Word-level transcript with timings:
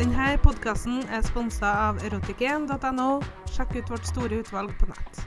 Denne 0.00 0.30
podkasten 0.40 1.02
er 1.12 1.20
sponsa 1.26 1.68
av 1.90 1.98
erotikk1.no. 2.00 3.18
Sjekk 3.52 3.74
ut 3.74 3.90
vårt 3.92 4.06
store 4.08 4.38
utvalg 4.40 4.70
på 4.80 4.86
nett. 4.88 5.18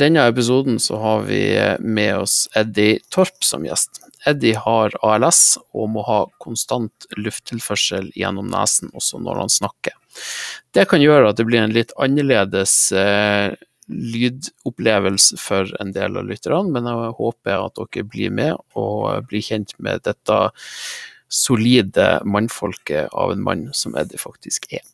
Denne 0.00 0.22
episoden 0.30 0.78
så 0.80 0.96
har 1.02 1.26
vi 1.26 1.42
med 1.84 2.22
oss 2.22 2.46
Eddie 2.56 3.02
Torp 3.12 3.44
som 3.44 3.66
gjest. 3.68 4.00
Eddie 4.24 4.56
har 4.56 4.96
ALS 5.04 5.58
og 5.76 5.90
må 5.92 6.06
ha 6.08 6.22
konstant 6.40 7.04
lufttilførsel 7.20 8.08
gjennom 8.16 8.48
nesen 8.48 8.94
også 8.96 9.20
når 9.20 9.42
han 9.42 9.52
snakker. 9.52 9.98
Det 10.72 10.88
kan 10.88 11.04
gjøre 11.04 11.28
at 11.28 11.36
det 11.36 11.48
blir 11.50 11.60
en 11.66 11.76
litt 11.76 11.92
annerledes 12.00 12.78
eh, 12.96 13.52
lydopplevelse 13.92 15.36
for 15.44 15.68
en 15.84 15.92
del 15.92 16.16
av 16.16 16.32
lytterne, 16.32 16.72
men 16.72 16.88
jeg 16.88 17.14
håper 17.20 17.60
at 17.60 17.76
dere 17.76 18.08
blir 18.08 18.32
med 18.40 18.56
og 18.72 19.28
blir 19.28 19.44
kjent 19.44 19.76
med 19.84 20.08
dette 20.08 20.40
solide 21.28 22.20
mannfolket 22.24 23.12
av 23.12 23.32
en 23.32 23.42
mann 23.42 23.68
som 23.72 23.96
Eddie 23.96 24.20
faktisk 24.20 24.70
er. 24.72 24.84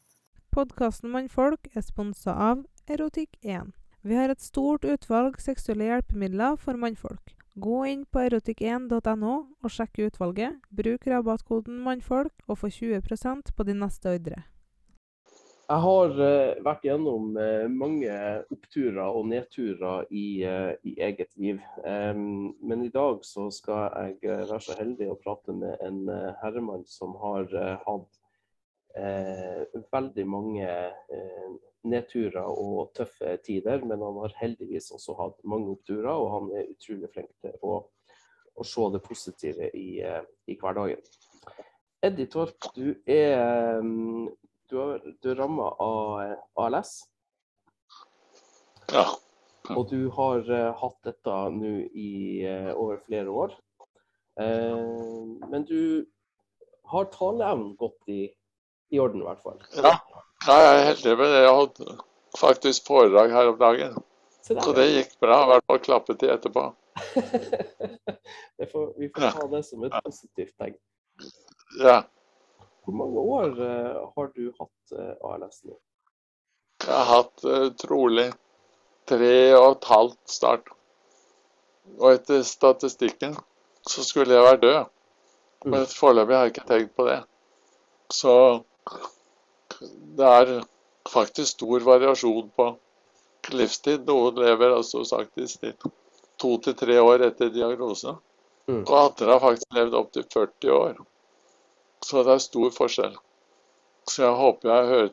Podkasten 0.54 1.10
Mannfolk 1.10 1.66
er 1.74 1.82
sponsa 1.82 2.34
av 2.50 2.62
Erotikk1. 2.90 3.72
Vi 4.04 4.14
har 4.14 4.30
et 4.30 4.42
stort 4.44 4.84
utvalg 4.84 5.40
seksuelle 5.42 5.88
hjelpemidler 5.88 6.58
for 6.60 6.78
mannfolk. 6.78 7.32
Gå 7.54 7.84
inn 7.86 8.02
på 8.10 8.20
erotikk1.no 8.26 9.34
og 9.62 9.70
sjekk 9.70 10.02
utvalget. 10.08 10.58
Bruk 10.70 11.06
rabattkoden 11.06 11.80
'mannfolk' 11.82 12.46
og 12.46 12.58
få 12.58 12.70
20% 12.70 13.54
på 13.56 13.66
din 13.66 13.80
neste 13.82 14.14
ordre. 14.14 14.42
Jeg 15.64 15.80
har 15.80 16.10
uh, 16.18 16.58
vært 16.60 16.82
gjennom 16.84 17.30
uh, 17.38 17.64
mange 17.72 18.12
oppturer 18.52 19.06
og 19.16 19.30
nedturer 19.30 20.10
i, 20.12 20.44
uh, 20.44 20.74
i 20.84 20.92
eget 21.06 21.30
liv. 21.40 21.62
Um, 21.80 22.52
men 22.60 22.82
i 22.84 22.90
dag 22.92 23.22
så 23.24 23.46
skal 23.54 23.86
jeg 23.96 24.18
være 24.28 24.58
så 24.60 24.76
heldig 24.76 25.08
å 25.08 25.16
prate 25.22 25.56
med 25.56 25.80
en 25.86 26.02
herremann 26.42 26.84
som 26.88 27.16
har 27.22 27.48
hatt 27.86 28.20
veldig 28.94 30.24
mange 30.30 30.68
nedturer 31.82 32.44
og 32.46 32.92
tøffe 32.94 33.32
tider, 33.42 33.80
men 33.82 34.04
han 34.04 34.20
har 34.22 34.36
heldigvis 34.38 34.92
også 34.94 35.16
hatt 35.18 35.40
mange 35.42 35.72
oppturer, 35.72 36.12
og 36.12 36.28
han 36.30 36.52
er 36.60 36.70
utrolig 36.70 37.10
flink 37.10 37.32
til 37.42 37.56
å, 37.66 37.80
å 38.54 38.68
se 38.68 38.86
det 38.94 39.02
positive 39.02 39.72
i, 39.74 39.98
i 40.46 40.58
hverdagen. 40.60 41.02
Eddie 42.06 42.30
Torp, 42.30 42.70
du 42.76 42.94
er, 43.02 43.82
du 44.70 44.78
du 45.22 45.30
er 45.32 45.38
ramma 45.38 45.68
av 45.82 46.64
ALS. 46.64 46.96
Ja. 48.92 49.06
Og 49.72 49.86
du 49.88 50.10
har 50.12 50.44
uh, 50.50 50.72
hatt 50.76 50.98
dette 51.06 51.36
nå 51.56 51.74
i 51.96 52.10
uh, 52.44 52.72
over 52.76 53.00
flere 53.06 53.32
år. 53.32 53.54
Uh, 54.40 55.40
men 55.48 55.64
du 55.68 56.04
har 56.90 57.08
taleevnen 57.14 57.72
gått 57.80 58.12
i, 58.12 58.26
i 58.92 59.00
orden, 59.00 59.22
i 59.22 59.28
hvert 59.28 59.44
fall. 59.44 59.62
ja. 59.78 59.96
Jeg 60.44 60.64
er 60.68 60.82
heldig 60.90 61.12
med 61.16 61.30
det. 61.32 61.40
Jeg 61.40 61.52
hadde 61.56 61.94
faktisk 62.36 62.86
foredrag 62.86 63.30
her 63.32 63.48
om 63.48 63.58
dagen. 63.58 63.94
Så, 64.42 64.54
der, 64.54 64.60
Så 64.60 64.72
det 64.76 64.84
gikk 64.90 65.14
bra. 65.24 65.38
I 65.40 65.46
hvert 65.48 65.64
fall 65.70 65.78
klappet 65.86 66.20
de 66.20 66.28
etterpå. 66.34 66.64
det 68.58 68.66
får, 68.72 68.90
vi 68.98 69.08
får 69.08 69.30
ta 69.38 69.46
det 69.54 69.62
som 69.64 69.86
et 69.88 69.96
positivt 70.04 70.52
tegn. 70.60 70.76
Ja. 71.80 72.02
Hvor 72.84 72.96
mange 73.00 73.20
år 73.20 73.60
eh, 73.64 74.00
har 74.16 74.30
du 74.36 74.48
hatt 74.60 74.96
eh, 74.98 75.12
ALS 75.24 75.62
nå? 75.64 75.76
Jeg 76.84 76.92
har 76.92 77.08
hatt 77.08 77.44
eh, 77.48 77.68
trolig 77.80 78.26
tre 79.08 79.36
og 79.56 79.68
et 79.70 79.88
halvt 79.88 80.34
start. 80.36 80.68
Og 82.00 82.10
etter 82.10 82.42
statistikken 82.48 83.36
så 83.88 84.04
skulle 84.04 84.36
jeg 84.36 84.44
være 84.44 84.60
død. 84.66 84.92
Men 85.64 85.88
foreløpig 85.88 86.36
har 86.36 86.46
jeg 86.46 86.54
ikke 86.54 86.68
tenkt 86.68 86.94
på 86.96 87.08
det. 87.08 87.18
Så 88.12 88.34
det 90.18 90.28
er 90.28 90.52
faktisk 91.08 91.56
stor 91.56 91.84
variasjon 91.88 92.50
på 92.56 92.68
livstid. 93.52 94.04
Noen 94.08 94.40
lever 94.40 94.76
altså 94.76 95.04
sagt 95.08 95.40
i 95.40 95.72
to 96.40 96.56
til 96.60 96.76
tre 96.76 97.00
år 97.00 97.24
etter 97.30 97.52
diagnose. 97.52 98.16
Mm. 98.68 98.84
Og 98.84 98.94
andre 98.98 99.32
har 99.32 99.44
faktisk 99.44 99.76
levd 99.76 99.96
opptil 99.98 100.28
40 100.32 100.76
år. 100.76 101.02
Så 102.04 102.20
det 102.26 102.34
er 102.34 102.42
stor 102.44 102.72
forskjell. 102.76 103.14
Så 104.10 104.26
jeg 104.26 104.36
håper 104.36 104.68
jeg 104.70 104.88
hører 104.92 105.12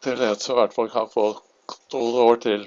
til 0.00 0.22
en 0.24 0.38
som 0.40 0.56
i 0.56 0.60
hvert 0.62 0.76
fall 0.76 0.92
kan 0.92 1.10
få 1.12 1.24
noen 1.92 2.20
år 2.22 2.38
til. 2.40 2.62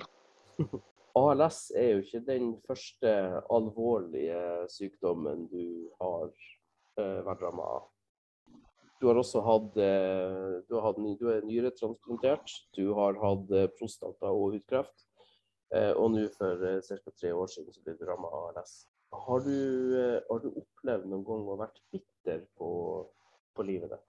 ALS 1.24 1.58
er 1.78 1.88
jo 1.92 2.04
ikke 2.04 2.22
den 2.28 2.52
første 2.68 3.14
alvorlige 3.54 4.44
sykdommen 4.74 5.48
du 5.50 5.90
har 6.02 6.30
eh, 6.30 7.20
vært 7.26 7.42
ramma 7.46 7.66
av. 7.78 7.90
Du 9.02 9.10
har 9.10 9.20
også 9.20 9.42
hatt, 9.44 9.74
du 9.76 10.78
hatt 10.80 11.02
du 11.20 11.26
er 11.34 11.44
nyretransplantert, 11.46 12.54
du 12.78 12.94
har 12.98 13.18
hatt 13.20 13.52
eh, 13.52 13.68
prostata- 13.78 14.32
og 14.32 14.54
hudkreft. 14.56 15.06
Eh, 15.74 15.92
og 15.92 16.14
nå 16.14 16.28
for 16.38 16.62
ca. 16.86 17.12
tre 17.18 17.34
år 17.34 17.50
siden 17.50 17.74
så 17.74 17.82
ble 17.86 17.98
du 17.98 18.06
ramma 18.08 18.30
av 18.30 18.54
ALS. 18.54 18.84
Har 19.26 19.44
du, 19.46 19.58
har 20.30 20.40
du 20.42 20.50
opplevd 20.50 21.10
noen 21.10 21.26
gang 21.26 21.50
å 21.50 21.58
vært 21.60 21.82
bitter 21.94 22.46
på, 22.58 22.70
på 23.56 23.66
livet 23.68 23.94
ditt? 23.94 24.04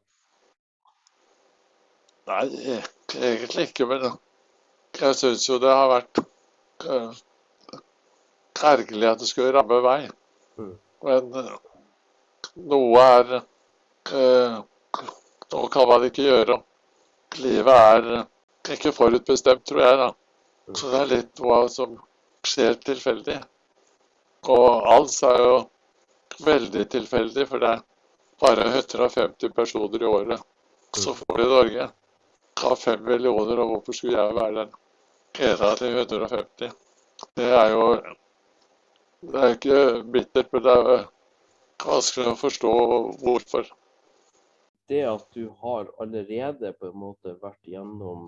Nei, 2.31 2.45
egentlig 3.21 3.69
ikke, 3.69 3.87
men 3.91 4.07
jeg 4.97 5.17
syns 5.19 5.45
jo 5.49 5.59
det 5.61 5.73
har 5.75 5.91
vært 5.91 6.21
eh, 6.23 7.23
ergerlig 8.65 9.11
at 9.11 9.21
det 9.21 9.29
skulle 9.29 9.53
ramme 9.57 9.81
meg. 9.85 10.07
Mm. 10.57 10.75
Men 11.05 11.41
eh, 11.41 11.57
noe 12.71 13.09
er 13.19 13.35
eh, 13.41 14.63
Noe 15.55 15.69
kan 15.71 15.87
man 15.87 16.03
ikke 16.07 16.25
gjøre. 16.25 16.57
Livet 17.45 17.81
er 17.93 18.07
eh, 18.17 18.25
ikke 18.75 18.95
forutbestemt, 18.97 19.67
tror 19.69 19.83
jeg. 19.85 19.99
da. 20.01 20.09
Så 20.75 20.91
det 20.91 21.01
er 21.03 21.11
litt 21.11 21.43
hva 21.45 21.61
som 21.71 21.99
skjer 22.49 22.79
tilfeldig. 22.87 23.37
Og 24.55 24.89
alt 24.95 25.19
er 25.29 25.43
jo 25.43 25.59
veldig 26.45 26.87
tilfeldig, 26.93 27.47
for 27.51 27.63
det 27.63 27.75
er 27.77 27.85
bare 28.45 28.67
150 28.69 29.53
personer 29.57 30.03
i 30.03 30.07
året 30.07 30.41
Så 30.97 31.15
får 31.15 31.39
de 31.39 31.45
Norge 31.49 31.89
av 32.65 32.77
fem 32.77 33.01
millioner, 33.05 33.61
og 33.61 33.71
hvorfor 33.73 33.97
skulle 33.97 34.21
jeg 34.21 34.35
være 34.37 34.55
den 34.61 34.75
ene 35.49 35.71
av 35.71 35.81
de 35.81 35.89
150? 35.91 36.75
Det 37.37 37.49
er 37.63 37.73
jo 37.73 37.87
Det 39.25 39.41
er 39.41 39.55
ikke 39.57 39.79
bittert, 40.13 40.53
men 40.53 40.63
det 40.63 40.73
er 40.75 40.91
jo 40.91 40.99
vanskelig 41.85 42.29
å 42.31 42.37
forstå 42.37 42.75
hvorfor. 43.25 43.73
det 44.89 45.01
at 45.09 45.25
du 45.33 45.49
har 45.63 45.89
allerede 45.99 46.73
på 46.77 46.91
en 46.91 46.99
måte 47.01 47.33
vært 47.41 47.71
gjennom 47.73 48.27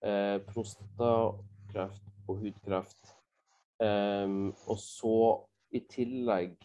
eh, 0.00 0.38
prostatakreft 0.48 2.06
og 2.24 2.40
hudkreft, 2.40 3.12
eh, 3.84 4.24
og 4.72 4.78
så 4.80 5.18
i 5.76 5.82
tillegg 5.84 6.56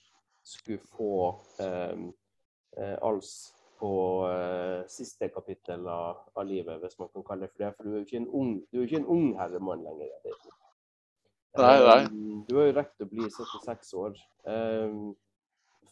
skulle 0.47 0.79
få 0.95 1.11
eh, 1.59 2.07
ALS 2.77 3.33
på 3.79 3.93
eh, 4.29 4.83
siste 4.87 5.27
kapittel 5.33 5.87
av, 5.91 6.21
av 6.35 6.45
livet, 6.47 6.79
hvis 6.81 6.99
man 7.01 7.09
kan 7.13 7.25
kalle 7.27 7.47
det 7.47 7.51
for 7.51 7.63
det. 7.65 7.71
For 7.75 7.83
du 7.87 7.91
er 7.91 7.97
jo 7.99 8.05
ikke 8.07 8.21
en 8.21 8.29
ung, 8.29 8.53
du 8.71 8.83
ikke 8.83 9.01
en 9.01 9.09
ung 9.17 9.25
herremann 9.39 9.83
lenger. 9.83 10.13
Det. 10.23 10.37
Nei, 11.59 11.75
nei. 11.83 11.99
Em, 12.05 12.45
Du 12.47 12.55
har 12.59 12.69
jo 12.69 12.77
rekt 12.77 13.03
å 13.03 13.09
bli 13.09 13.27
76 13.27 13.91
år. 13.99 14.15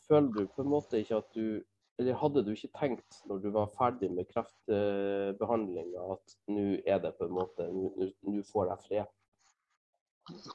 Føler 0.08 0.31
du 0.38 0.47
på 0.56 0.64
en 0.64 0.72
måte 0.72 1.02
ikke 1.02 1.19
at 1.22 1.30
du 1.36 1.62
eller 2.00 2.18
hadde 2.18 2.42
du 2.42 2.52
ikke 2.56 2.72
tenkt 2.80 3.19
når 3.30 3.44
du 3.44 3.50
var 3.53 3.68
ferdig 3.78 4.08
med 4.09 4.25
kreftbehandlinga 4.31 6.06
at 6.16 6.34
nå 6.50 6.63
er 6.81 7.02
det 7.03 7.12
på 7.19 7.28
en 7.28 7.36
måte 7.36 7.68
Nå 7.69 8.42
får 8.48 8.72
jeg 8.72 8.86
fred? 8.88 10.48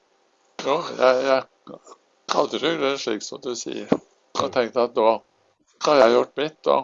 Jo, 0.66 0.76
jeg, 0.98 1.20
jeg 1.28 1.78
hadde 2.34 2.60
det 2.64 2.92
slik 2.98 3.22
som 3.22 3.42
du 3.44 3.52
sier. 3.54 3.86
Jeg 4.40 4.52
tenkte 4.56 4.88
at 4.88 4.98
nå 4.98 5.06
har 5.84 6.02
jeg 6.02 6.12
gjort 6.12 6.36
mitt. 6.36 6.58
da. 6.64 6.76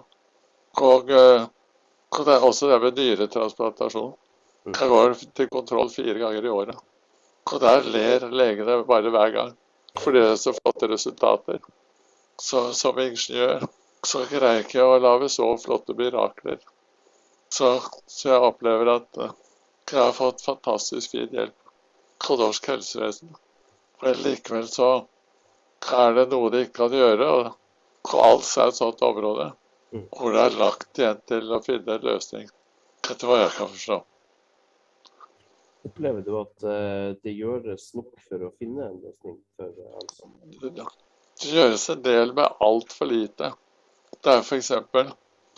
og, 0.80 1.10
eh, 1.10 1.46
det 2.18 2.34
er 2.34 2.44
også 2.44 2.68
det 2.68 2.80
med 2.82 2.96
dyretransplantasjon. 2.96 4.14
Jeg 4.66 4.88
går 4.88 5.14
til 5.34 5.48
kontroll 5.48 5.90
fire 5.90 6.18
ganger 6.18 6.44
i 6.44 6.48
året. 6.48 6.76
Og 7.52 7.60
der 7.60 7.82
ler 7.82 8.26
legene 8.30 8.82
bare 8.86 9.10
hver 9.10 9.30
gang. 9.30 9.54
Fordi 9.98 10.20
det 10.20 10.32
er 10.32 10.36
så 10.40 10.52
flotte 10.52 10.88
resultater. 10.88 11.58
Så 12.40 12.72
som 12.76 12.98
ingeniør 12.98 13.64
så 14.06 14.24
greier 14.30 14.60
jeg 14.60 14.66
ikke 14.66 14.84
å 14.84 15.00
lage 15.02 15.28
så 15.30 15.48
flotte 15.62 15.94
mirakler. 15.98 16.58
Så, 17.52 17.80
så 18.06 18.28
jeg 18.28 18.46
opplever 18.48 18.92
at 18.96 19.18
eh, 19.20 19.34
jeg 19.92 20.00
har 20.00 20.14
fått 20.16 20.44
fantastisk 20.44 21.12
fin 21.16 21.32
hjelp 21.32 22.30
av 22.30 22.38
norsk 22.40 22.68
helsevesen. 22.72 23.34
Men 24.02 24.22
likevel 24.24 24.68
så 24.70 24.92
er 25.92 26.14
det 26.16 26.28
noe 26.30 26.50
de 26.52 26.64
ikke 26.64 26.78
kan 26.84 26.96
gjøre. 26.96 27.28
Og 27.28 27.61
ALS 28.10 28.56
er 28.58 28.72
et 28.72 28.78
sånt 28.78 29.02
område 29.06 29.52
Mm. 29.92 30.06
hvor 30.16 30.32
det 30.32 30.40
er 30.40 30.54
lagt 30.56 30.98
igjen 30.98 31.18
til 31.28 31.50
å 31.52 31.60
finne 31.60 31.98
en 31.98 32.06
løsning. 32.06 32.46
Etter 33.04 33.28
hva 33.28 33.42
jeg 33.42 33.52
kan 33.58 33.68
forstå. 33.68 33.98
Opplever 35.88 36.24
du 36.24 36.30
at 36.40 36.64
eh, 36.64 37.08
det 37.20 37.34
gjøres 37.36 37.90
nok 37.98 38.22
for 38.28 38.46
å 38.46 38.52
finne 38.56 38.86
en 38.86 39.00
løsning 39.02 39.36
for 39.58 39.68
eh, 39.68 39.98
ALS? 39.98 40.94
Det 41.42 41.52
gjøres 41.52 41.84
en 41.92 42.04
del 42.06 42.32
med 42.38 42.56
altfor 42.64 43.10
lite. 43.10 43.52
Det 44.22 44.32
er 44.32 44.40
f.eks. 44.46 44.72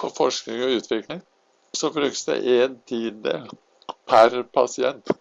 på 0.03 0.11
forskning 0.19 0.65
og 0.67 0.79
utvikling 0.81 1.23
så 1.75 1.91
brukes 1.95 2.25
det 2.27 2.41
en 2.57 2.79
tiendedel 2.89 3.51
per 4.09 4.43
pasient 4.55 5.15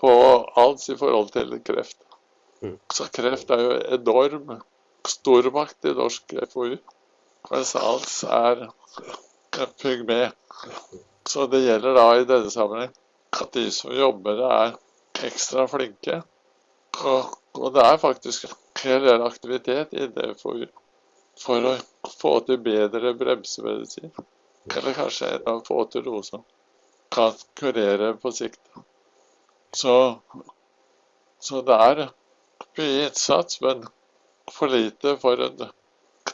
på 0.00 0.12
alt 0.60 0.88
i 0.88 0.96
forhold 1.00 1.32
til 1.36 1.58
kreft. 1.64 2.00
Mm. 2.62 2.78
Så 2.92 3.10
kreft 3.12 3.50
er 3.52 3.64
jo 3.64 3.76
enorm 3.98 4.54
stormakt 5.08 5.84
i 5.84 5.94
norsk 5.94 6.34
FoU, 6.52 6.76
mens 7.50 7.74
ALS 7.76 8.22
er 8.24 8.66
en 8.66 9.74
pygme. 9.80 10.32
Så 11.28 11.46
det 11.46 11.64
gjelder 11.64 11.96
da 11.96 12.06
i 12.16 12.28
denne 12.28 12.52
sammenheng 12.52 12.92
at 13.40 13.52
de 13.56 13.66
som 13.74 13.92
jobber 13.96 14.40
er 14.48 14.74
ekstra 15.26 15.66
flinke. 15.68 16.20
Og, 17.02 17.34
og 17.58 17.74
det 17.74 17.84
er 17.84 18.00
faktisk 18.02 18.46
en 18.84 19.04
del 19.04 19.24
aktivitet 19.24 19.94
i 19.96 20.06
det 20.14 20.34
for, 20.40 20.66
for 21.40 21.70
å 21.70 21.74
få 22.20 22.34
til 22.46 22.60
bedre 22.62 23.14
bremsemedisin. 23.18 24.12
Eller 24.72 24.96
kanskje 24.96 25.36
å 25.50 25.58
få 25.66 25.84
til 25.92 26.04
noe 26.08 26.22
som 26.24 26.44
kan 27.14 27.34
kurere 27.58 28.14
på 28.20 28.32
sikt. 28.34 28.60
Så, 29.74 29.96
så 31.42 31.60
det 31.66 31.80
er 31.88 32.02
mye 32.78 33.06
innsats, 33.08 33.60
men 33.64 33.84
for 34.52 34.68
lite 34.68 35.16
for 35.22 35.40
en 35.46 35.66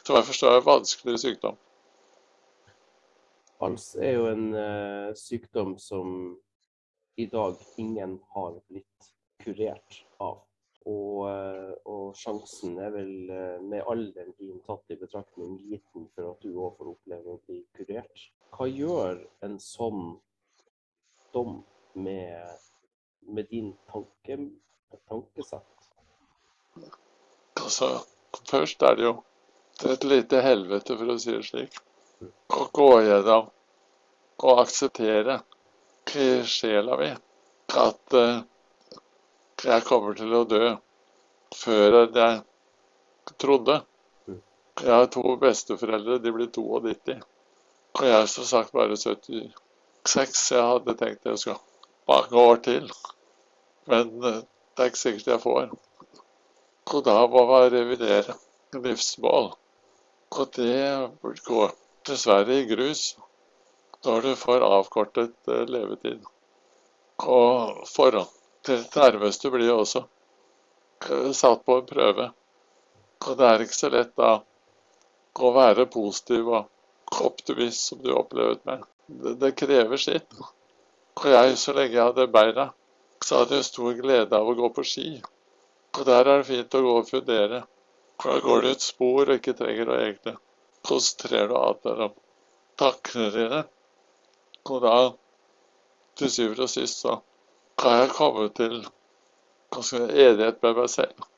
til 0.04 0.16
jeg 0.16 0.26
forstår, 0.26 0.60
vanskeligere 0.64 1.18
sykdom. 1.18 1.56
ALS 3.60 3.94
er 4.00 4.14
jo 4.16 4.28
en 4.30 4.46
uh, 4.56 5.10
sykdom 5.18 5.74
som 5.78 6.38
i 7.20 7.26
dag 7.26 7.56
ingen 7.76 8.20
har 8.34 8.54
blitt 8.68 9.10
kurert 9.44 9.98
av. 10.18 10.40
Og, 10.88 11.28
eh, 11.28 11.72
og 11.92 12.14
sjansen 12.16 12.78
er 12.80 12.94
vel 12.94 13.10
eh, 13.28 13.58
med 13.60 13.84
alderen 13.92 14.32
din 14.38 14.62
tatt 14.64 14.88
i 14.88 14.96
betraktning 14.96 15.58
liten 15.68 16.06
for 16.14 16.30
at 16.30 16.40
du 16.40 16.54
òg 16.54 16.78
får 16.78 16.92
oppleve 16.94 17.34
å 17.34 17.42
bli 17.44 17.58
kurert. 17.76 18.24
Hva 18.56 18.68
gjør 18.70 19.20
en 19.44 19.58
sånn 19.60 20.14
dom 21.36 21.60
med, 21.92 22.64
med 23.28 23.52
din 23.52 23.74
tanke, 23.92 24.38
tankesett? 25.12 25.90
Altså, 27.60 27.90
først 28.50 28.82
er 28.82 28.98
det 28.98 29.04
jo 29.08 29.14
et 29.90 30.04
lite 30.04 30.42
helvete, 30.44 30.96
for 30.96 31.12
å 31.12 31.18
si 31.20 31.32
det 31.32 31.46
slik, 31.46 31.80
å 32.52 32.66
gå 32.76 32.90
gjennom 33.06 33.48
og 34.40 34.60
akseptere 34.62 35.40
i 36.16 36.28
sjela 36.48 36.96
mi 37.00 37.10
at 37.80 38.14
eh, 38.16 38.40
jeg 39.64 39.84
kommer 39.86 40.16
til 40.16 40.32
å 40.34 40.44
dø 40.48 40.70
før 41.54 41.98
jeg 42.00 42.40
trodde. 43.40 43.80
Jeg 44.80 44.94
har 44.94 45.10
to 45.12 45.36
besteforeldre, 45.40 46.18
de 46.24 46.32
blir 46.32 46.48
92. 46.48 47.18
Og 47.98 48.06
jeg 48.06 48.16
er 48.16 48.30
som 48.32 48.46
sagt 48.48 48.72
bare 48.72 48.96
76. 48.96 50.40
Jeg 50.54 50.66
hadde 50.72 50.96
tenkt 50.96 51.28
jeg 51.28 51.42
skal 51.42 51.60
mange 52.08 52.44
år 52.48 52.62
til. 52.64 52.88
Men 53.90 54.16
eh, 54.24 54.40
det 54.40 54.84
er 54.86 54.92
ikke 54.92 55.04
sikkert 55.04 55.32
jeg 55.34 55.44
får. 55.44 55.70
Og 56.90 57.04
da 57.06 57.16
må 57.30 57.44
man 57.46 57.68
revidere 57.72 58.34
livsmål. 58.74 59.52
Og 60.30 60.52
det 60.56 61.40
går 61.46 61.72
dessverre 62.06 62.60
i 62.60 62.66
grus 62.70 63.04
når 64.06 64.26
du 64.26 64.34
får 64.40 64.64
avkortet 64.66 65.50
eh, 65.52 65.64
levetid. 65.68 66.22
Og 67.20 67.82
forhånd 67.90 68.30
til 68.66 68.84
nærmeste 68.96 69.50
blir 69.52 69.72
også 69.74 70.04
eh, 70.04 71.32
satt 71.36 71.64
på 71.66 71.80
en 71.80 71.88
prøve. 71.88 72.30
Og 73.26 73.36
det 73.38 73.48
er 73.48 73.64
ikke 73.64 73.80
så 73.80 73.90
lett 73.92 74.14
da 74.16 74.38
å 75.40 75.50
være 75.54 75.86
positiv 75.92 76.48
og 76.58 77.20
optimist 77.26 77.90
som 77.90 78.00
du 78.04 78.14
opplevde 78.16 78.60
med. 78.70 78.86
Det, 79.06 79.34
det 79.42 79.56
krever 79.58 80.00
sitt. 80.00 80.38
Og 81.20 81.26
jeg, 81.28 81.58
så 81.60 81.74
lenge 81.76 81.96
jeg 81.98 82.06
hadde 82.06 82.30
beina, 82.32 82.70
så 83.24 83.42
hadde 83.42 83.58
jeg 83.58 83.68
stor 83.68 83.98
glede 83.98 84.36
av 84.36 84.48
å 84.48 84.56
gå 84.56 84.70
på 84.72 84.86
ski. 84.86 85.08
Og 85.98 86.06
der 86.06 86.20
er 86.22 86.40
det 86.40 86.48
fint 86.48 86.74
å 86.78 86.82
gå 86.84 86.94
og 87.00 87.08
fundere. 87.08 87.64
For 88.20 88.36
da 88.36 88.44
går 88.44 88.62
du 88.62 88.68
et 88.70 88.84
spor 88.84 89.26
og 89.26 89.36
ikke 89.38 89.56
trenger 89.58 89.90
å 89.90 89.98
egentlig 89.98 90.36
konsentrere 90.86 91.48
deg 91.50 92.04
om 92.06 92.14
tankene 92.80 93.28
dine. 93.34 93.60
Og 94.70 94.82
da, 94.84 94.96
til 96.20 96.32
syvende 96.32 96.66
og 96.68 96.72
sist, 96.72 97.00
så 97.04 97.16
har 97.80 98.02
jeg 98.02 98.16
kommet 98.16 98.56
til 98.60 98.82
ganske 99.72 100.02
enighet 100.04 100.60
med 100.62 100.76
meg 100.82 100.90
selv. 100.92 101.28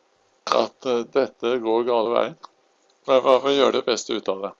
At 0.51 0.89
uh, 0.91 1.05
dette 1.15 1.55
går 1.63 1.87
gale 1.89 2.17
veien. 2.17 2.37
Men 3.07 3.25
man 3.25 3.41
må 3.45 3.55
gjøre 3.55 3.79
det 3.79 3.87
beste 3.87 4.19
ut 4.19 4.29
av 4.31 4.43
det. 4.47 4.53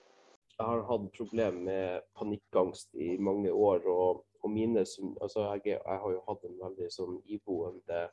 Jeg 0.53 0.67
har 0.69 0.83
hatt 0.87 1.05
problemer 1.17 1.59
med 1.67 2.03
panikkangst 2.19 2.89
i 2.95 3.17
mange 3.19 3.51
år. 3.51 3.87
og, 3.87 4.23
og 4.43 4.51
mine, 4.51 4.83
altså 5.21 5.47
jeg, 5.53 5.75
jeg 5.75 5.99
har 6.03 6.11
jo 6.11 6.23
hatt 6.27 6.43
en 6.47 6.59
veldig 6.59 6.89
sånn 6.91 7.19
iboende 7.31 8.07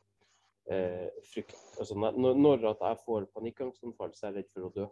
eh, 0.71 1.09
frykt. 1.33 1.57
Altså 1.79 1.95
når, 1.97 2.67
at 2.71 2.83
jeg 2.89 2.99
får 3.05 3.29
panikkangstanfall, 3.35 4.15
så 4.15 4.27
er 4.27 4.31
jeg 4.31 4.39
redd 4.41 4.51
for 4.55 4.69
å 4.69 4.73
dø. 4.75 4.89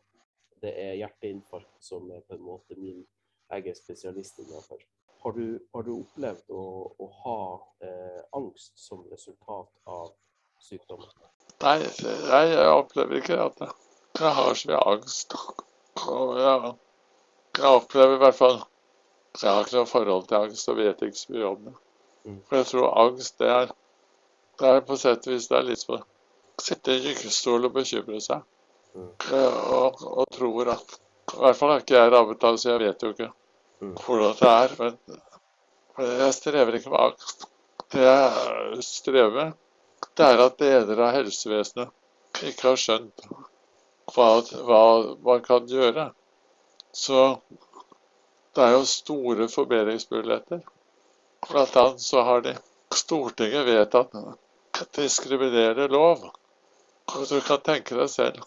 Det 0.62 0.72
er 0.74 0.98
hjerteinfarkt 0.98 1.84
som 1.84 2.08
er 2.10 2.24
på 2.26 2.34
en 2.38 2.46
måte 2.46 2.78
min 2.78 3.04
Jeg 3.48 3.70
er 3.70 3.76
spesialist 3.78 4.40
innenfor. 4.42 4.80
Har 5.22 5.32
du, 5.32 5.58
har 5.74 5.84
du 5.86 5.94
opplevd 5.94 6.50
å, 6.52 6.64
å 7.00 7.06
ha 7.22 7.38
eh, 7.86 8.18
angst 8.36 8.74
som 8.78 9.06
resultat 9.10 9.70
av 9.88 10.10
sykdommen? 10.62 11.08
Nei, 11.62 11.78
jeg, 11.80 12.18
jeg 12.52 12.74
opplever 12.74 13.22
ikke 13.22 13.38
at 13.46 13.62
jeg, 13.64 13.72
jeg 14.20 14.34
har 14.36 14.60
så 14.60 14.70
mye 14.70 14.82
angst. 14.92 15.34
Og 16.04 16.36
jeg, 16.38 16.74
jeg 17.58 17.72
opplever 17.80 18.14
i 18.14 18.20
hvert 18.22 18.36
fall 18.38 18.60
Jeg 19.40 19.50
har 19.50 19.64
ikke 19.64 19.78
noe 19.80 19.90
forhold 19.90 20.28
til 20.28 20.38
angst 20.38 20.70
og 20.70 20.78
vet 20.78 21.02
ikke 21.02 21.18
så 21.18 21.34
mye 21.34 21.48
om 21.48 21.64
det. 21.66 21.74
Mm. 22.28 22.38
For 22.46 22.60
jeg 22.60 22.68
tror 22.70 22.94
angst, 23.02 23.38
det 23.40 23.50
er, 23.54 23.74
det 24.58 24.70
er 24.70 24.86
på 24.86 24.96
sett 24.98 25.26
og 25.26 25.34
vis 25.34 25.48
det 25.50 25.58
er 25.58 25.68
litt 25.68 25.82
som 25.82 25.98
å 25.98 26.04
sitte 26.62 26.94
i 26.94 27.02
gyngestol 27.04 27.68
og 27.68 27.74
bekymre 27.76 28.20
seg. 28.22 28.46
Mm. 28.94 29.10
Og, 29.38 30.06
og 30.22 30.30
tror 30.34 30.72
at 30.74 30.96
I 31.34 31.42
hvert 31.42 31.58
fall 31.58 31.74
har 31.74 31.84
ikke 31.84 31.98
jeg 31.98 32.14
rammet 32.14 32.48
av 32.48 32.56
så 32.58 32.72
jeg 32.72 32.82
vet 32.86 33.04
jo 33.04 33.12
ikke 33.14 33.28
Mm. 33.80 33.94
hvordan 33.94 34.34
det 34.40 34.48
er. 34.48 34.72
Men 34.78 36.18
jeg 36.20 36.34
strever 36.34 36.74
ikke 36.78 36.90
med 36.90 37.00
angst. 37.00 37.44
Det 37.92 38.02
jeg 38.02 38.82
strever 38.84 39.34
med, 39.34 39.52
det 40.18 40.24
er 40.26 40.42
at 40.44 40.58
deler 40.58 41.02
av 41.06 41.14
helsevesenet 41.14 42.44
ikke 42.48 42.68
har 42.68 42.80
skjønt 42.82 43.28
hva, 44.14 44.26
hva 44.66 44.82
man 45.28 45.44
kan 45.46 45.68
gjøre. 45.70 46.08
Så 46.92 47.22
det 48.56 48.64
er 48.66 48.74
jo 48.74 48.82
store 48.90 49.48
forbedringsmuligheter. 49.52 50.64
Blant 51.48 51.76
annet 51.76 52.02
så 52.02 52.26
har 52.26 52.42
de 52.42 52.56
Stortinget 52.98 53.66
vedtatt 53.66 54.14
diskriminerende 54.96 55.88
lov. 55.92 56.24
Og 57.14 57.26
du 57.30 57.38
kan 57.44 57.62
tenke 57.64 57.96
deg 57.98 58.10
selv 58.12 58.44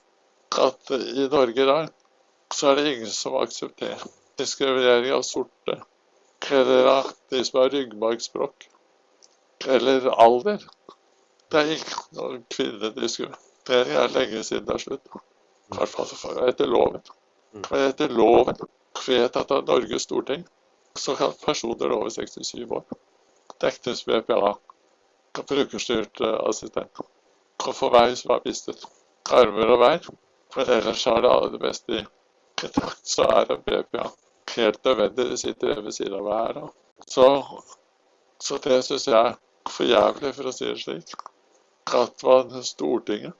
at 0.61 0.91
i 0.91 1.27
Norge 1.31 1.63
i 1.63 1.69
dag 1.69 1.89
så 2.53 2.71
er 2.71 2.79
det 2.79 2.91
ingen 2.91 3.13
som 3.15 3.38
aksepterer 3.39 4.03
diskriminering 4.39 5.13
av 5.15 5.23
sorte 5.25 5.77
eller 6.51 6.85
av 6.85 7.11
de 7.29 7.43
som 7.45 7.59
har 7.59 7.69
ryggmargsbrokk, 7.69 8.69
eller 9.67 10.07
alder. 10.09 10.63
Det 11.51 11.59
er 11.59 11.73
ikke 11.75 12.05
noen 12.17 12.45
kvinnediskriminering. 12.50 13.47
er 13.69 14.15
lenge 14.15 14.41
siden 14.43 14.65
det 14.65 14.73
er 14.73 14.81
slutt. 14.81 15.19
I 15.71 15.77
hvert 15.77 15.91
fall 15.93 16.39
etter 16.50 16.67
loven. 16.67 17.03
Men 17.53 17.85
etter 17.91 18.09
loven 18.09 18.57
vedtatt 19.05 19.51
av 19.53 19.67
Norges 19.69 20.07
storting 20.07 20.43
så 20.97 21.15
kan 21.15 21.38
personer 21.45 21.93
over 21.93 22.09
67 22.09 22.65
år 22.65 22.83
dektes 23.61 24.07
med 24.07 24.25
BPA, 24.25 24.55
brukerstyrt 25.39 26.21
eh, 26.21 26.39
assistent. 26.50 27.03
Og 27.67 27.75
for 27.75 27.93
hver 27.93 28.15
har 28.29 28.41
mistet 28.45 28.85
armer 29.31 29.75
og 29.75 29.79
bein, 29.79 30.09
men 30.55 30.73
ellers 30.77 31.05
er 31.07 31.21
det 31.21 31.31
aller 31.31 31.61
beste 31.61 32.00
i 32.00 32.05
kontakt, 32.61 33.03
så 33.07 33.27
er 33.29 33.45
det 33.50 33.61
BPA 33.65 34.09
helt 34.55 34.85
nødvendig. 34.85 35.29
De 35.29 35.38
sitter 35.38 35.81
ved 35.81 35.91
siden 35.91 36.17
av 36.19 36.25
hver. 36.27 36.61
Så, 37.07 37.27
så 38.39 38.57
det 38.63 38.81
syns 38.85 39.07
jeg 39.07 39.19
er 39.19 39.38
for 39.69 39.88
jævlig, 39.88 40.33
for 40.35 40.50
å 40.50 40.55
si 40.55 40.67
det 40.67 40.79
slik. 40.81 41.15
At 41.97 42.23
man 42.25 42.63
Stortinget 42.63 43.38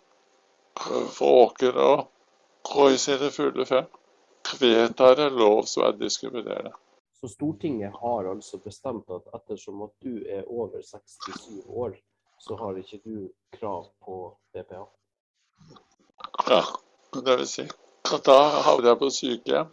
våker 1.20 1.78
og 1.78 2.08
går 2.72 2.96
i 2.96 3.02
sine 3.02 3.32
fulle 3.32 3.66
fem. 3.66 3.90
Vedtar 4.60 5.20
en 5.20 5.38
lov 5.38 5.66
som 5.70 5.84
er 5.86 5.98
diskriminerende. 6.00 6.74
Så 7.22 7.28
Stortinget 7.28 7.94
har 8.02 8.30
altså 8.32 8.58
bestemt 8.58 9.10
at 9.14 9.28
ettersom 9.36 9.82
at 9.86 9.92
du 10.02 10.24
er 10.26 10.48
over 10.48 10.82
67 10.82 11.66
år, 11.68 11.94
så 12.40 12.56
har 12.56 12.78
ikke 12.78 12.98
du 13.06 13.30
krav 13.60 13.92
på 14.06 14.16
BPA. 14.54 14.86
Ja, 16.50 16.62
det 17.14 17.38
vil 17.38 17.48
si 17.48 17.68
at 18.16 18.26
da 18.26 18.38
havner 18.66 18.90
jeg 18.90 19.00
på 19.00 19.10
sykehjem. 19.14 19.70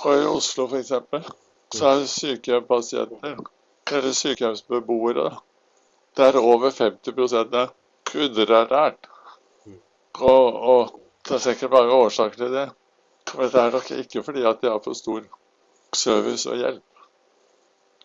Og 0.00 0.22
i 0.22 0.26
Oslo 0.30 0.66
f.eks. 0.70 0.92
så 1.74 1.90
er 1.90 2.06
sykehjempasienter, 2.06 3.42
eller 3.92 4.12
sykehjemsbeboere, 4.12 5.30
det 6.16 6.26
er 6.26 6.38
over 6.38 6.70
50 6.70 7.32
er 7.32 7.68
underernært. 8.14 9.10
Og, 10.14 10.54
og 10.72 11.00
det 11.28 11.34
er 11.34 11.44
sikkert 11.44 11.70
mange 11.70 11.92
årsaker 11.92 12.36
til 12.36 12.52
det. 12.52 12.70
Men 13.34 13.52
det 13.52 13.60
er 13.60 13.70
nok 13.70 13.90
ikke 13.90 14.22
fordi 14.22 14.42
at 14.42 14.62
de 14.62 14.70
har 14.70 14.80
for 14.84 14.92
stor 14.92 15.20
service 15.96 16.50
og 16.50 16.56
hjelp. 16.56 16.84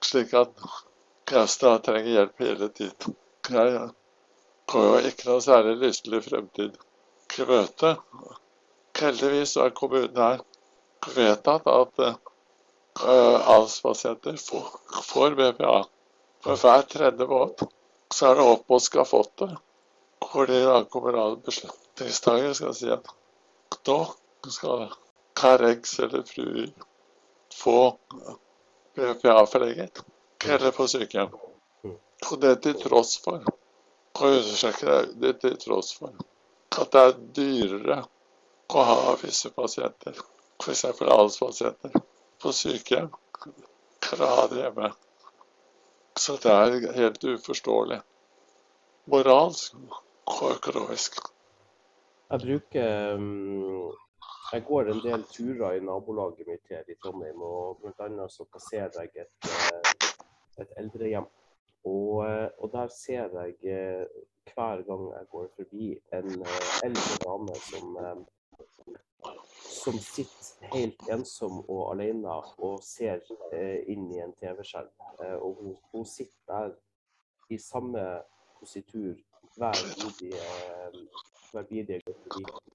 slik 0.05 0.33
at 0.37 0.65
Gaustra 1.25 1.77
trenger 1.81 2.11
hjelp 2.11 2.41
hele 2.43 2.69
tiden. 2.69 3.15
Jeg 3.49 3.89
går 4.71 5.07
ikke 5.09 5.29
noe 5.29 5.41
særlig 5.41 5.75
lystelig 5.81 6.23
fremtid 6.25 6.77
i 7.39 7.47
møte. 7.49 7.95
Heldigvis 8.99 9.55
har 9.61 9.73
kommunen 9.77 10.21
her 10.21 10.43
vedtatt 11.15 11.67
at 11.67 12.05
ALS-pasienter 13.55 14.37
får, 14.39 14.69
får 15.09 15.37
BPA. 15.39 15.83
For 16.45 16.61
hver 16.61 16.85
tredje 16.89 17.27
måned 17.27 17.65
så 18.13 18.29
er 18.29 18.39
det 18.39 18.49
opp 18.53 18.69
mot 18.69 19.31
det. 19.41 19.55
hvor 20.31 20.45
de 20.45 20.59
da 20.65 20.83
kommunale 20.89 21.37
beslutningstakere 21.45 22.53
skal 22.57 22.73
si 22.75 22.89
at 22.91 23.09
nå 23.87 23.97
skal 24.51 24.87
herr 25.41 25.63
X 25.75 25.99
eller 25.99 26.23
fru 26.27 26.45
få 27.55 27.97
BPA 28.95 29.45
forlenget, 29.45 30.03
eller 30.45 30.71
på 30.71 30.87
sykehjem. 30.87 31.35
Og 32.31 32.41
det 32.41 32.55
til 32.63 32.77
tross 32.81 33.17
for 33.23 33.43
og 34.15 34.27
understreker 34.31 35.09
det 35.19 35.33
til 35.41 35.57
tross 35.59 35.95
for 35.99 36.13
at 36.79 36.91
det 36.91 37.01
er 37.01 37.17
dyrere 37.35 37.97
å 38.75 38.83
ha 38.87 39.15
visse 39.19 39.51
pasienter, 39.55 40.15
f.eks. 40.63 40.85
ALS-pasienter, 40.85 41.99
på 42.41 42.53
sykehjem 42.55 43.11
enn 44.11 44.23
å 44.23 44.31
ha 44.31 44.45
det 44.51 44.61
hjemme. 44.61 44.91
Så 46.19 46.37
det 46.43 46.51
er 46.51 46.75
helt 46.95 47.23
uforståelig. 47.27 47.99
Moralsk 49.11 49.75
og 50.31 50.45
økonomisk. 50.55 51.19
Jeg 52.31 52.41
bruker 52.41 53.19
um, 53.19 53.91
Jeg 54.55 54.63
går 54.63 54.87
en 54.87 54.99
del 55.03 55.23
turer 55.27 55.73
i 55.75 55.81
nabolaget 55.83 56.47
mitt 56.47 56.69
her 56.71 56.87
i 56.87 56.93
Trondheim, 57.03 57.41
og 57.43 57.81
bl.a. 57.81 58.27
så 58.31 58.45
passerer 58.47 58.93
jeg 59.01 59.09
et, 59.25 59.47
eh, 59.51 60.61
et 60.63 60.69
eldrehjem. 60.79 61.25
Og, 61.91 62.21
eh, 62.23 62.47
og, 62.63 62.69
der 62.71 62.87
ser 62.87 63.35
jeg 63.35 63.73
eh, 63.73 64.05
hver 64.53 64.83
gang 64.87 65.03
jeg 65.11 65.27
går 65.33 65.49
forbi 65.57 65.89
en 66.19 66.29
eldre 66.87 67.17
dame 67.25 67.57
som, 67.65 67.97
som 69.81 69.99
sitter 70.05 70.71
helt 70.77 71.03
ensom 71.17 71.59
og 71.65 71.81
alene 71.91 72.37
og 72.69 72.79
ser 72.83 73.27
inn 73.91 74.07
i 74.07 74.21
en 74.23 74.31
TV-skjerm. 74.39 74.93
Og 75.41 75.59
hun, 75.59 75.75
hun, 75.91 76.07
sitter 76.07 76.47
der 76.53 76.71
i 77.49 77.59
samme 77.59 78.07
positur 78.61 79.19
hver 79.59 79.83
bidige 81.67 81.99
går 82.07 82.17
forbi. 82.23 82.74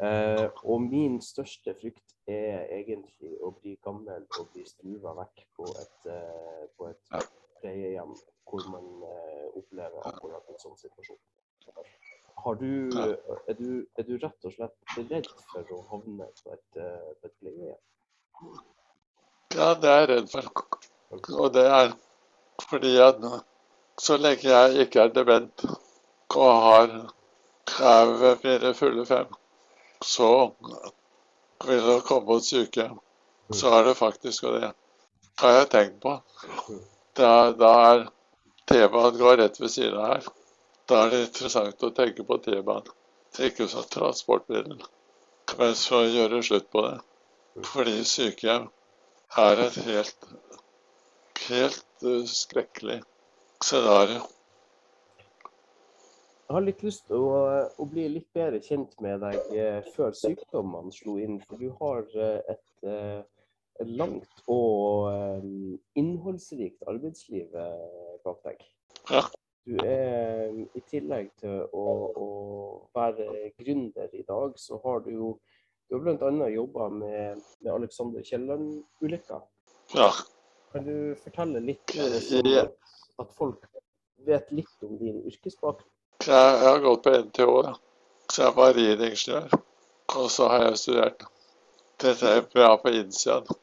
Uh, 0.00 0.48
og 0.64 0.80
min 0.82 1.20
største 1.22 1.74
frykt 1.78 2.12
er 2.30 2.64
egentlig 2.78 3.36
å 3.42 3.52
bli 3.54 3.76
gammel 3.84 4.24
og 4.38 4.48
bli 4.54 4.64
stuva 4.66 5.12
vekk 5.18 5.42
på 5.58 5.66
et, 5.68 6.06
eh, 6.10 6.62
på 6.78 6.86
et 6.88 7.26
pleiehjem 7.60 8.12
hvor 8.46 8.68
man 8.70 8.86
eh, 9.08 9.48
opplever 9.58 10.06
akkurat 10.06 10.50
en 10.50 10.60
sånn 10.62 10.78
situasjon. 10.78 11.18
Du, 12.58 12.70
er, 12.98 13.54
du, 13.58 13.86
er, 13.98 14.06
du, 14.06 14.14
rett 14.22 14.46
og 14.46 14.54
slett 14.54 14.94
redd 15.10 15.28
for 15.50 15.74
å 15.74 15.80
havne 15.90 16.26
på 16.42 16.54
et, 16.54 16.78
på 16.78 17.28
et 17.28 17.36
pleiehjem? 17.42 17.82
Ja, 19.58 19.74
det 19.82 19.90
er 19.90 20.00
jeg 20.00 20.10
redd 20.12 20.32
for. 20.32 20.48
Og 21.38 21.52
det 21.54 21.66
er 21.68 21.92
fordi 22.70 22.96
at 23.02 23.20
så 24.00 24.16
lenge 24.16 24.48
jeg 24.48 24.86
ikke 24.86 25.04
er 25.04 25.14
dement 25.14 25.64
og 26.32 26.52
har 26.66 26.96
ved 28.22 28.74
fulle 28.74 29.06
fem, 29.06 29.28
så 30.04 30.30
vil 31.66 31.82
det 31.86 32.00
komme 32.06 32.26
på 32.26 32.38
et 32.40 32.48
sykehjem. 32.48 32.98
Så 33.52 33.72
er 33.76 33.84
det 33.84 33.98
faktisk 33.98 34.48
og 34.48 34.60
det 34.60 34.72
har 35.40 35.56
jeg 35.58 35.70
tenkt 35.72 36.00
på. 36.02 36.16
Da, 37.18 37.52
da 37.56 37.70
er 37.90 38.02
T-banen 38.68 39.18
går 39.18 39.36
rett 39.40 39.60
ved 39.60 39.72
siden 39.72 39.98
av 39.98 40.12
her. 40.14 40.28
Da 40.88 41.04
er 41.04 41.12
det 41.12 41.22
interessant 41.26 41.86
å 41.86 41.92
tenke 41.96 42.24
på 42.28 42.38
T-banen. 42.44 42.92
Ikke 43.40 43.66
som 43.68 43.86
transportmiddel, 43.88 44.82
men 45.58 45.74
så 45.78 46.02
gjøre 46.04 46.42
slutt 46.44 46.68
på 46.72 46.84
det. 46.84 46.98
Fordi 47.68 47.94
sykehjem 48.08 48.68
er 49.40 49.62
et 49.66 49.78
helt, 49.86 50.28
helt 51.46 52.04
uh, 52.04 52.26
skrekkelig 52.28 52.98
scenario. 53.64 54.20
Jeg 56.52 56.58
har 56.58 56.64
litt 56.66 56.82
lyst 56.84 57.06
til 57.08 57.16
å, 57.16 57.36
å, 57.80 57.84
bli 57.88 58.02
litt 58.12 58.26
bedre 58.36 58.58
kjent 58.60 58.90
med 59.00 59.22
deg 59.22 59.54
eh, 59.56 59.86
før 59.94 60.10
sykdommene 60.12 60.90
slo 60.92 61.14
inn. 61.16 61.38
For 61.48 61.56
du 61.56 61.70
har 61.78 62.02
eh, 62.12 62.50
et, 62.52 62.66
eh, 62.84 63.46
et 63.80 63.92
langt 63.96 64.42
og 64.52 65.46
innholdsrikt 65.96 66.84
arbeidsliv 66.92 67.56
bak 68.26 68.42
deg. 68.44 68.60
Ja. 69.08 69.22
Du 69.64 69.80
er 69.80 70.52
i 70.76 70.82
tillegg 70.90 71.30
til 71.40 71.62
å, 71.72 71.86
å 72.20 72.28
være 73.00 73.54
gründer 73.56 74.12
i 74.12 74.20
dag, 74.28 74.52
så 74.60 74.76
har 74.84 75.00
du 75.06 75.08
jo 75.14 75.30
du 75.88 75.96
har 75.96 76.04
bl.a. 76.04 76.50
jobba 76.52 76.90
med, 76.98 77.40
med 77.62 77.72
Alexander 77.78 78.28
Kielland-ulykka. 78.28 79.40
Ja. 79.96 80.10
Kan 80.76 80.84
du 80.84 81.16
fortelle 81.24 81.64
litt 81.64 81.96
sånn 81.96 82.52
at, 82.60 82.76
at 83.24 83.34
folk 83.40 83.64
vet 84.28 84.52
litt 84.52 84.84
om 84.84 85.00
din 85.00 85.24
yrkesbakgrunn? 85.32 85.88
Jeg, 86.22 86.58
jeg 86.62 86.68
har 86.68 86.82
gått 86.84 87.02
på 87.02 87.12
NTH, 87.18 87.52
da. 87.66 87.74
så 88.30 88.42
jeg 88.42 88.50
er 88.50 88.58
mariningeniør. 88.58 89.54
Og 90.20 90.30
så 90.30 90.48
har 90.52 90.66
jeg 90.66 90.78
studert 90.78 91.24
TTMPA 92.02 92.76
på 92.82 92.92
innsida 92.98 93.56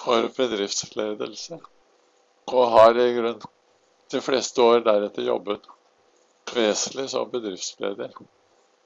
for 0.00 0.28
bedriftsledelse. 0.36 1.58
Og 2.52 2.70
har 2.72 2.98
i 3.02 3.10
grunn 3.16 3.42
de 4.12 4.20
fleste 4.22 4.62
år 4.62 4.84
deretter 4.86 5.26
jobbet 5.26 5.66
vesentlig 6.54 7.08
som 7.10 7.30
bedriftsleder. 7.30 8.14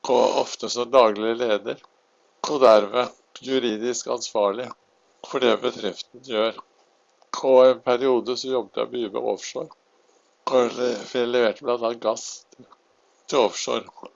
Og 0.09 0.41
ofte 0.43 0.71
som 0.73 0.91
daglig 0.91 1.37
leder. 1.37 1.79
Og 2.49 2.61
derved 2.63 3.13
juridisk 3.45 4.09
ansvarlig 4.11 4.71
for 5.29 5.45
det 5.45 5.59
bedriften 5.63 6.25
gjør. 6.25 6.57
Og 7.45 7.61
en 7.69 7.81
periode 7.85 8.37
så 8.37 8.51
jobbet 8.57 8.83
jeg 8.83 8.93
mye 8.95 9.13
med 9.15 9.31
offshore. 9.35 9.71
Og 10.51 10.75
leverte 11.15 11.63
bl.a. 11.63 11.93
gass 12.01 12.47
til 13.31 13.47
offshore. 13.47 14.11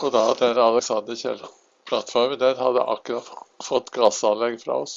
Og 0.00 0.12
da 0.14 0.24
den 0.38 0.58
Alexander 0.58 1.18
Kielland-plattformen 1.22 2.40
den 2.40 2.56
hadde 2.56 2.86
akkurat 2.94 3.28
fått 3.64 3.92
gassanlegg 3.96 4.60
fra 4.62 4.80
oss. 4.84 4.96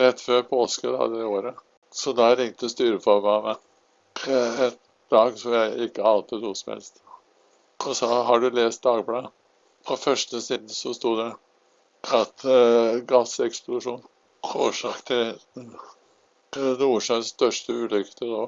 Rett 0.00 0.20
før 0.20 0.42
påske 0.50 0.90
da 0.90 1.06
det 1.12 1.24
året. 1.24 1.62
Så 1.94 2.12
da 2.16 2.32
ringte 2.34 2.68
styreformannen 2.68 3.56
en 4.26 4.78
dag 5.10 5.38
som 5.38 5.54
jeg 5.54 5.88
ikke 5.88 6.06
ante 6.08 6.40
noe 6.42 6.58
som 6.58 6.74
helst. 6.74 7.02
Og 7.84 7.94
sa 7.96 8.22
har 8.26 8.42
du 8.42 8.50
lest 8.50 8.82
Dagbladet? 8.82 9.30
På 9.86 9.96
første 9.96 10.40
siden 10.42 10.68
så 10.72 10.94
sto 10.96 11.14
det 11.20 11.28
at 12.16 12.44
uh, 12.46 12.98
gasseksplosjon 13.06 14.02
årsak 14.66 15.04
til 15.06 15.36
Nordsjøens 16.56 17.30
største 17.34 17.74
ulykke 17.74 18.14
til 18.18 18.32
nå. 18.32 18.44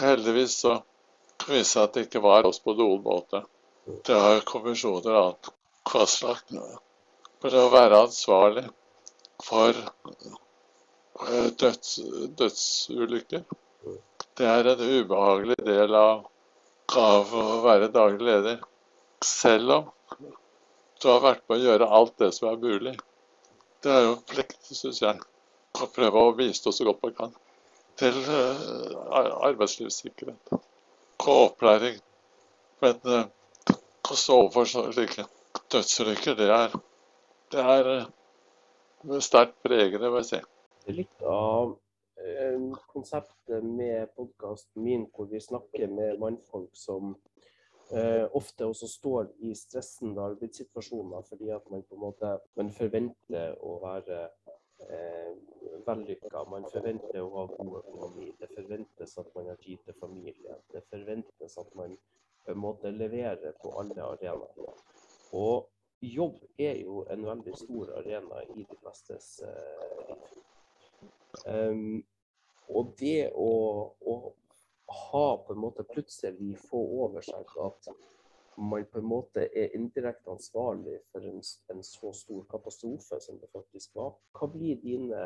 Heldigvis 0.00 0.58
så 0.64 0.78
viste 1.48 1.82
at 1.82 1.94
det 1.94 2.06
ikke 2.06 2.22
var 2.24 2.46
oss 2.48 2.60
på 2.62 2.74
noen 2.78 3.02
måte. 3.04 3.42
Det 4.06 4.18
har 4.24 4.44
kommisjoner 4.46 5.34
fastlagt. 5.90 6.52
For 7.42 7.58
å 7.58 7.70
være 7.72 8.02
ansvarlig 8.06 8.64
for 9.42 9.74
eh, 9.74 11.48
døds, 11.58 11.96
dødsulykker, 12.38 13.42
det 14.38 14.46
er 14.48 14.70
en 14.72 14.84
ubehagelig 14.86 15.58
del 15.66 15.96
av, 15.98 16.22
av 17.02 17.34
å 17.34 17.46
være 17.66 17.90
daglig 17.96 18.28
leder. 18.28 18.62
Selv 19.26 19.74
om 19.78 19.90
du 21.02 21.08
har 21.10 21.22
vært 21.24 21.42
med 21.48 21.58
å 21.58 21.66
gjøre 21.66 21.90
alt 21.98 22.14
det 22.22 22.30
som 22.36 22.52
er 22.52 22.62
mulig. 22.62 22.94
Det 23.82 23.90
er 23.90 24.04
jo 24.06 24.14
en 24.14 24.26
plikt, 24.30 24.60
syns 24.70 25.02
jeg, 25.02 25.18
å 25.82 25.88
prøve 25.90 26.22
å 26.22 26.36
bistå 26.38 26.70
så 26.70 26.86
godt 26.86 27.02
man 27.08 27.16
kan 27.18 27.40
til 28.00 28.14
uh, 28.24 29.42
arbeidslivssikkerhet 29.48 30.54
og 31.28 31.44
opplæring. 31.50 32.00
Men 32.82 32.98
eh, 33.16 33.76
å 34.10 34.18
stå 34.18 34.38
overfor 34.40 34.92
slike 34.92 35.26
dødsulykker, 35.72 36.36
det 36.38 36.48
er, 36.52 36.74
det 37.52 37.66
er 37.74 37.90
uh, 38.02 39.18
sterkt 39.24 39.58
pregende, 39.64 40.10
vil 40.12 40.20
jeg 40.20 40.30
si. 40.30 40.40
Litt 40.92 41.26
av 41.28 41.74
uh, 41.76 42.80
konseptet 42.92 43.64
med 43.64 44.10
podkasten 44.16 44.82
min, 44.84 45.06
hvor 45.14 45.30
vi 45.30 45.40
snakker 45.40 45.92
med 45.94 46.18
mannfolk 46.20 46.74
som 46.76 47.14
eh, 47.92 48.26
ofte 48.32 48.66
også 48.66 48.88
står 48.88 49.30
i 49.46 49.54
stressende 49.56 50.22
arbeidssituasjoner 50.22 51.24
fordi 51.28 51.50
at 51.54 51.70
man 51.70 51.82
på 51.82 51.96
en 51.96 52.04
måte 52.06 52.36
man 52.56 52.70
forventer 52.76 53.56
å 53.60 53.78
være 53.82 54.20
eh, 54.88 55.32
vellykka. 55.86 56.44
Man 56.50 56.68
forventer 56.72 57.20
å 57.22 57.30
ha 57.36 57.46
god 57.56 57.80
økonomi. 57.82 58.30
Det 58.40 58.50
forventes 58.54 59.16
at 59.18 59.31
tid 59.60 59.82
til 59.84 59.96
familie. 60.00 60.56
Det 60.72 60.84
forventes 60.90 61.58
at 61.58 61.74
man 61.78 61.96
på 62.44 62.52
en 62.52 62.58
måte 62.58 62.90
leverer 62.90 63.54
på 63.62 63.72
alle 63.80 64.02
arenaer. 64.02 64.80
Og 65.32 65.68
jobb 66.02 66.40
er 66.58 66.80
jo 66.82 67.04
en 67.10 67.26
veldig 67.26 67.54
stor 67.56 67.92
arena 68.00 68.42
i 68.48 68.56
de 68.56 68.78
flestes 68.80 69.28
eh, 69.46 70.00
liv. 70.08 70.40
Um, 71.46 72.02
og 72.68 72.92
det 73.00 73.30
å, 73.34 73.52
å 74.00 74.16
ha 74.92 75.28
på 75.46 75.54
en 75.54 75.62
måte 75.62 75.86
plutselig 75.88 76.56
få 76.68 76.80
over 77.04 77.24
seg 77.24 77.54
at 77.64 77.88
man 78.60 78.84
på 78.92 79.00
en 79.00 79.08
måte 79.08 79.46
er 79.56 79.72
indirekte 79.76 80.30
ansvarlig 80.30 80.98
for 81.12 81.24
en, 81.24 81.40
en 81.72 81.82
så 81.86 82.12
stor 82.16 82.44
katastrofe 82.50 83.20
som 83.24 83.38
det 83.40 83.48
faktisk 83.52 83.96
var. 83.96 84.12
Hva 84.36 84.48
blir 84.52 84.80
dine 84.82 85.22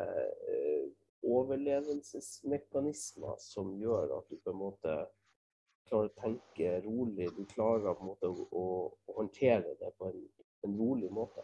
eh, 0.47 0.87
overlevelsesmekanismer 1.25 3.35
som 3.41 3.81
gjør 3.81 4.17
at 4.17 4.25
du 4.29 4.35
på 4.37 4.51
en 4.53 4.59
måte 4.59 5.07
klarer 5.87 6.09
å 6.09 6.21
tenke 6.21 6.81
rolig, 6.83 7.27
du 7.35 7.45
klarer 7.53 7.93
på 7.95 8.01
en 8.03 8.09
måte 8.11 8.27
å, 8.27 8.29
å, 8.51 8.63
håndtere 9.17 9.71
det 9.79 9.91
på 9.97 10.03
en, 10.09 10.19
en 10.67 10.73
rolig 10.79 11.11
måte? 11.13 11.41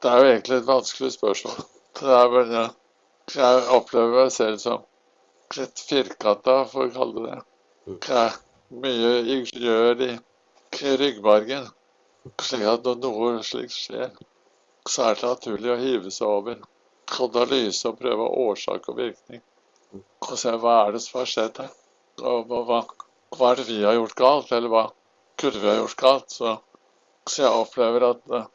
Det 0.00 0.08
er 0.10 0.18
jo 0.20 0.26
egentlig 0.30 0.56
et 0.60 0.70
vanskelig 0.70 1.12
spørsmål. 1.16 1.58
Det 2.00 2.12
er 2.16 2.28
vel, 2.32 2.48
ja. 2.54 2.66
Jeg 3.30 3.54
opplever 3.74 4.12
meg 4.16 4.30
selv 4.34 4.58
som 4.62 4.78
litt 5.56 5.78
firkanta, 5.86 6.54
for 6.70 6.80
å 6.86 6.94
kalle 6.94 7.16
det 7.26 7.34
det. 7.34 7.42
Det 8.06 8.16
er 8.22 8.32
mye 8.84 9.10
ingeniør 9.34 9.94
i, 10.06 10.08
i 10.80 10.82
ryggmargen. 11.02 11.64
Slik 12.42 12.66
at 12.70 12.86
når 12.86 12.96
noe 13.02 13.42
slikt 13.46 13.74
skjer, 13.74 14.10
så 14.88 14.98
er 15.10 15.14
det 15.18 15.28
naturlig 15.28 15.70
å 15.72 15.80
hive 15.80 16.10
seg 16.14 16.28
over 16.28 16.56
analyse 17.18 17.88
og 17.88 17.98
prøve 17.98 18.28
årsak 18.46 18.88
og 18.88 18.98
virkning. 18.98 19.42
Og 20.26 20.34
se 20.38 20.52
hva 20.62 20.76
er 20.84 20.94
det 20.94 21.02
som 21.04 21.20
har 21.20 21.30
skjedd 21.30 21.62
her. 21.64 21.70
Og 22.30 22.50
hva, 22.50 22.80
hva, 23.36 23.50
er 23.50 23.60
det 23.60 23.66
vi 23.68 23.80
har 23.82 23.96
gjort 23.96 24.18
galt, 24.18 24.52
eller 24.52 24.72
hva 24.72 24.84
kunne 25.40 25.62
vi 25.62 25.70
ha 25.70 25.76
gjort 25.80 26.00
galt? 26.00 26.34
Så, 26.36 26.56
så 27.26 27.44
jeg 27.44 27.62
opplever 27.64 28.06
at 28.10 28.34
uh, 28.34 28.46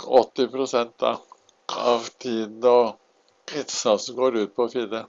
80 0.00 1.04
av, 1.06 1.20
av 1.76 2.08
tiden 2.18 2.64
og 2.64 3.56
innsatsen 3.56 4.16
går 4.16 4.38
ut 4.40 4.54
på 4.56 4.66
å 4.66 4.72
finne 4.72 5.04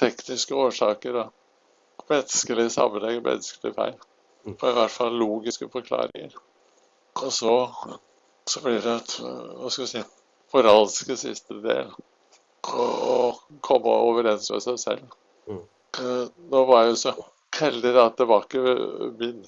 tekniske 0.00 0.56
årsaker 0.56 1.20
og 1.22 2.10
menneskelig 2.10 2.70
sammenheng, 2.74 3.22
menneskelig 3.24 3.74
feil. 3.76 3.94
På 4.44 4.68
i 4.68 4.76
hvert 4.76 4.92
fall 4.92 5.14
logiske 5.16 5.70
forklaringer. 5.72 6.34
Og 7.22 7.30
så, 7.32 7.54
så 8.50 8.60
blir 8.64 8.82
det 8.82 8.98
et 8.98 9.16
hva 9.22 9.70
skal 9.70 9.86
vi 9.86 9.90
si, 9.92 10.02
moralske 10.54 11.16
siste 11.18 11.58
del. 11.64 11.92
Og 12.64 13.40
komme 13.64 13.92
overens 14.08 14.48
med 14.52 14.62
seg 14.64 14.80
selv. 14.80 15.16
Mm. 15.50 15.62
Eh, 16.00 16.26
Nå 16.50 16.64
var 16.70 16.84
jeg 16.84 16.94
jo 16.94 17.00
så 17.02 17.14
heldig 17.58 17.94
at 18.00 18.16
det 18.18 18.28
var 18.30 18.46
ikke 18.46 18.76
min 19.18 19.42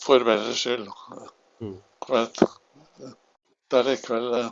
formelle 0.00 0.54
skyld. 0.56 0.88
Mm. 1.60 1.76
Men 2.08 2.26
det 3.70 3.78
er 3.78 3.86
likevel 3.86 4.32
en 4.40 4.50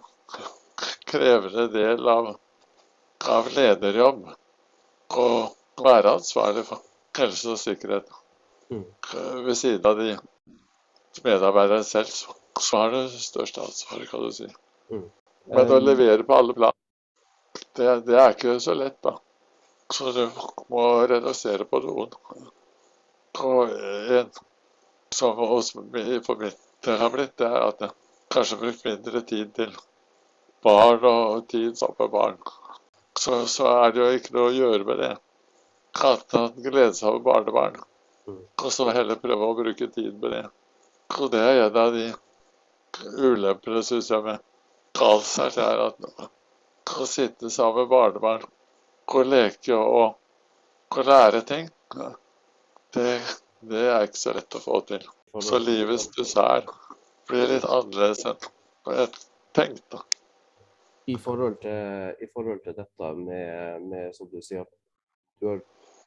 krevende 1.09 1.67
del 1.73 2.09
av, 2.09 2.35
av 3.35 3.51
lederjobb 3.57 4.29
å 5.19 5.29
være 5.83 6.19
ansvarlig 6.19 6.65
for 6.69 6.85
helse 7.19 7.55
og 7.55 7.61
sikkerhet. 7.61 8.11
Mm. 8.71 8.85
Ved 9.47 9.57
siden 9.57 9.87
av 9.89 9.99
de 9.99 10.13
medarbeiderne 11.25 11.85
selv, 11.85 12.13
så 12.61 12.83
har 12.83 12.93
det 12.95 13.07
største 13.23 13.65
ansvaret, 13.65 14.11
kan 14.11 14.23
du 14.23 14.35
si. 14.35 14.49
Men 15.49 15.73
å 15.73 15.79
Um, 15.79 15.85
levere 15.85 16.25
på 16.29 16.37
alle 16.37 16.55
plan, 16.55 16.77
det, 17.79 17.89
det 18.07 18.17
er 18.21 18.35
ikke 18.35 18.59
så 18.61 18.75
lett, 18.77 18.99
da. 19.03 19.15
Så 19.93 20.13
du 20.13 20.25
må 20.69 20.85
redusere 21.09 21.65
på 21.65 21.81
noen. 21.81 22.13
Og 23.39 23.71
en 24.19 24.29
som 25.15 25.39
også 25.39 25.85
for 26.27 26.43
mitt 26.43 26.59
del 26.85 26.99
har 27.01 27.13
blitt, 27.15 27.37
det 27.41 27.49
er 27.49 27.63
at 27.65 27.81
jeg 27.87 27.95
kanskje 28.35 28.59
brukt 28.61 28.85
mindre 28.85 29.23
tid 29.31 29.55
til 29.57 29.73
barn 30.65 31.07
og 31.09 31.47
tid 31.49 31.79
sammen 31.79 31.97
med 32.03 32.13
barn. 32.13 32.37
Så, 33.19 33.47
så 33.51 33.71
er 33.73 33.95
det 33.95 34.03
jo 34.03 34.11
ikke 34.19 34.35
noe 34.37 34.51
å 34.51 34.57
gjøre 34.57 34.85
med 34.91 35.01
det. 35.03 35.15
At 36.05 36.37
han 36.37 36.53
gleder 36.61 36.93
seg 36.95 37.09
over 37.15 37.25
barnebarn. 37.25 37.81
Mm. 38.29 38.43
Og 38.45 38.73
så 38.75 38.91
heller 38.93 39.19
prøve 39.23 39.49
å 39.49 39.57
bruke 39.59 39.89
tid 39.95 40.21
med 40.21 40.37
det. 40.37 40.45
Og 41.17 41.33
det 41.33 41.41
er 41.41 41.63
en 41.65 41.81
av 41.83 41.97
de 41.97 42.11
ulempene, 43.17 43.83
syns 43.87 44.11
jeg, 44.13 44.23
med 44.27 44.45
Karlsberg, 44.97 45.53
det 45.55 45.65
er 45.65 45.83
at 45.89 46.99
å 46.99 47.07
sitte 47.07 47.51
sammen 47.53 47.83
med 47.85 47.91
barnebarn, 47.93 48.47
og 49.09 49.27
leke 49.29 49.77
og, 49.77 50.17
og 50.95 51.07
lære 51.07 51.43
ting, 51.49 51.69
det, 52.97 53.09
det 53.61 53.85
er 53.93 54.07
ikke 54.09 54.21
så 54.21 54.35
lett 54.37 54.57
å 54.59 54.63
få 54.65 54.81
til. 54.89 55.05
Så 55.45 55.59
livets 55.61 56.09
dessert 56.17 56.71
blir 57.29 57.51
litt 57.51 57.67
annerledes 57.69 58.25
enn 58.27 58.47
jeg 58.89 59.11
tenkte. 59.57 60.01
I 61.09 61.17
forhold 61.21 61.59
til, 61.61 62.15
i 62.21 62.29
forhold 62.33 62.63
til 62.65 62.77
dette 62.77 63.11
med, 63.17 63.85
med, 63.85 64.15
som 64.17 64.29
du 64.33 64.41
sier, 64.45 64.65
at 64.65 65.41
du 65.41 65.51
har 65.53 65.61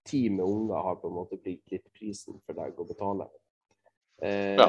ti 0.05 0.23
med 0.29 0.45
unger 0.45 0.81
har 0.81 0.97
på 1.01 1.09
en 1.09 1.15
måte 1.15 1.37
blitt 1.37 1.71
litt 1.73 1.85
prisen 1.93 2.39
for 2.45 2.57
deg 2.57 2.77
å 2.77 2.85
betale. 2.89 3.29
Eh, 4.21 4.57
Ja. 4.57 4.67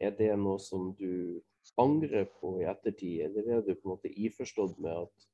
Er 0.00 0.10
det 0.18 0.34
noe 0.38 0.58
som 0.62 0.92
du 0.98 1.40
angrer 1.76 2.28
på 2.40 2.56
i 2.60 2.66
ettertid, 2.70 3.24
eller 3.26 3.58
er 3.58 3.64
du 3.66 3.74
på 3.74 3.88
en 3.88 3.94
måte 3.96 4.12
iforstått 4.12 4.78
med 4.82 5.04
at 5.04 5.28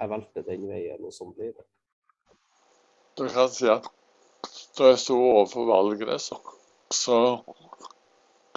jeg 0.00 0.10
valgte 0.10 0.44
den 0.46 0.66
veien, 0.70 1.02
og 1.04 1.14
sånn 1.14 1.34
blir 1.36 1.52
det? 1.54 1.66
Du 3.18 3.26
kan 3.28 3.50
si 3.52 3.68
at 3.68 3.88
da 4.78 4.92
jeg 4.92 5.00
sto 5.02 5.16
overfor 5.18 5.66
valgene, 5.68 6.16
så, 6.22 6.38
så 6.94 7.16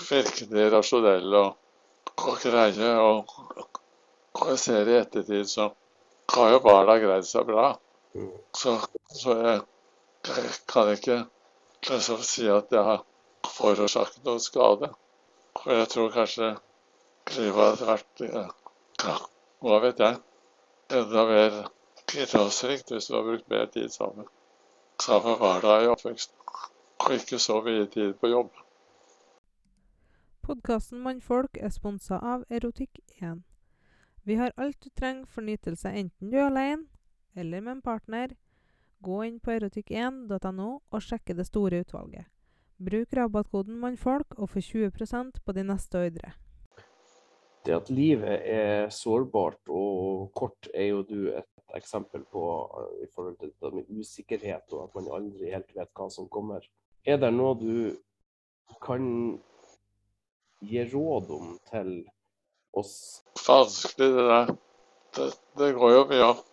virket 0.10 0.52
de 0.54 0.70
rasjonelle 0.72 1.42
og, 1.42 1.56
og 2.24 2.38
greie. 2.44 2.92
Og, 3.02 3.34
og 4.40 4.52
jeg 4.54 4.62
ser 4.62 4.90
i 4.90 5.00
ettertid, 5.02 5.50
så 5.50 5.70
har 6.34 6.54
jo 6.54 6.62
barna 6.64 6.98
greid 7.02 7.28
seg 7.28 7.48
bra. 7.50 7.74
Mm. 8.16 8.32
Så, 8.56 8.78
så 9.12 9.38
jeg, 9.42 9.64
jeg 10.30 10.54
kan 10.70 10.94
ikke 10.94 11.24
liksom 11.90 12.22
si 12.26 12.48
at 12.50 12.72
jeg 12.72 12.88
har 12.88 13.04
forårsaket 13.58 14.24
noen 14.26 14.44
skade. 14.44 14.94
Og 15.64 15.74
jeg 15.74 15.90
tror 15.92 16.14
kanskje 16.14 16.54
livet 17.32 17.60
hadde 17.60 17.88
vært 17.88 18.24
ja, 18.28 19.16
hva 19.64 19.80
vet 19.84 20.02
jeg, 20.04 20.20
enda 21.00 21.26
mer 21.30 21.58
innholdsrikt 22.14 22.92
hvis 22.92 23.08
du 23.10 23.16
har 23.18 23.26
brukt 23.28 23.50
mer 23.50 23.66
tid 23.74 23.94
sammen. 23.94 24.28
Med 25.08 25.40
barna 25.40 25.80
i 25.84 25.90
oppveksten, 25.92 26.36
og 27.04 27.16
ikke 27.16 27.40
så 27.42 27.58
mye 27.66 27.88
tid 27.92 28.14
på 28.22 28.30
jobb. 28.32 28.52
Podkasten 30.44 31.00
Mannfolk 31.00 31.58
er 31.58 31.72
sponsa 31.72 32.20
av 32.20 32.44
Erotikk1. 32.52 33.42
Vi 34.24 34.36
har 34.36 34.54
alt 34.58 34.80
du 34.84 34.90
trenger 34.90 35.26
for 35.28 35.44
nytelse 35.44 35.92
enten 35.92 36.32
du 36.32 36.38
er 36.38 36.48
alene 36.50 36.86
eller 37.36 37.62
med 37.62 37.78
en 37.78 37.82
partner. 37.82 38.36
Gå 39.04 39.24
inn 39.24 39.40
på 39.40 39.52
erotikk1.no 39.52 40.70
og 40.92 41.04
sjekke 41.04 41.36
det 41.36 41.48
store 41.48 41.82
utvalget. 41.84 42.30
Bruk 42.84 43.16
rabattkoden 43.16 43.80
mannfolk 43.80 44.36
og 44.38 44.50
få 44.50 44.64
20% 44.64 45.42
på 45.46 45.56
de 45.56 45.64
neste 45.68 46.00
ordre. 46.00 46.34
Det 47.64 47.76
at 47.76 47.90
livet 47.90 48.42
er 48.44 48.90
sårbart 48.92 49.72
og 49.72 50.32
kort, 50.36 50.68
er 50.74 50.90
jo 50.92 51.04
du 51.08 51.30
et 51.32 51.78
eksempel 51.78 52.26
på 52.32 52.44
i 53.02 53.08
forhold 53.16 53.38
til 53.40 53.54
det 53.62 53.72
med 53.74 54.00
usikkerhet, 54.00 54.66
og 54.74 54.84
at 54.84 54.98
man 54.98 55.12
aldri 55.20 55.54
helt 55.54 55.72
vet 55.76 55.92
hva 55.96 56.10
som 56.12 56.28
kommer. 56.32 56.66
Er 57.06 57.22
det 57.22 57.32
noe 57.36 57.56
du 57.60 57.96
kan 58.84 59.06
gi 60.64 60.84
råd 60.92 61.32
om 61.38 61.56
til 61.72 61.96
oss? 62.76 63.24
Vanskelig 63.48 64.12
det 64.18 64.28
der. 64.30 64.54
Det, 65.16 65.30
det 65.60 65.74
går 65.78 65.92
jo 65.94 66.04
mye 66.10 66.28
og, 66.32 66.44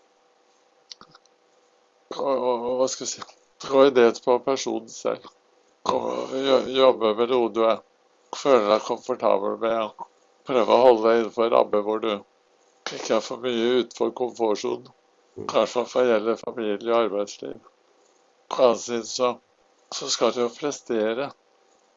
Hva 2.13 2.89
skal 2.91 3.07
jeg 3.07 3.13
si 3.13 3.23
Det 3.63 3.71
går 3.71 3.87
jo 3.89 4.11
på 4.25 4.39
personen 4.45 4.91
selv. 4.93 5.27
Jobbe 6.75 7.15
med 7.17 7.31
noe 7.31 7.53
du 7.55 7.63
er, 7.65 7.81
føler 8.37 8.67
deg 8.75 8.85
komfortabel 8.85 9.57
med. 9.63 9.77
og 9.87 10.20
Prøve 10.49 10.75
å 10.75 10.85
holde 10.85 11.05
deg 11.07 11.21
innenfor 11.21 11.53
ramme 11.53 11.83
hvor 11.87 12.01
du 12.03 12.13
ikke 12.95 13.17
er 13.19 13.25
for 13.25 13.43
mye 13.43 13.67
utenfor 13.81 14.13
komfortsonen. 14.21 14.89
Kanskje 15.51 15.85
hva 15.93 16.05
gjelder 16.09 16.41
familie 16.41 16.93
og 16.93 17.05
arbeidsliv. 17.05 17.59
På 18.51 18.65
annen 18.67 18.81
side 18.83 19.07
så, 19.09 19.35
så 19.95 20.09
skal 20.11 20.33
du 20.35 20.41
jo 20.43 20.49
prestere. 20.55 21.31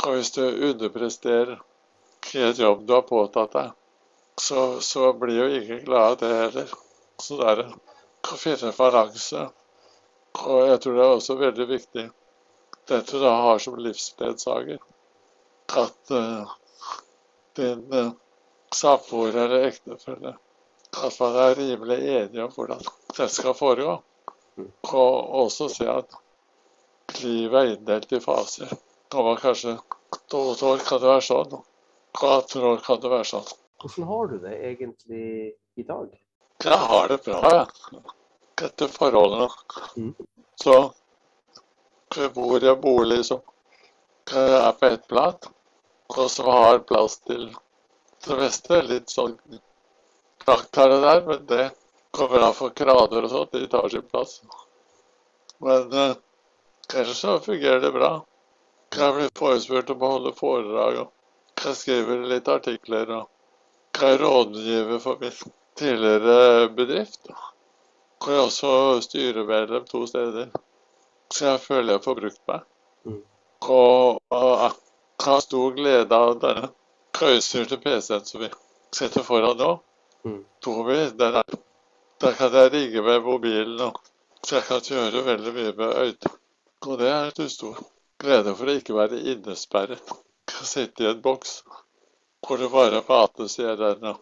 Og 0.04 0.18
hvis 0.18 0.34
du 0.36 0.44
underpresterer 0.44 1.58
i 2.34 2.44
et 2.44 2.60
jobb 2.60 2.86
du 2.88 2.94
har 2.94 3.08
påtatt 3.08 3.56
deg, 3.56 3.72
så, 4.42 4.82
så 4.82 5.12
blir 5.18 5.40
jo 5.40 5.62
ingen 5.62 5.84
glad 5.86 6.12
av 6.12 6.18
det 6.22 6.32
heller. 6.38 6.74
Så 7.22 7.38
det 7.40 7.52
er 7.52 7.64
å 7.66 8.40
finne 8.40 8.72
en 8.72 8.78
balanse. 8.78 9.46
Og 10.44 10.68
jeg 10.68 10.82
tror 10.84 10.98
det 10.98 11.06
er 11.06 11.16
også 11.18 11.40
veldig 11.40 11.70
viktig 11.70 12.10
det 12.90 13.00
du 13.10 13.16
da 13.22 13.32
har 13.46 13.62
som 13.64 13.78
livsledsager. 13.80 14.82
At 15.80 16.12
uh, 16.12 16.52
din 17.58 17.86
uh, 17.94 18.12
samboer 18.76 19.36
eller 19.46 19.70
ektefelle 19.70 20.38
at 21.02 21.20
man 21.20 21.36
er 21.36 21.56
rimelig 21.56 21.98
enige 21.98 22.44
om 22.44 22.52
hvordan 22.54 22.82
det 23.18 23.30
skal 23.32 23.54
foregå. 23.58 23.98
Og 24.94 25.30
også 25.44 25.70
se 25.74 25.88
at 25.90 26.16
livet 27.22 27.60
er 27.60 27.72
inndelt 27.74 28.12
i 28.12 28.20
faser. 28.22 28.74
Og 29.14 29.26
man 29.26 29.38
kanskje 29.42 29.78
to 30.30 30.42
år 30.54 30.84
kan 30.88 31.02
det 31.02 31.10
være 31.10 31.26
sånn, 31.26 31.56
og 32.22 32.28
18 32.30 32.68
år 32.70 32.84
kan 32.86 33.02
det 33.02 33.12
være 33.14 33.30
sånn. 33.30 33.48
Hvordan 33.82 34.10
har 34.10 34.28
du 34.28 34.36
det 34.44 34.54
egentlig 34.70 35.26
i 35.76 35.86
dag? 35.88 36.12
Jeg 36.64 36.78
har 36.90 37.08
det 37.10 37.20
bra, 37.26 37.42
jeg. 37.54 38.04
Etter 38.64 38.92
forholdene. 38.94 39.50
Mm. 39.98 40.14
Så 40.62 40.76
Jeg 42.14 42.30
bor 42.30 42.62
i 42.62 42.70
en 42.70 42.78
bolig 42.78 43.24
som 43.26 43.40
er 44.38 44.72
på 44.78 44.86
ett 44.86 45.08
plan, 45.10 45.38
og 46.14 46.28
som 46.30 46.46
har 46.46 46.84
plass 46.86 47.16
til 47.26 47.48
det 48.28 48.38
meste. 48.40 48.82
Litt 48.90 49.14
sånn 49.14 49.38
prakt 50.46 50.78
her 50.80 50.94
og 50.96 51.06
der, 51.06 51.24
men 51.28 51.46
det 51.50 51.66
kommer 52.14 52.48
an 52.48 52.56
for 52.58 52.76
kraner 52.76 53.26
og 53.26 53.32
sånt. 53.32 53.56
De 53.56 53.68
tar 53.72 53.90
sin 53.90 54.06
plass. 54.12 54.40
Men 55.64 55.94
eh, 55.94 56.16
ellers 56.94 57.20
så 57.24 57.40
fungerer 57.40 57.82
det 57.84 57.94
bra. 57.96 58.14
Jeg 58.94 59.16
blir 59.16 59.32
forespurt 59.38 59.90
om 59.90 60.04
å 60.06 60.12
holde 60.18 60.36
foredrag, 60.38 61.00
og 61.02 61.64
jeg 61.66 61.80
skriver 61.80 62.28
litt 62.30 62.52
artikler. 62.52 63.10
og 63.10 64.02
Jeg 64.02 64.18
er 64.18 64.22
rådgiver 64.22 65.02
for 65.02 65.22
min 65.22 65.56
tidligere 65.80 66.70
bedrift. 66.78 67.32
Og 68.24 68.30
jeg 68.30 68.38
er 68.38 68.46
også 68.46 68.74
styremedlem 69.08 69.90
to 69.90 70.06
steder. 70.08 70.54
Så 71.34 71.50
jeg 71.50 71.64
føler 71.64 71.96
jeg 71.96 72.06
får 72.06 72.20
brukt 72.20 72.42
meg. 72.52 72.70
Mm. 73.08 73.20
Og, 73.64 74.22
og 74.30 74.50
jeg 74.62 75.26
har 75.26 75.44
stor 75.48 75.76
glede 75.78 76.20
av 76.28 76.38
denne 76.44 76.70
køystyrte 77.14 77.78
PC-en 77.78 78.26
som 78.26 78.42
vi 78.42 78.50
sitter 78.96 79.24
foran 79.24 79.58
nå. 79.58 79.72
Mm. 80.24 80.44
Tobi, 80.64 81.00
der, 81.20 81.40
er, 81.42 81.58
der 82.22 82.34
kan 82.40 82.54
jeg 82.54 82.74
ringe 82.74 83.02
med 83.02 83.24
mobilen, 83.24 83.82
og 83.82 84.00
så 84.44 84.56
jeg 84.56 84.68
kan 84.68 84.82
gjøre 84.88 85.26
veldig 85.26 85.54
mye 85.54 85.74
med 85.78 85.98
øynene. 86.06 86.38
Og 86.84 87.00
det 87.00 87.10
er 87.10 87.32
en 87.32 87.50
stor 87.50 87.80
glede 88.20 88.56
for 88.56 88.68
å 88.68 88.78
ikke 88.80 88.96
være 88.98 89.22
innesperret. 89.34 90.14
Sitte 90.64 91.04
i 91.04 91.10
en 91.10 91.22
boks 91.24 91.62
hvor 92.44 92.60
det 92.60 92.70
bare 92.72 93.04
mates 93.08 93.56
i 93.60 93.68
den 93.80 94.04
og, 94.10 94.20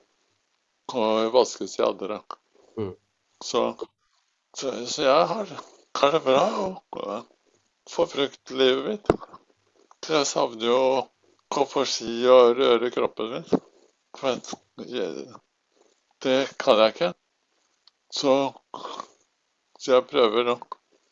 og 0.94 1.32
vaskes 1.34 1.80
i 1.80 1.86
andre. 1.86 2.20
Mm. 2.78 2.94
Så, 3.44 3.62
så, 4.58 4.74
så 4.86 5.04
jeg 5.08 5.28
har, 5.34 5.54
har 5.98 6.12
det 6.16 6.22
bra 6.26 6.44
og, 6.66 6.82
og 6.92 7.90
får 7.90 8.12
brukt 8.14 8.54
livet 8.54 8.86
mitt. 8.92 9.12
Jeg 10.10 10.28
savner 10.30 10.68
jo 10.68 10.82
gå 11.52 11.66
på 11.66 11.84
ski 11.86 12.14
og 12.32 12.56
røre 12.58 12.92
kroppen 12.94 13.32
min. 13.34 13.62
Men 14.22 14.42
det 16.24 16.38
kan 16.62 16.80
jeg 16.80 16.94
ikke. 16.94 17.12
Så, 18.14 18.36
så 19.80 19.94
jeg 19.96 20.08
prøver 20.08 20.54
å 20.54 20.58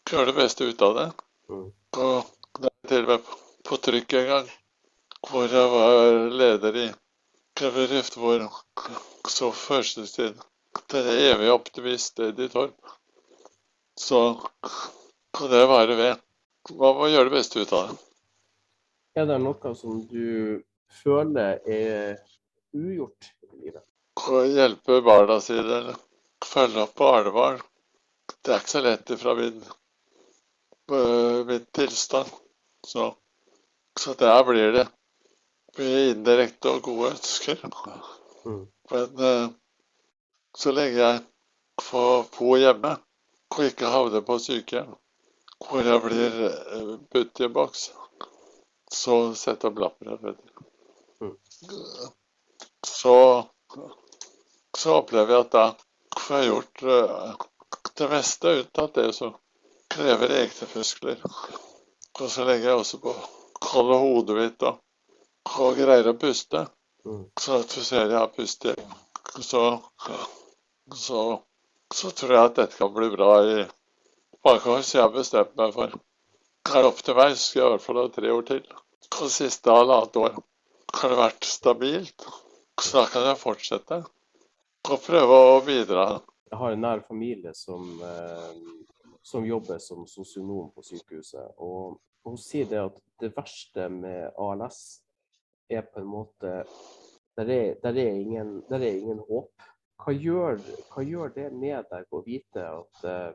gjøre 0.10 0.32
det 0.32 0.38
beste 0.40 0.68
ut 0.68 0.82
av 0.88 0.96
det. 0.98 1.08
Mm. 1.52 1.68
Og 2.06 2.32
det 2.60 2.72
er 2.72 2.92
til 2.92 3.06
og 3.06 3.12
med 3.14 3.30
på, 3.68 3.80
trykk 3.86 4.16
en 4.20 4.28
gang, 4.32 4.50
hvor 5.30 5.56
jeg 5.60 5.72
var 5.76 6.12
leder 6.42 6.82
i 6.84 6.88
en 6.90 7.74
bedrift 7.76 8.16
hvor 8.20 8.48
så 9.28 9.52
til 10.16 10.34
den 10.92 11.10
evige 11.14 11.54
optimist 11.54 12.20
Eddie 12.24 12.52
Torp. 12.52 12.76
Så 14.00 14.22
kan 15.36 15.52
det 15.52 15.68
være 15.68 15.98
ved. 16.00 16.22
Man 16.72 16.96
må 16.96 17.10
gjøre 17.12 17.28
det 17.28 17.36
beste 17.40 17.64
ut 17.64 17.74
av 17.76 17.90
det. 17.90 18.09
Er 19.20 19.26
det 19.28 19.36
noe 19.44 19.72
som 19.76 19.98
du 20.08 20.62
føler 21.02 21.58
er 21.68 22.20
ugjort 22.72 23.32
i 23.44 23.66
livet? 23.66 23.84
Å 24.16 24.44
hjelpe 24.48 25.02
barna 25.04 25.40
sine, 25.44 25.96
følge 26.46 26.86
opp 26.86 26.94
barnebarn, 27.02 27.60
det 28.46 28.54
er 28.54 28.62
ikke 28.62 28.72
så 28.72 28.84
lett 28.86 29.12
ifra 29.12 29.36
min, 29.36 29.60
øh, 30.94 31.42
min 31.50 31.68
tilstand. 31.76 32.32
Så, 32.88 33.10
så 34.00 34.16
der 34.24 34.40
blir 34.48 34.72
det 34.78 34.88
mye 35.76 36.10
indirekte 36.14 36.78
og 36.78 36.84
gode 36.88 37.12
ønsker. 37.18 37.68
Mm. 38.46 38.66
Men 38.94 39.24
øh, 39.32 39.46
så 40.56 40.72
lenge 40.72 41.00
jeg 41.02 41.24
får 41.92 42.30
bo 42.38 42.56
hjemme 42.56 42.96
og 43.52 43.66
ikke 43.68 43.92
havner 43.92 44.24
på 44.24 44.40
sykehjem, 44.40 44.96
hvor 45.68 45.92
jeg 45.92 46.06
blir 46.08 46.44
øh, 46.48 46.94
budt 47.12 47.44
i 47.44 47.50
en 47.50 47.58
boks, 47.60 47.90
så 48.94 49.18
setter 49.36 49.70
jeg 49.70 49.84
lapper 49.84 50.12
jeg 50.12 50.22
vet. 50.24 50.40
du. 51.20 51.30
Så, 52.88 53.16
så 54.78 54.96
opplever 55.02 55.34
jeg 55.36 55.46
at 55.46 55.52
da 55.52 55.66
får 56.20 56.38
jeg 56.38 56.50
gjort 56.52 56.84
øh, 56.84 57.46
det 58.00 58.10
meste, 58.14 58.56
unntatt 58.64 58.96
det 58.96 59.10
som 59.16 59.36
krever 59.92 60.36
egne 60.42 60.70
muskler. 60.76 61.22
Og 62.20 62.28
så 62.32 62.46
legger 62.48 62.72
jeg 62.72 62.82
også 62.82 63.02
på 63.04 63.16
holder 63.70 64.02
hodet 64.04 64.38
mitt 64.38 64.64
og, 64.68 64.80
og 65.60 65.80
greier 65.80 66.12
å 66.14 66.18
puste, 66.20 66.68
Mm. 67.06 67.26
så 67.40 67.62
at 67.62 67.72
du 67.72 67.84
ser 67.84 68.10
jeg 68.12 68.18
har 68.20 68.28
pustet. 68.28 68.80
så, 69.42 69.80
så, 70.94 71.22
så 71.96 72.12
tror 72.12 72.34
jeg 72.34 72.44
at 72.50 72.56
dette 72.58 72.78
kan 72.78 72.92
bli 72.94 73.08
bra 73.14 73.30
i 73.46 73.54
mange 74.46 74.74
år. 74.74 74.82
Så 74.84 74.98
jeg 74.98 75.06
har 75.06 75.14
bestemt 75.16 75.56
meg 75.56 75.72
for 75.74 75.96
Er 76.68 76.86
så 76.86 77.36
skal 77.42 77.62
jeg 77.62 77.66
i 77.66 77.72
hvert 77.74 77.82
fall 77.82 77.98
ha 77.98 78.08
tre 78.14 78.32
år 78.34 78.44
til. 78.46 78.66
Og 79.22 79.32
siste 79.34 79.74
halvannet 79.74 80.18
år 80.22 80.36
har 81.00 81.10
det 81.14 81.18
vært 81.18 81.48
stabilt. 81.48 82.26
Så 82.80 83.00
da 83.00 83.06
kan 83.10 83.26
jeg 83.28 83.40
fortsette 83.40 83.98
og 84.90 85.02
prøve 85.04 85.40
å 85.54 85.58
bidra. 85.66 86.06
Jeg 86.50 86.60
har 86.60 86.76
en 86.76 86.82
nær 86.86 87.02
familie 87.08 87.54
som, 87.54 87.90
eh, 88.02 89.10
som 89.24 89.46
jobber 89.46 89.80
som 89.80 90.06
sosionom 90.08 90.72
på 90.76 90.84
sykehuset. 90.84 91.56
Og 91.58 92.00
hun 92.26 92.38
sier 92.38 92.66
det 92.66 92.80
at 92.80 93.02
det 93.20 93.34
verste 93.36 93.90
med 93.90 94.32
ALS 94.38 95.02
er 95.70 95.82
på 95.82 96.02
en 96.02 96.10
måte 96.10 96.64
Der 97.40 97.48
er, 97.48 97.76
der 97.82 97.96
er, 97.96 98.16
ingen, 98.20 98.64
der 98.70 98.82
er 98.84 98.98
ingen 99.00 99.20
håp. 99.24 99.52
Hva 100.04 100.12
gjør, 100.12 100.58
hva 100.92 101.04
gjør 101.08 101.30
det 101.32 101.46
med 101.54 101.86
deg 101.88 102.12
å 102.12 102.20
vite 102.26 102.66
at 102.68 103.06
eh, 103.08 103.30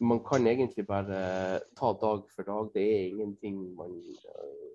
man 0.00 0.24
kan 0.24 0.46
egentlig 0.46 0.86
bare 0.86 1.60
ta 1.76 1.92
dag 1.92 2.22
for 2.34 2.42
dag? 2.42 2.70
Det 2.74 2.82
er 2.82 3.08
ingenting 3.08 3.76
man 3.76 3.96
eh, 4.24 4.66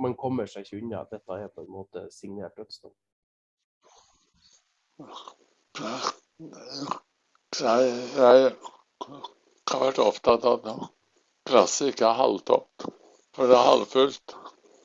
Man 0.00 0.14
kommer 0.16 0.46
seg 0.48 0.64
ikke 0.64 0.78
unna. 0.80 1.02
Dette 1.10 1.36
er 1.36 1.50
på 1.52 1.60
en 1.60 1.72
måte 1.72 2.06
signert 2.10 2.56
dødsdom. 2.56 2.94
Jeg, 7.60 7.90
jeg 8.16 8.54
har 9.68 9.82
vært 9.82 10.00
opptatt 10.00 10.46
av 10.48 10.64
at 10.72 10.86
glasset 11.50 11.92
ikke 11.92 12.08
er 12.08 12.20
halvtomt, 12.22 12.86
for 13.36 13.52
det 13.52 13.58
er 13.58 13.68
halvfullt. 13.68 14.36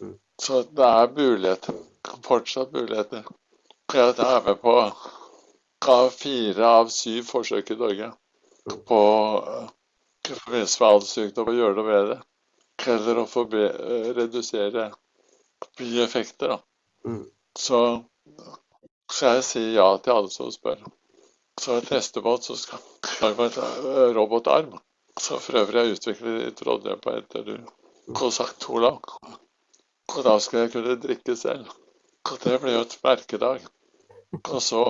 Mm. 0.03 0.17
Så 0.43 0.63
det 0.67 0.89
er 0.89 1.15
muligheter. 1.15 1.79
Fortsatt 2.27 2.75
muligheter. 2.75 3.23
Jeg 3.95 4.15
er 4.19 4.43
med 4.45 4.59
på 4.59 4.75
fire 6.19 6.75
av 6.81 6.91
syv 6.91 7.23
forsøk 7.31 7.71
i 7.71 7.79
Norge 7.79 8.11
på 8.87 9.01
eh, 9.47 9.69
i 10.31 10.35
forbindelse 10.35 10.83
med 10.83 10.89
all 10.89 11.05
sykdom 11.05 11.49
å 11.49 11.57
gjøre 11.57 11.77
noe 11.77 11.87
med 11.87 12.09
det. 12.11 12.19
Eller 12.93 13.21
å 13.21 13.25
eh, 13.25 14.09
redusere 14.17 14.87
bieffekter. 15.77 16.55
Da. 16.55 16.59
Mm. 17.05 17.25
Så 17.57 17.81
skal 19.11 19.39
jeg 19.39 19.47
si 19.47 19.63
ja 19.75 19.87
til 19.97 20.15
alle 20.15 20.33
som 20.33 20.51
spør. 20.53 20.81
Så 21.61 21.77
et 21.77 21.91
neste 21.93 22.23
måned 22.23 22.45
så 22.47 22.55
skal 22.57 22.79
jeg 23.19 23.35
ha 23.37 23.49
en 23.49 23.59
eh, 23.65 24.15
robotarm. 24.15 24.77
Så 25.19 25.37
for 25.43 25.61
øvrig 25.61 25.83
jeg 25.83 25.97
utviklet 25.97 26.47
i 26.47 26.55
Trondheim 26.55 27.01
på 27.03 27.13
NTNU. 27.19 27.57
Kosak 28.17 28.69
Olav. 28.69 29.01
Og 30.11 30.23
da 30.25 30.37
skal 30.43 30.63
jeg 30.63 30.73
kunne 30.75 30.97
drikke 30.99 31.35
selv. 31.37 31.69
Og 32.29 32.37
det 32.43 32.57
blir 32.61 32.77
jo 32.77 32.85
et 32.85 32.97
merkedag. 33.03 33.65
Og 34.41 34.61
så 34.63 34.83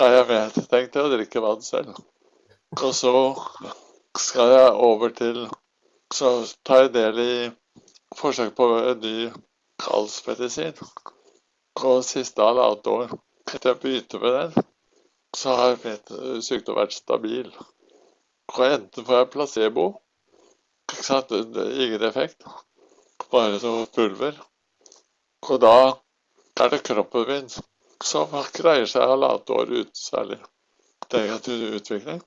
er 0.00 0.16
jeg 0.16 0.28
med 0.30 0.58
tenkt 0.70 0.98
å 1.00 1.08
drikke 1.12 1.42
vann 1.44 1.64
selv. 1.64 1.96
Og 2.76 2.94
så 2.94 3.12
skal 4.18 4.50
jeg 4.52 4.72
over 4.72 5.08
til 5.08 5.48
Så 6.14 6.56
tar 6.64 6.82
jeg 6.84 6.92
del 6.94 7.18
i 7.18 7.50
forsøk 8.16 8.52
på 8.56 8.66
en 8.78 9.00
ny 9.02 9.30
kalsmedisin. 9.82 10.76
Og 11.82 12.04
siste 12.04 12.42
halvannet 12.42 12.86
år 12.86 13.14
etter 13.54 13.72
jeg 13.72 13.80
begynte 13.80 14.20
med 14.22 14.36
den, 14.36 14.66
så 15.36 15.56
har 15.58 15.78
min 15.82 16.42
sykdom 16.42 16.78
vært 16.78 16.94
stabil. 16.94 17.50
Og 18.54 18.62
enten 18.66 19.06
får 19.08 19.18
jeg 19.18 19.30
placebo, 19.34 19.86
ikke 20.92 21.06
sant, 21.08 21.32
ingen 21.32 22.06
effekt, 22.08 22.46
bare 23.32 23.58
som 23.60 23.82
pulver. 23.98 24.38
Og 25.48 25.60
da 25.60 25.76
er 26.62 26.72
det 26.72 26.84
kroppen 26.86 27.26
min 27.32 27.50
som 28.04 28.30
greier 28.54 28.86
seg 28.86 29.10
halvannet 29.10 29.50
år 29.58 29.74
uten 29.74 30.00
særlig 30.06 30.40
negativ 31.12 31.76
utvikling. 31.80 32.22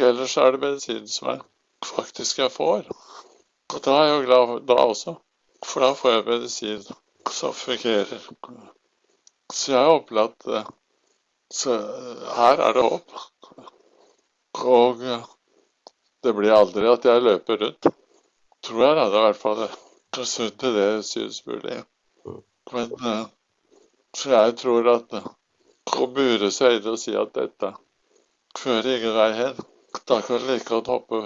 Ellers 0.00 0.36
er 0.36 0.54
det 0.54 0.60
medisinen 0.60 1.08
som 1.08 1.28
jeg 1.28 1.40
faktisk 1.84 2.38
jeg 2.38 2.52
får. 2.52 2.86
Og 3.72 3.80
da 3.84 3.96
er 3.98 4.06
jeg 4.08 4.14
jo 4.14 4.24
glad 4.26 4.66
da 4.68 4.76
også, 4.84 5.14
for 5.64 5.84
da 5.84 5.92
får 5.96 6.14
jeg 6.14 6.24
medisin 6.26 6.84
som 7.30 7.52
fungerer. 7.54 8.28
Så 9.52 9.72
jeg 9.72 9.84
har 9.84 10.24
at 10.24 10.44
det. 10.44 10.64
Så 11.52 11.76
her 12.36 12.62
er 12.64 12.72
det 12.72 12.82
håp. 12.82 13.12
Og 14.64 15.02
det 16.22 16.34
blir 16.36 16.54
aldri 16.56 16.88
at 16.88 17.04
jeg 17.04 17.22
løper 17.22 17.60
rundt. 17.60 17.86
Tror 18.62 18.84
jeg 18.84 18.96
da, 18.96 19.04
det 19.10 19.18
er 19.18 19.22
i 19.22 19.26
hvert 19.26 19.42
fall 19.42 20.26
sunt 20.26 20.58
til 20.60 20.74
det 20.76 21.04
synes 21.04 21.46
mulig. 21.46 21.82
Men 22.72 22.92
eh, 22.92 23.24
så 24.16 24.30
jeg 24.30 24.56
tror 24.60 24.88
at 24.94 25.16
eh, 25.18 25.26
å 25.98 26.06
mure 26.06 26.50
seg 26.54 26.78
inne 26.78 26.94
og 26.94 27.00
si 27.00 27.14
at 27.18 27.32
dette 27.34 27.72
fører 28.58 28.90
ingen 28.96 29.16
vei 29.16 29.30
hen, 29.40 29.62
da 30.08 30.20
kan 30.20 30.38
du 30.38 30.46
like 30.46 30.68
godt 30.68 30.86
hoppe 30.86 31.22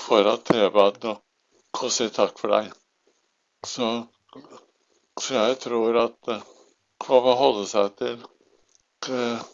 foran 0.00 0.42
T-banen 0.46 1.12
og, 1.12 1.90
si 1.90 2.08
takk 2.14 2.38
for 2.40 2.54
deg. 2.54 2.72
Så, 3.66 3.88
så 5.20 5.34
jeg 5.38 5.58
tror 5.62 5.98
at 6.02 6.32
eh, 6.34 6.44
man 7.08 7.24
må 7.26 7.34
holde 7.38 7.66
seg 7.70 7.94
til 8.00 8.18
eh, 9.10 9.48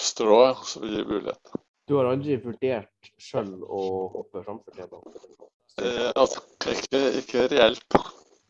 strå 0.00 0.40
som 0.64 0.86
gir 0.88 1.08
mulighet. 1.08 1.58
Du 1.88 1.96
har 1.98 2.12
aldri 2.12 2.36
vurdert 2.44 3.12
sjøl 3.18 3.56
å 3.66 3.82
hoppe 4.14 4.44
framfor 4.44 4.76
T-banen? 4.76 5.20
Eh, 5.80 6.10
altså, 6.14 6.42
ikke, 6.68 7.00
ikke 7.22 7.46
reelt. 7.52 8.00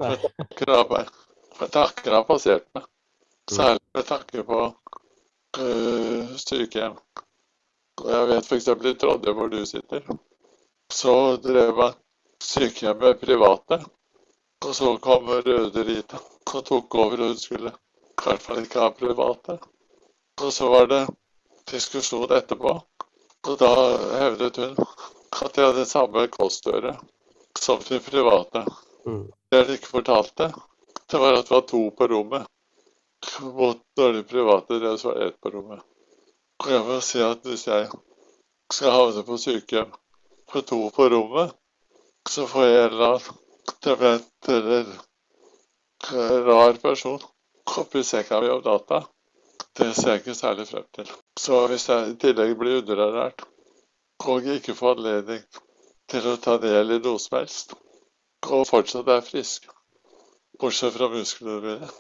For 0.00 1.72
takker 1.72 2.16
har 2.16 2.24
passert 2.28 2.66
meg. 2.74 2.86
Særlig 3.50 3.82
med 3.96 4.06
tanke 4.08 4.44
på 4.46 4.60
eh, 5.58 6.36
sykehjem. 6.38 6.96
Og 8.10 8.16
jeg 8.16 8.28
vet 8.32 8.48
f.eks. 8.50 8.68
i 8.90 8.94
Trondheim 8.98 9.36
hvor 9.38 9.50
du 9.52 9.60
sitter, 9.66 10.06
så 10.90 11.36
drev 11.38 11.76
man 11.76 11.92
sykehjemmet 12.42 13.20
private. 13.20 13.78
Og 14.66 14.74
så 14.74 14.96
kom 14.98 15.30
Røde 15.30 15.84
Rita 15.86 16.18
og 16.50 16.64
tok 16.66 16.94
over, 16.98 17.22
hun 17.22 17.36
skulle 17.38 17.70
i 17.70 18.24
hvert 18.24 18.42
fall 18.42 18.64
ikke 18.64 18.82
ha 18.82 18.90
private. 18.90 19.56
Og 20.42 20.50
så 20.52 20.68
var 20.72 20.90
det 20.90 21.04
diskusjon 21.70 22.34
etterpå, 22.34 22.72
og 23.46 23.60
da 23.62 23.70
hevdet 24.24 24.58
hun 24.58 24.74
at 24.80 25.54
de 25.54 25.62
hadde 25.68 25.86
samme 25.86 26.26
kostøre 26.34 26.96
som 27.58 27.78
de 27.86 28.00
private. 28.02 28.64
Mm. 29.06 29.28
Det 29.50 29.62
de 29.68 29.78
ikke 29.78 29.94
fortalte, 29.94 30.50
det 31.06 31.22
var 31.22 31.38
at 31.38 31.46
det 31.46 31.54
var 31.54 31.68
to 31.70 31.84
på 31.94 32.10
rommet. 32.10 32.50
Mot 33.40 33.80
når 33.96 34.12
de 34.18 34.22
private 34.24 34.80
drev, 34.80 34.98
så 34.98 35.14
var 35.14 35.26
ett 35.28 35.40
på 35.40 35.54
rommet. 35.54 35.86
Jeg 36.68 36.80
må 36.84 36.98
si 37.00 37.20
at 37.24 37.46
hvis 37.48 37.66
jeg 37.66 37.88
skal 38.72 38.92
havne 38.92 39.22
på 39.24 39.36
sykehjem 39.40 39.92
på 40.52 40.60
to 40.68 40.80
på 40.94 41.06
rommet, 41.08 41.54
så 42.28 42.44
får 42.46 42.66
jeg 42.66 42.80
en 42.80 42.90
eller 42.90 43.06
annen 43.14 43.38
dement 43.86 44.50
eller 44.56 44.90
rar 46.48 46.76
person 46.82 47.22
oppi 47.80 48.02
senga 48.04 48.40
mi 48.40 48.52
om 48.52 48.62
natta. 48.66 49.00
Det 49.76 49.88
ser 49.94 50.10
jeg 50.10 50.20
ikke 50.20 50.34
særlig 50.34 50.68
frem 50.68 50.86
til. 50.94 51.10
Så 51.38 51.66
hvis 51.70 51.88
jeg 51.88 52.12
i 52.12 52.18
tillegg 52.26 52.56
blir 52.58 52.82
underernært 52.82 53.46
og 54.28 54.52
ikke 54.54 54.76
får 54.76 54.98
anledning 54.98 55.42
til 56.12 56.26
å 56.28 56.36
ta 56.44 56.58
del 56.60 56.96
i 56.96 57.00
noe 57.00 57.20
som 57.22 57.38
helst, 57.38 57.72
og 58.50 58.66
fortsatt 58.68 59.08
er 59.08 59.24
frisk, 59.24 59.68
bortsett 60.60 60.96
fra 60.96 61.08
musklene 61.08 61.60
mine, 61.64 61.90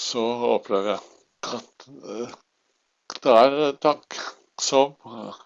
så 0.00 0.24
opplever 0.54 0.94
jeg 0.94 1.58
at 1.58 1.88
eh, 1.88 2.36
det 3.22 3.34
er 3.34 3.56
en 3.68 3.78
tank 3.82 4.18
som 4.60 4.94
eh, 5.06 5.38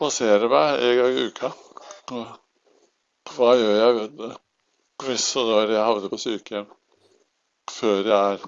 passerer 0.00 0.48
meg 0.50 0.82
en 0.86 0.96
gang 1.00 1.18
i 1.18 1.26
uka. 1.30 1.50
Hva 3.34 3.52
gjør 3.58 3.76
jeg 3.80 4.32
hvis 5.04 5.26
og 5.40 5.48
når 5.50 5.72
jeg 5.74 5.84
havner 5.88 6.10
på 6.12 6.18
sykehjem 6.22 6.66
før 7.74 8.00
jeg 8.10 8.34
er 8.34 8.44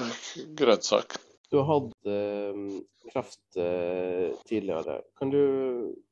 eh, 0.00 0.24
grønnsak? 0.60 1.16
Du 1.52 1.60
har 1.60 1.68
hatt 1.70 2.10
eh, 2.10 2.60
kreft 3.12 3.58
eh, 3.60 4.32
tidligere. 4.48 5.00
Kan 5.18 5.30
du, 5.34 5.40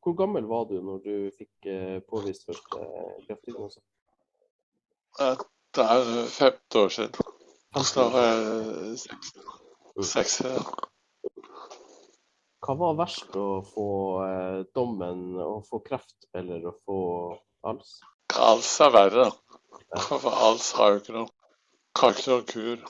hvor 0.03 0.17
gammel 0.19 0.47
var 0.51 0.69
du 0.71 0.77
når 0.85 1.01
du 1.07 1.15
fikk 1.39 1.71
eh, 1.71 1.99
påvist 2.09 2.47
første 2.47 2.85
kreftdiagnose? 3.27 3.81
Eh, 5.21 5.37
Det 5.73 5.85
er 5.89 6.09
15 6.29 6.81
år 6.83 6.89
siden. 6.93 7.31
Da 7.73 8.03
var 8.13 8.27
jeg 8.27 8.99
seks. 9.01 9.31
seks 10.05 10.35
ja. 10.45 10.59
Hva 12.63 12.77
var 12.79 12.99
verst 13.01 13.35
å 13.35 13.47
få 13.67 13.87
eh, 14.23 14.59
dommen 14.77 15.23
å 15.43 15.55
få 15.67 15.81
kreft 15.83 16.29
eller 16.39 16.69
å 16.71 16.75
få 16.87 16.99
ALS? 17.67 17.97
Als 18.39 18.69
er 18.85 18.93
verre. 18.95 19.25
For 20.07 20.29
als 20.47 20.69
har 20.79 20.95
jo 20.95 21.01
ikke 21.03 21.17
noe 21.17 21.31
har 22.01 22.15
ikke 22.15 22.31
noen 22.31 22.47
kur. 22.49 22.85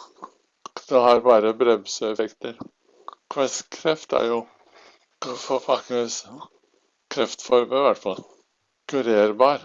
Det 0.88 1.00
har 1.04 1.22
bare 1.24 1.54
bremseeffekter. 1.56 2.58
Mens 3.36 3.62
kreft 3.72 4.12
er 4.16 4.28
jo 4.28 4.42
for 5.24 5.62
faktisk 5.64 6.28
kreftformer 7.12 7.80
i 7.80 7.86
hvert 7.88 8.02
fall 8.04 8.22
kurerbar. 8.92 9.64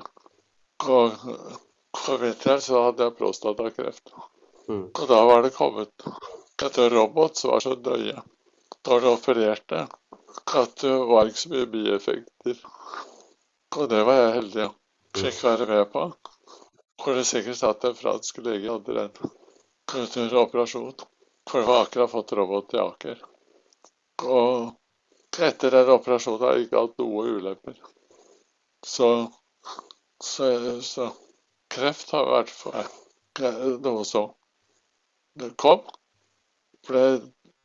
Og 0.87 1.19
for 1.97 2.23
vinteren 2.23 2.63
så 2.63 2.87
hadde 2.87 3.07
jeg 3.07 3.17
prostatakreft. 3.19 4.15
Mm. 4.67 4.87
Og 4.87 5.03
da 5.11 5.21
var 5.27 5.43
det 5.43 5.55
kommet 5.55 6.07
etter 6.63 6.91
robot 6.95 7.37
som 7.39 7.53
var 7.53 7.63
så 7.63 7.75
nøye 7.75 8.23
da 8.85 8.99
refererte, 9.03 9.87
at 10.53 10.75
det 10.81 10.93
var 11.09 11.29
ikke 11.29 11.43
så 11.43 11.51
mye 11.53 11.69
bieffekter. 11.73 12.61
Og 13.77 13.89
det 13.91 14.03
var 14.07 14.19
jeg 14.21 14.35
heldig 14.37 14.65
og 14.67 15.21
fikk 15.21 15.43
være 15.43 15.67
med 15.69 15.85
på. 15.93 16.05
Hvor 17.03 17.17
det 17.17 17.27
sikkert 17.29 17.59
satt 17.59 17.85
en 17.85 17.97
fransk 17.97 18.39
lege 18.45 18.71
under 18.73 19.03
en 19.05 20.37
operasjon. 20.43 20.93
For 21.49 21.61
det 21.61 21.67
var 21.67 21.85
akkurat 21.85 22.11
fått 22.11 22.33
robot 22.39 22.73
i 22.75 22.81
Aker. 22.83 23.21
Og 24.23 25.41
etter 25.49 25.71
den 25.71 25.91
operasjonen 25.93 26.43
har 26.43 26.55
jeg 26.57 26.67
ikke 26.67 26.81
hatt 26.85 27.03
noe 27.03 27.25
ulemper. 27.37 27.77
Så, 28.85 29.09
så, 30.23 30.49
så 30.81 31.11
kreft 31.73 32.11
har 32.15 32.31
vært 32.31 32.53
for 32.53 32.77
meg 32.77 33.81
noe 33.85 34.05
som 34.07 34.31
kom, 35.61 35.83
ble 36.87 37.03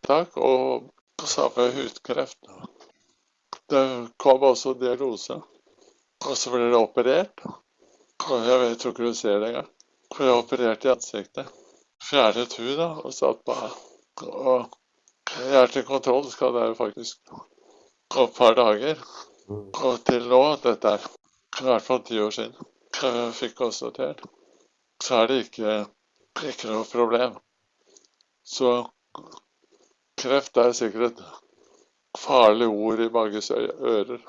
takk, 0.04 0.36
og 0.36 0.90
samme 1.26 1.68
hudkreft. 1.76 2.38
Det 3.70 3.82
kom 4.16 4.42
også 4.42 4.74
diagnose, 4.80 5.38
og 6.26 6.36
så 6.38 6.52
ble 6.52 6.68
det 6.70 6.78
operert. 6.78 7.44
Og 8.30 8.46
jeg 8.46 8.76
tror 8.78 8.92
ikke 8.94 9.08
du 9.08 9.14
ser 9.18 9.40
det 9.40 9.48
engang. 9.52 9.70
For 10.12 10.28
jeg 10.28 10.42
opererte 10.42 10.88
i 10.88 10.92
ansiktet. 10.92 11.48
Fjernet 12.02 12.54
hud 12.58 12.76
da, 12.78 12.88
og 13.00 13.14
satt 13.14 13.40
på 13.46 13.56
Og 14.26 14.78
jeg 15.32 15.56
er 15.62 15.70
til 15.72 15.84
kontroll, 15.88 16.26
skal 16.30 16.52
det 16.54 16.66
jo 16.68 16.74
faktisk 16.78 17.32
gå 18.12 18.24
et 18.26 18.36
par 18.36 18.54
dager. 18.58 19.00
Og 19.48 20.04
til 20.06 20.28
nå, 20.28 20.42
dette 20.62 20.92
er 20.96 21.06
i 21.60 21.64
hvert 21.66 21.86
fall 21.86 22.02
ti 22.04 22.18
år 22.20 22.30
siden, 22.34 22.54
jeg 23.02 23.32
fikk 23.36 23.54
konstatert, 23.58 24.20
så 25.02 25.22
er 25.22 25.30
det 25.30 25.38
ikke, 25.46 25.72
ikke 26.48 26.70
noe 26.70 26.84
problem. 26.88 27.38
Så 28.44 28.72
kreft 30.20 30.56
er 30.60 30.74
sikkert 30.76 31.12
et 31.12 31.24
farlig 32.18 32.68
ord 32.68 33.00
i 33.00 33.08
manges 33.12 33.50
ører. 33.50 34.20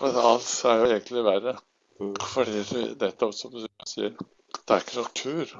Men 0.00 0.18
alt 0.18 0.50
er 0.64 0.80
jo 0.80 0.90
egentlig 0.90 1.24
verre. 1.24 1.54
Mm. 2.00 2.14
Fordi 2.34 2.62
det, 2.70 2.82
nettopp 3.00 3.34
som 3.36 3.52
du 3.54 3.62
sier, 3.86 4.16
det 4.16 4.74
er 4.74 4.82
ikke 4.82 4.98
noe 4.98 5.12
kur. 5.20 5.54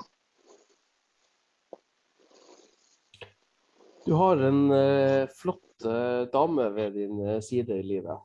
Du 4.04 4.12
har 4.20 4.42
en 4.48 4.64
eh, 4.74 5.30
flott 5.38 5.86
eh, 5.88 6.24
dame 6.32 6.66
ved 6.74 6.98
din 6.98 7.20
eh, 7.24 7.40
side 7.42 7.78
i 7.78 7.86
livet. 7.86 8.18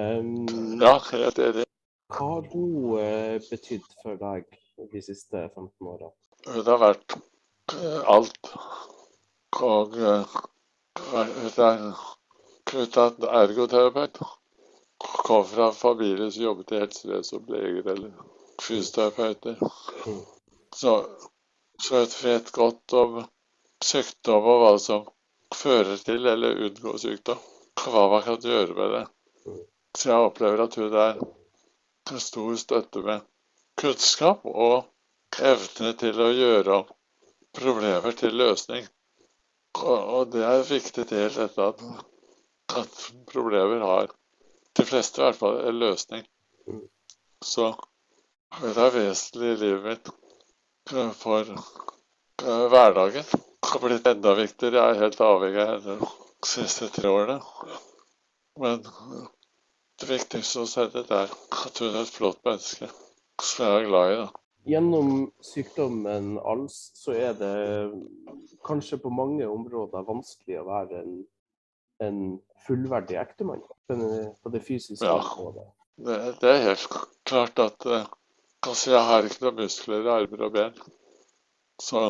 Um, 0.00 0.46
Ja, 0.80 0.94
helt 1.10 1.40
enig. 1.42 1.66
Hva 2.10 2.28
har 2.36 2.46
hun 2.52 3.00
eh, 3.00 3.40
betydd 3.48 3.88
for 4.02 4.20
deg 4.20 4.46
de 4.92 5.02
siste 5.02 5.42
15 5.48 5.90
åra? 5.90 6.12
Hun 6.46 6.64
har 6.68 6.80
vært 6.80 7.16
alt. 8.04 8.52
Og 9.60 9.96
utdannet 12.74 13.24
ergoterapeut. 13.28 14.18
Kom 15.00 15.44
fra 15.44 15.72
familien 15.72 15.72
familie 15.72 16.32
som 16.32 16.42
jobbet 16.42 16.72
i 16.72 16.80
helsevesenet 16.80 17.26
som 17.26 17.46
leger 17.54 17.86
eller 17.92 18.12
fysioterapeuter. 18.62 19.56
Så, 20.76 21.06
så 21.82 21.96
jeg 22.02 22.10
vet 22.22 22.52
godt 22.52 22.92
om 22.92 23.22
sykdom 23.84 24.44
og 24.52 24.60
hva 24.62 24.74
som 24.78 25.08
fører 25.56 25.96
til 26.04 26.26
eller 26.26 26.60
unngår 26.68 27.00
sykdom. 27.00 27.40
Hva 27.80 28.06
man 28.12 28.22
kan 28.26 28.40
gjøre 28.44 28.76
med 28.76 28.94
det. 28.96 29.04
Så 29.96 30.12
jeg 30.12 30.28
opplever 30.28 30.64
at 30.66 30.76
hun 30.78 30.94
er 31.06 31.20
til 32.10 32.20
stor 32.22 32.56
støtte 32.60 33.02
med 33.06 33.26
kunnskap 33.80 34.44
og 34.44 35.40
evne 35.52 35.94
til 35.98 36.20
å 36.20 36.30
gjøre 36.36 36.80
om 36.82 36.96
problemer 37.56 38.16
til 38.16 38.36
løsning. 38.36 38.86
Og, 39.80 40.32
det 40.32 40.42
er 40.44 40.66
viktig 40.66 41.06
del 41.10 41.30
dette 41.34 41.66
at, 41.72 41.82
at 42.82 43.04
problemer 43.30 43.84
har, 43.86 44.10
de 44.76 44.86
fleste 44.86 45.20
i 45.20 45.24
hvert 45.24 45.38
fall, 45.38 45.60
en 45.68 45.78
løsning. 45.78 46.26
Så 47.44 47.70
det 48.60 48.74
er 48.76 48.96
vesentlig 48.96 49.52
i 49.54 49.60
livet 49.60 49.86
mitt 49.86 50.10
eh, 50.92 51.12
for 51.16 51.52
eh, 51.54 52.64
hverdagen. 52.72 53.28
Det 53.30 53.70
har 53.74 53.84
blitt 53.84 54.10
enda 54.10 54.34
viktigere. 54.34 54.80
Jeg 54.80 54.96
er 54.96 55.04
helt 55.04 55.22
avhengig 55.22 55.62
av 55.62 55.70
henne 55.86 56.10
de 56.10 56.50
siste 56.50 56.90
tre 56.94 57.12
årene. 57.12 57.38
Men 58.60 58.82
det 58.82 60.08
viktigste 60.10 60.64
hos 60.64 60.76
henne 60.80 61.04
er 61.06 61.30
at 61.30 61.82
hun 61.82 61.94
er 61.94 62.02
et 62.02 62.14
flott 62.18 62.42
menneske 62.48 62.90
som 63.40 63.66
jeg 63.66 63.82
er 63.84 63.88
glad 63.88 64.12
i. 64.12 64.20
da. 64.24 64.39
Gjennom 64.68 65.30
sykdommen 65.44 66.34
ALS 66.44 66.90
så 66.94 67.14
er 67.16 67.32
det 67.38 67.54
kanskje 68.66 68.98
på 69.00 69.12
mange 69.12 69.46
områder 69.48 70.04
vanskelig 70.08 70.60
å 70.60 70.66
være 70.68 71.00
en 71.04 71.20
en 72.00 72.40
fullverdig 72.66 73.16
ektemann 73.20 73.60
på 73.88 74.48
det, 74.52 74.60
fysiske 74.64 75.04
Ja. 75.06 75.18
området. 75.20 75.66
Det, 75.96 76.16
det 76.40 76.50
er 76.50 76.62
helt 76.64 76.86
klart 77.28 77.58
at 77.58 77.86
eh, 77.86 78.06
altså 78.64 78.94
jeg 78.94 79.02
har 79.04 79.26
ikke 79.28 79.44
noen 79.44 79.58
muskler 79.60 80.06
i 80.06 80.12
armer 80.14 80.44
og 80.46 80.52
ben. 80.54 80.78
Så 81.80 82.06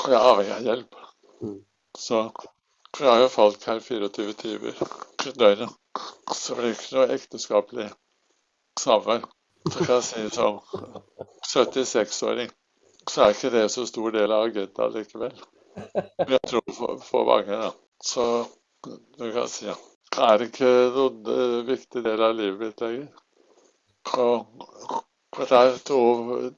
kan 0.00 0.14
jeg 0.14 0.20
er 0.20 0.30
avhengig 0.30 0.54
av 0.56 0.64
hjelp. 0.68 0.96
Mm. 1.42 1.58
Så 1.96 2.22
jeg 2.98 3.08
har 3.08 3.20
jo 3.20 3.28
folk 3.32 3.64
her 3.68 3.80
24 3.84 4.32
timer 4.40 4.80
i 5.28 5.32
døgnet. 5.36 5.76
Så 6.32 6.54
det 6.54 6.62
blir 6.62 6.72
ikke 6.76 6.96
noe 6.96 7.18
ekteskapelig 7.18 7.88
samvær. 8.80 9.28
Så 9.66 9.84
kan 9.84 9.94
jeg 9.94 10.06
si 10.06 10.24
som 10.36 10.60
76-åring, 11.48 12.50
så 13.10 13.24
er 13.24 13.34
ikke 13.34 13.52
det 13.52 13.66
så 13.72 13.86
stor 13.88 14.14
del 14.14 14.32
av 14.32 14.48
agenda 14.48 14.88
likevel. 14.94 15.34
Men 15.94 16.34
jeg 16.36 16.50
tror 16.50 16.74
for, 16.74 16.98
for 17.04 17.28
mange, 17.28 17.58
da. 17.66 17.70
Så 18.04 18.24
du 19.18 19.32
kan 19.32 19.48
si 19.50 19.66
ja. 19.66 19.76
Det 20.08 20.24
er 20.24 20.44
ikke 20.46 20.68
noen 20.94 21.26
eh, 21.30 21.56
viktig 21.68 22.02
del 22.04 22.22
av 22.24 22.36
livet 22.36 22.60
mitt 22.62 22.80
lenger. 22.80 23.08
Og, 24.16 24.62
det 25.38 25.48
er 25.58 25.76
to 25.86 25.98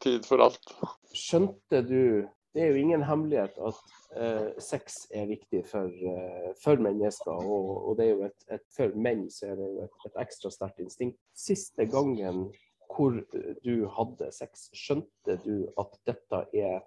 tid 0.00 0.26
for 0.28 0.44
alt. 0.46 0.70
Skjønte 1.16 1.82
du 1.82 2.28
Det 2.54 2.62
er 2.64 2.72
jo 2.72 2.80
ingen 2.80 3.02
hemmelighet 3.06 3.58
at 3.62 3.90
eh, 4.18 4.46
sex 4.58 5.04
er 5.14 5.28
viktig 5.30 5.60
for, 5.70 5.86
eh, 5.86 6.48
for 6.64 6.80
mennesker, 6.82 7.44
og, 7.46 7.68
og 7.90 7.98
det 7.98 8.08
er 8.08 8.10
jo 8.10 8.24
et, 8.26 8.46
et, 8.56 8.64
for 8.74 8.96
menn 8.98 9.28
så 9.30 9.52
er 9.52 9.60
det 9.60 9.68
jo 9.68 9.84
et, 9.84 10.08
et 10.08 10.18
ekstra 10.24 10.50
sterkt 10.50 10.82
instinkt. 10.82 11.20
Siste 11.38 11.86
gangen 11.86 12.48
hvor 12.90 13.16
du 13.64 13.74
hadde 13.96 14.30
sex, 14.34 14.68
skjønte 14.76 15.36
du 15.44 15.68
at 15.78 15.94
dette 16.08 16.44
er 16.52 16.80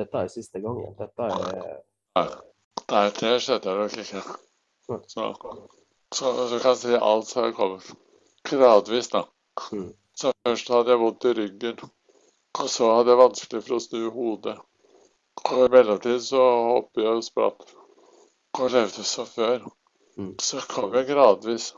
dette 0.00 0.16
er 0.16 0.30
siste 0.32 0.60
gangen? 0.64 0.94
Dette 0.98 1.26
er 1.28 2.30
Nei, 2.90 3.04
det 3.14 3.34
skjedde 3.44 3.74
nok 3.78 3.96
ikke. 4.02 4.20
Så, 5.06 5.26
så 6.14 6.30
du 6.50 6.56
kan 6.58 6.78
si 6.78 6.96
alt 6.96 7.34
har 7.38 7.52
kommet 7.54 7.92
gradvis, 8.48 9.12
da. 9.12 9.22
Mm. 9.70 9.92
Så 10.18 10.32
først 10.46 10.72
hadde 10.74 10.90
jeg 10.90 11.00
vondt 11.00 11.26
i 11.30 11.34
ryggen, 11.38 11.84
og 12.58 12.70
så 12.72 12.88
hadde 12.96 13.12
jeg 13.12 13.20
vanskelig 13.20 13.62
for 13.66 13.76
å 13.76 13.82
snu 13.84 14.08
hodet. 14.16 14.56
Og 15.44 15.60
i 15.64 15.68
mellomtiden 15.72 16.24
så 16.24 16.40
hoppet 16.72 17.04
jeg 17.04 17.20
og 17.20 17.24
spratt 17.24 17.76
og 18.58 18.74
levde 18.74 19.04
som 19.06 19.28
før. 19.30 19.68
Mm. 20.18 20.34
Så 20.42 20.64
kom 20.68 20.96
jeg 20.96 21.12
gradvis 21.12 21.70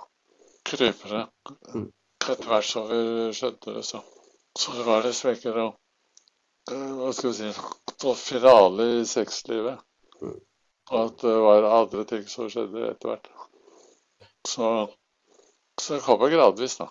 krypende 0.65 1.27
Mm. 1.75 1.91
Etter 2.31 2.49
hvert 2.51 2.69
som 2.69 2.89
vi 2.91 3.01
skjønte 3.37 3.77
det. 3.77 3.85
Så, 3.87 4.03
så 4.59 4.75
var 4.87 5.07
det 5.07 5.15
svekkere 5.17 5.67
noe 5.67 5.75
eh, 6.71 6.91
Hva 7.01 7.13
skal 7.17 7.33
vi 7.33 7.37
si 7.39 7.51
noe 8.05 8.17
finale 8.19 8.89
i 9.01 9.05
sexlivet. 9.09 9.83
Og 10.93 10.99
at 10.99 11.23
det 11.23 11.37
var 11.45 11.69
andre 11.71 12.05
ting 12.11 12.27
som 12.29 12.51
skjedde 12.53 12.91
etter 12.91 13.13
hvert. 13.13 13.31
Så, 14.47 14.69
så 15.81 15.95
det 15.97 16.03
kommer 16.05 16.33
gradvis, 16.33 16.77
da. 16.81 16.91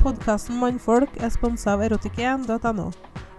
Podkasten 0.00 0.56
Mannfolk 0.56 1.18
er 1.20 1.32
sponsa 1.32 1.74
av 1.74 1.84
erotikk1.no. 1.84 2.88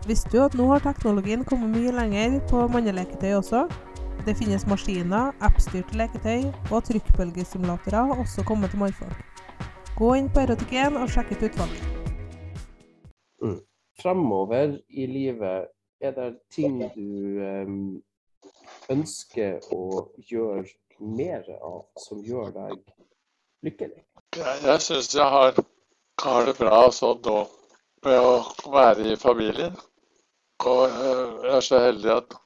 Visste 0.06 0.30
du 0.34 0.40
at 0.44 0.58
nå 0.58 0.68
har 0.70 0.84
teknologien 0.86 1.46
kommet 1.46 1.74
mye 1.74 1.94
lenger 1.94 2.38
på 2.50 2.68
manneleketøy 2.74 3.34
også? 3.40 3.66
Det 4.26 4.38
finnes 4.38 4.68
maskiner, 4.70 5.34
appstyrte 5.42 5.98
leketøy 5.98 6.52
og 6.70 6.84
trykkbølgesimulatorer 6.86 8.14
har 8.14 8.22
også 8.22 8.46
kommet 8.46 8.74
til 8.74 8.84
mannfolk. 8.84 9.31
Gå 10.02 10.16
inn 10.18 10.32
på 10.34 10.42
erotikk1 10.42 10.96
og 10.98 11.12
sjekk 11.14 11.36
ut 11.36 11.44
utvalget. 11.46 11.82
fremover 14.02 14.72
i 14.90 15.04
livet, 15.06 15.68
er 16.02 16.14
det 16.16 16.30
ting 16.50 16.80
du 16.96 17.42
um, 17.46 17.76
ønsker 18.90 19.60
å 19.70 20.08
gjøre 20.32 20.64
mer 20.98 21.46
av 21.60 21.84
som 22.02 22.24
gjør 22.26 22.50
deg 22.56 22.80
lykkelig? 23.68 24.02
Jeg, 24.40 24.56
jeg 24.66 24.82
syns 24.88 25.12
jeg 25.14 25.28
har, 25.36 25.62
har 26.24 26.50
det 26.50 26.56
bra 26.58 26.80
sånn 26.98 27.22
nå 27.28 27.36
med 28.08 28.26
å 28.32 28.72
være 28.74 29.06
i 29.12 29.20
familien. 29.22 29.78
Og 30.66 30.82
eh, 30.88 31.22
jeg 31.46 31.54
er 31.60 31.68
så 31.68 31.84
heldig 31.86 32.16
at 32.16 32.40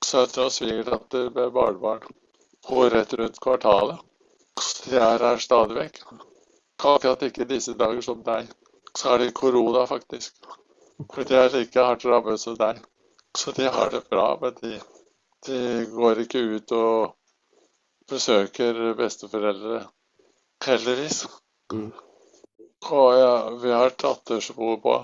søster 0.00 0.46
og 0.46 0.56
svigerdatter 0.56 1.28
med 1.28 1.52
barnebarn 1.52 2.08
bor 2.70 2.88
rett 2.96 3.12
rundt 3.20 3.36
kvartalet. 3.44 4.00
Så 4.56 4.90
de 4.94 5.04
er 5.10 5.28
her 5.28 5.44
stadig 5.44 5.76
vekk. 5.76 6.02
Akkurat 6.78 7.22
ikke 7.26 7.42
i 7.42 7.50
disse 7.50 7.74
dager 7.78 8.00
som 8.04 8.22
deg. 8.26 8.48
Så 8.94 9.08
har 9.08 9.18
de 9.18 9.32
korona, 9.34 9.86
faktisk. 9.86 10.38
For 11.12 11.26
de 11.26 11.36
er 11.38 11.52
like 11.54 11.84
hardt 11.84 12.06
rammet 12.06 12.40
som 12.40 12.56
deg. 12.58 12.80
Så 13.38 13.52
de 13.56 13.68
har 13.68 13.90
det 13.90 14.04
bra, 14.10 14.28
men 14.40 14.54
de, 14.62 14.78
de 15.46 15.58
går 15.92 16.24
ikke 16.24 16.42
ut 16.54 16.72
og 16.74 17.14
besøker 18.10 18.94
besteforeldre 18.98 19.82
heldigvis. 20.64 21.26
Mm. 21.72 21.90
Og 22.90 23.18
ja, 23.18 23.34
vi 23.62 23.74
har 23.74 23.94
datter 23.98 24.40
som 24.40 24.56
bor 24.56 24.78
på 24.82 24.96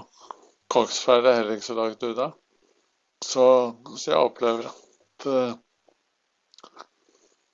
Kongsberg, 0.75 1.23
det 1.23 1.31
er 1.31 1.39
heller 1.41 1.59
ikke 1.59 1.67
så 1.67 1.77
langt 1.79 2.07
unna. 2.09 2.31
Så, 3.25 3.45
så 3.97 4.11
jeg 4.11 4.31
opplever 4.31 4.67
at 4.71 5.27
eh, 5.31 5.53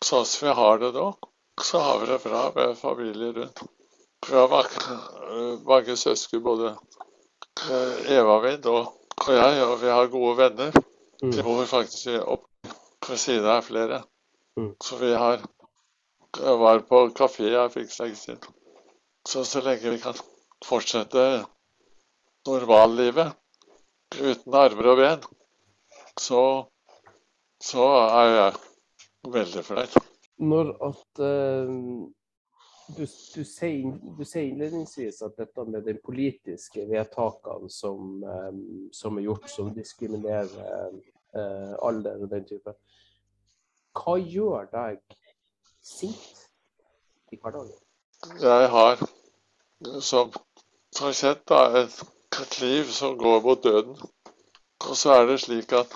sånn 0.05 0.25
som 0.29 0.49
vi 0.49 0.55
har 0.61 0.81
det 0.83 0.93
nå, 0.97 1.11
så 1.61 1.83
har 1.85 2.01
vi 2.01 2.09
det 2.13 2.23
bra 2.25 2.47
med 2.57 2.79
familie 2.79 3.35
rundt. 3.37 3.63
Vi 4.29 4.37
har 4.37 4.49
mange, 5.65 5.97
søsken, 5.97 6.43
både 6.45 6.75
eh, 7.71 8.11
Eva 8.19 8.41
min 8.45 8.67
og, 8.69 8.93
og 9.27 9.33
jeg, 9.35 9.63
og 9.65 9.79
vi 9.81 9.89
har 9.89 10.13
gode 10.13 10.37
venner. 10.43 10.83
Mm. 11.23 11.33
De 11.33 11.45
bor 11.45 11.65
faktisk 11.69 12.21
opp 12.25 12.47
ved 13.09 13.19
siden 13.19 13.49
av 13.49 13.65
flere. 13.65 14.03
Mm. 14.57 14.75
Så 14.83 15.01
vi 15.01 15.15
har 15.15 15.41
jeg 16.39 16.59
var 16.61 16.79
på 16.87 16.99
kafé 17.17 17.49
jeg 17.51 17.73
fikk 17.75 17.95
lenge 17.99 18.19
siden. 18.19 18.43
Så 19.27 19.43
så 19.45 19.61
lenge 19.65 19.91
vi 19.91 19.99
kan 19.99 20.19
fortsette 20.65 21.25
normallivet 22.47 23.35
uten 24.15 24.55
armer 24.55 24.91
og 24.93 25.01
ben, 25.01 25.27
så, 26.19 26.43
så 27.63 27.89
er 28.05 28.31
jeg 28.37 29.33
veldig 29.35 29.65
fornøyd. 29.67 29.99
Når 30.53 30.73
at 30.89 31.23
eh, 31.27 31.75
du, 32.96 33.05
du, 33.35 33.44
sier, 33.44 33.92
du 34.18 34.24
sier 34.24 34.48
innledningsvis 34.48 35.22
at 35.26 35.38
dette 35.40 35.64
med 35.68 35.85
de 35.87 35.94
politiske 36.05 36.85
vedtakene 36.90 37.70
som, 37.72 38.22
eh, 38.24 38.61
som 38.96 39.18
er 39.18 39.26
gjort, 39.26 39.48
som 39.50 39.72
diskriminerer 39.76 40.92
eh, 41.35 41.74
alder 41.87 42.24
og 42.24 42.31
den 42.33 42.46
type, 42.48 42.74
hva 43.98 44.16
gjør 44.18 44.68
deg 44.72 45.00
sint 45.83 46.46
i 47.33 47.38
hverdagen? 47.40 47.76
Jeg 48.40 48.68
har 48.74 49.00
som, 50.05 50.33
et, 51.09 51.53
et 52.42 52.61
liv 52.61 52.90
som 52.92 53.18
går 53.18 53.40
mot 53.44 53.62
døden. 53.64 53.96
Og 54.88 54.96
så 54.96 55.14
er 55.14 55.26
det 55.29 55.40
slik 55.42 55.72
at 55.76 55.94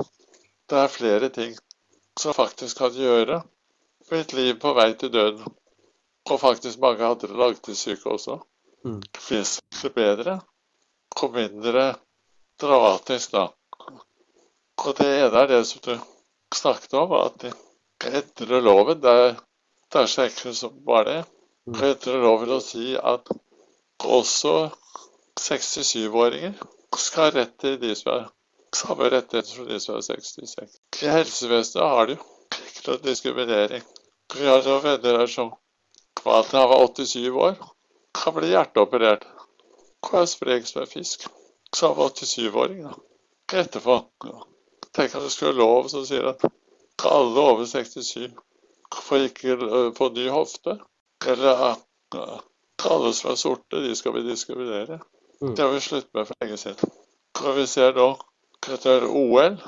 det 0.70 0.78
er 0.80 0.92
flere 0.92 1.28
ting 1.32 1.54
som 2.20 2.34
faktisk 2.36 2.78
kan 2.78 2.96
gjøre 2.96 3.42
mitt 4.10 4.32
liv 4.36 4.56
på 4.60 4.72
vei 4.76 4.92
til 4.98 5.12
døden. 5.12 5.44
Og 6.30 6.40
faktisk 6.40 6.80
mange 6.80 7.04
andre 7.04 7.36
langtidssyke 7.36 8.10
også. 8.10 8.38
Mm. 8.84 9.02
Vesentlig 9.28 9.92
bedre 9.94 10.40
og 11.22 11.32
mindre 11.32 11.94
dramatisk, 12.60 13.32
da. 13.32 13.46
Og 14.84 14.96
det 14.98 15.06
ene 15.06 15.42
er 15.42 15.46
det 15.46 15.60
som 15.66 15.80
du 15.84 15.94
snakket 16.54 16.94
om, 16.98 17.12
at 17.12 17.36
de 17.42 17.52
endrer 18.04 18.60
loven. 18.60 19.02
Det 19.02 19.36
er, 19.94 20.06
så 20.06 20.22
enkelt 20.22 20.56
som 20.56 20.78
bare 20.86 21.04
det. 21.10 21.24
Mm. 21.66 21.80
Etter 21.88 22.20
loven 22.20 22.56
å 22.56 22.60
si 22.60 22.94
at 22.98 23.30
også 24.04 24.54
67-åringer 25.40 26.58
skal 26.98 27.24
ha 27.24 27.34
rett 27.38 27.54
til 27.60 27.78
de 27.80 27.94
som 27.96 28.12
er 28.12 28.26
samme 28.74 29.08
rettigheter 29.10 29.50
som 29.50 29.68
de 29.68 29.80
som 29.80 29.96
er 29.96 30.04
66. 30.06 30.78
I 31.02 31.12
helsevesenet 31.14 31.84
har 31.94 32.10
de 32.10 32.16
jo 32.16 32.22
ikke 32.68 32.86
noen 32.88 33.04
diskriminering. 33.06 33.84
Vi 34.34 34.46
har 34.48 34.64
noen 34.66 34.82
venner 34.84 35.20
her 35.22 35.30
som 35.30 35.52
til 36.24 36.58
han 36.58 36.68
var 36.70 36.86
87 36.86 37.28
år, 37.30 37.56
kan 38.14 38.34
bli 38.36 38.52
hjerteoperert. 38.52 39.26
Og 40.04 40.20
er 40.20 40.28
sprek 40.28 40.66
som 40.68 40.82
en 40.82 40.90
fisk. 40.90 41.26
Så 41.74 41.90
han 41.90 41.96
var 41.98 42.14
87-åring, 42.16 42.84
da. 42.86 42.94
Etterpå 43.60 43.98
Tenk 44.94 45.14
at 45.14 45.24
det 45.24 45.32
skulle 45.32 45.50
være 45.52 45.58
lov 45.58 45.88
som 45.90 46.04
sier 46.06 46.28
at 46.30 46.44
alle 47.04 47.40
over 47.40 47.64
67 47.66 48.30
får 49.08 49.24
ikke 49.26 49.56
øh, 49.56 49.88
få 49.96 50.08
ny 50.14 50.28
hofte. 50.30 50.76
Eller 51.26 51.64
at 51.72 52.18
alle 52.84 53.10
som 53.14 53.30
er 53.32 53.40
sorte, 53.40 53.80
de 53.82 53.96
skal 53.96 54.14
vi 54.14 54.22
diskriminere. 54.28 55.00
Mm. 55.40 55.56
Det 55.56 55.64
har 55.64 55.72
vi 55.72 55.80
sluttet 55.80 56.14
med 56.14 56.26
for 56.26 56.34
lenge 56.40 56.56
siden. 56.56 56.92
Og 57.42 57.56
vi 57.56 57.66
ser 57.66 57.96
nå 57.96 58.08
etter 58.70 59.06
OL, 59.08 59.58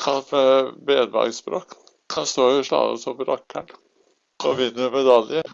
kalt 0.00 0.32
med 0.32 0.72
bedvangsbrokk, 0.86 1.76
kan 2.10 2.26
stå 2.26 2.48
i 2.56 2.64
slalåm 2.64 2.98
som 2.98 3.20
rakkeren 3.20 3.68
og 4.44 4.56
vinne 4.58 4.88
medaljer. 4.90 5.52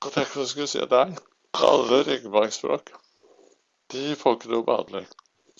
Og 0.00 0.12
tenkte 0.14 0.40
jeg 0.40 0.50
skulle 0.52 0.70
si 0.70 0.84
deg, 0.90 1.16
alle 1.60 2.02
ryggmargsbrokk, 2.08 2.92
de 3.92 4.04
får 4.16 4.36
ikke 4.38 4.52
noe 4.52 4.66
behandling. 4.66 5.08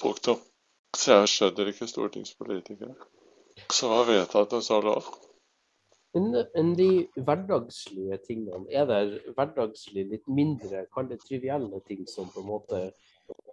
Punktum. 0.01 0.39
Så 0.97 1.21
jeg 1.21 1.33
skjønner 1.35 1.71
ikke 1.71 1.89
stortingspolitikere 1.91 2.95
som 3.71 3.93
har 3.95 4.09
vedtatt 4.09 4.55
en 4.57 4.65
sånn 4.65 4.87
lov. 4.87 5.11
Men 6.15 6.73
de 6.79 6.89
hverdagslige 7.15 8.19
tingene, 8.25 8.65
er 8.75 8.89
det 8.89 9.35
hverdagslig 9.37 10.09
litt 10.11 10.27
mindre, 10.27 10.87
kall 10.95 11.07
det 11.11 11.21
trivielle 11.23 11.79
ting 11.87 12.03
som 12.11 12.31
på 12.33 12.43
en 12.43 12.49
måte 12.49 12.81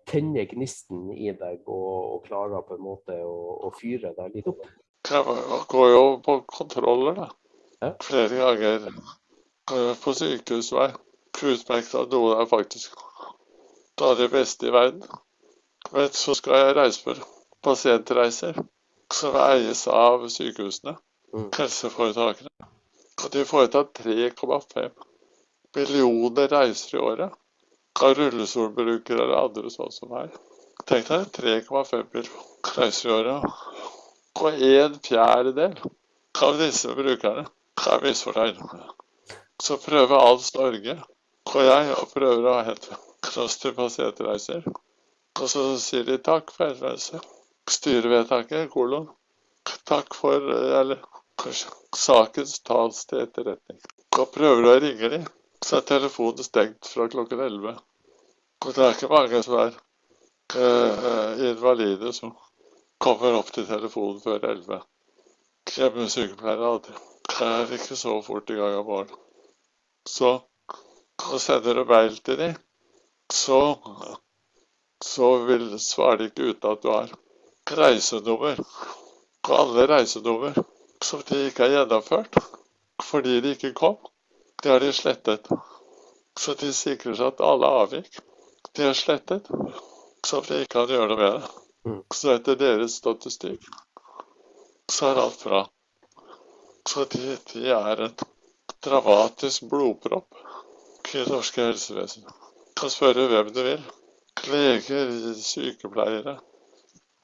tenner 0.09 0.47
gnisten 0.49 1.11
i 1.13 1.29
deg 1.37 1.67
og, 1.67 2.15
og 2.15 2.25
klarer 2.25 2.63
på 2.65 2.77
en 2.77 2.85
måte 2.87 3.19
å, 3.21 3.37
å 3.67 3.71
fyre 3.77 4.15
deg 4.17 4.39
litt 4.39 4.49
opp? 4.49 4.65
Det 5.07 5.21
går 5.69 5.91
jo 5.93 6.03
på 6.25 6.39
kontroller, 6.49 7.19
da. 7.19 7.29
Ja. 7.83 7.93
Flere 8.01 8.41
ganger. 8.41 8.89
Jo 9.71 9.95
på 10.03 10.13
sykehusvei. 10.15 10.91
Utmerket 11.37 12.11
noen 12.13 12.39
er 12.41 12.47
faktisk 12.49 12.95
det 14.17 14.29
beste 14.31 14.67
i 14.67 14.71
verden. 14.71 15.03
Men 15.91 16.09
så 16.13 16.35
skal 16.35 16.55
jeg 16.61 16.75
reise 16.77 17.03
for 17.03 17.19
pasientreiser, 17.63 18.57
som 19.13 19.35
eies 19.35 19.87
av 19.87 20.27
sykehusene, 20.29 20.97
Mm. 21.33 21.49
helseforetakene. 21.57 22.49
Og 23.23 23.31
de 23.31 23.45
foretar 23.45 23.83
3,5 23.83 24.91
millioner 25.75 26.47
reiser 26.47 26.95
i 26.97 27.01
året 27.01 27.33
av 28.01 28.13
rullestolbrukere 28.15 29.23
eller 29.23 29.41
andre 29.43 29.69
sånn 29.69 29.91
som 29.91 30.09
meg. 30.09 30.31
Tenk 30.85 31.07
deg 31.07 31.25
3,5 31.39 32.07
millioner 32.13 32.77
reiser 32.77 33.09
i 33.09 33.13
året. 33.13 33.43
Og 34.39 34.53
en 34.53 34.99
fjerdedel 34.99 35.75
av 36.41 36.57
disse 36.57 36.95
brukerne 36.95 37.45
er 37.91 38.01
misfornøyd. 38.05 38.63
Så 39.63 39.77
prøver 39.81 40.19
Alls 40.19 40.53
Norge 40.55 40.97
og 41.47 41.63
jeg 41.63 41.93
og 41.95 42.09
prøver 42.11 42.45
å 42.45 42.55
ha 42.57 42.65
helt 42.67 42.89
kloster 43.23 43.69
til 43.71 43.77
pasientreiser. 43.77 44.65
Og 45.37 45.49
så 45.51 45.63
sier 45.81 46.05
de 46.07 46.17
takk 46.23 46.51
for 46.53 46.69
henvendelse. 46.71 47.21
Styrevedtaket, 47.71 48.69
kolon. 48.73 49.07
Takk 49.87 50.15
for 50.15 50.43
eh, 50.53 50.79
Eller 50.79 51.01
sakens 51.95 52.59
tas 52.65 53.03
til 53.09 53.23
etterretning. 53.25 53.79
Og 54.17 54.31
prøver 54.33 54.69
å 54.71 54.77
ringe 54.81 55.11
de, 55.13 55.19
så 55.63 55.79
er 55.79 55.87
telefonen 55.91 56.45
stengt 56.45 56.89
fra 56.89 57.07
klokken 57.11 57.43
11. 57.45 57.75
Og 58.65 58.73
det 58.73 58.83
er 58.85 58.95
ikke 58.95 59.11
mange 59.11 59.43
som 59.45 59.59
er 59.61 59.77
eh, 60.57 61.45
invalide 61.51 62.13
som 62.15 62.33
kommer 63.03 63.37
opp 63.37 63.53
til 63.53 63.67
telefonen 63.69 64.19
før 64.23 64.49
11. 64.55 64.81
Hjemmesykepleiere 65.77 66.73
er 67.45 67.77
ikke 67.77 67.99
så 67.99 68.17
fort 68.25 68.49
i 68.49 68.57
gang 68.57 68.79
om 68.79 68.89
morgenen. 68.89 69.26
Så 70.07 70.31
og 71.25 71.41
sender 71.41 71.73
du 71.73 71.83
mail 71.85 72.17
til 72.23 72.37
dem, 72.39 72.53
så, 73.33 73.59
så 75.03 75.29
vil 75.47 75.79
svarer 75.81 76.21
de 76.21 76.29
ikke 76.29 76.51
uten 76.51 76.71
at 76.71 76.83
du 76.83 76.91
har 76.93 77.13
reisenummer. 77.79 78.61
Og 79.47 79.53
alle 79.59 79.87
reisenummer 79.91 80.55
som 81.03 81.23
de 81.29 81.47
ikke 81.47 81.65
har 81.65 81.75
gjennomført 81.77 82.39
fordi 83.07 83.39
de 83.41 83.53
ikke 83.55 83.73
kom, 83.77 83.95
det 84.63 84.71
har 84.71 84.79
de 84.83 84.91
slettet. 84.93 85.45
Så 86.39 86.53
de 86.59 86.73
sikrer 86.73 87.15
seg 87.15 87.29
at 87.31 87.43
alle 87.45 87.69
avvik 87.81 88.17
de 88.75 88.83
har 88.83 88.97
slettet, 88.97 89.47
så 90.25 90.41
de 90.47 90.61
ikke 90.63 90.73
kan 90.73 90.89
gjøre 90.91 91.07
noe 91.11 91.19
med 91.21 91.37
det. 91.37 91.51
Mm. 91.87 92.01
Så 92.13 92.33
etter 92.33 92.57
deres 92.59 92.97
statistikk 92.99 93.69
så 94.91 95.11
er 95.11 95.21
alt 95.21 95.43
bra. 95.43 95.61
Så 96.89 97.05
de, 97.13 97.37
de 97.53 97.63
er 97.75 98.03
en 98.09 98.17
dramatisk 98.85 99.63
blodpropp 99.69 100.35
i 101.13 101.17
det 101.17 101.31
norske 101.31 101.61
helsevesen. 101.61 102.23
Du 102.23 102.81
kan 102.81 102.89
spørre 102.89 103.27
hvem 103.31 103.53
du 103.53 103.63
vil. 103.63 103.83
Leger, 104.51 105.33
sykepleiere. 105.41 106.37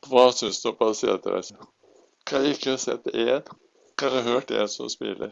Hva 0.10 0.32
syns 0.36 0.62
du 0.64 0.70
om 0.72 0.78
pasientreiser? 0.80 1.58
Jeg 2.30 2.40
har 2.40 2.48
ikke 2.50 2.78
sett 2.82 3.08
én 3.14 3.44
eller 4.04 4.22
hørt 4.26 4.52
en 4.52 4.68
som 4.68 4.90
smiler. 4.90 5.32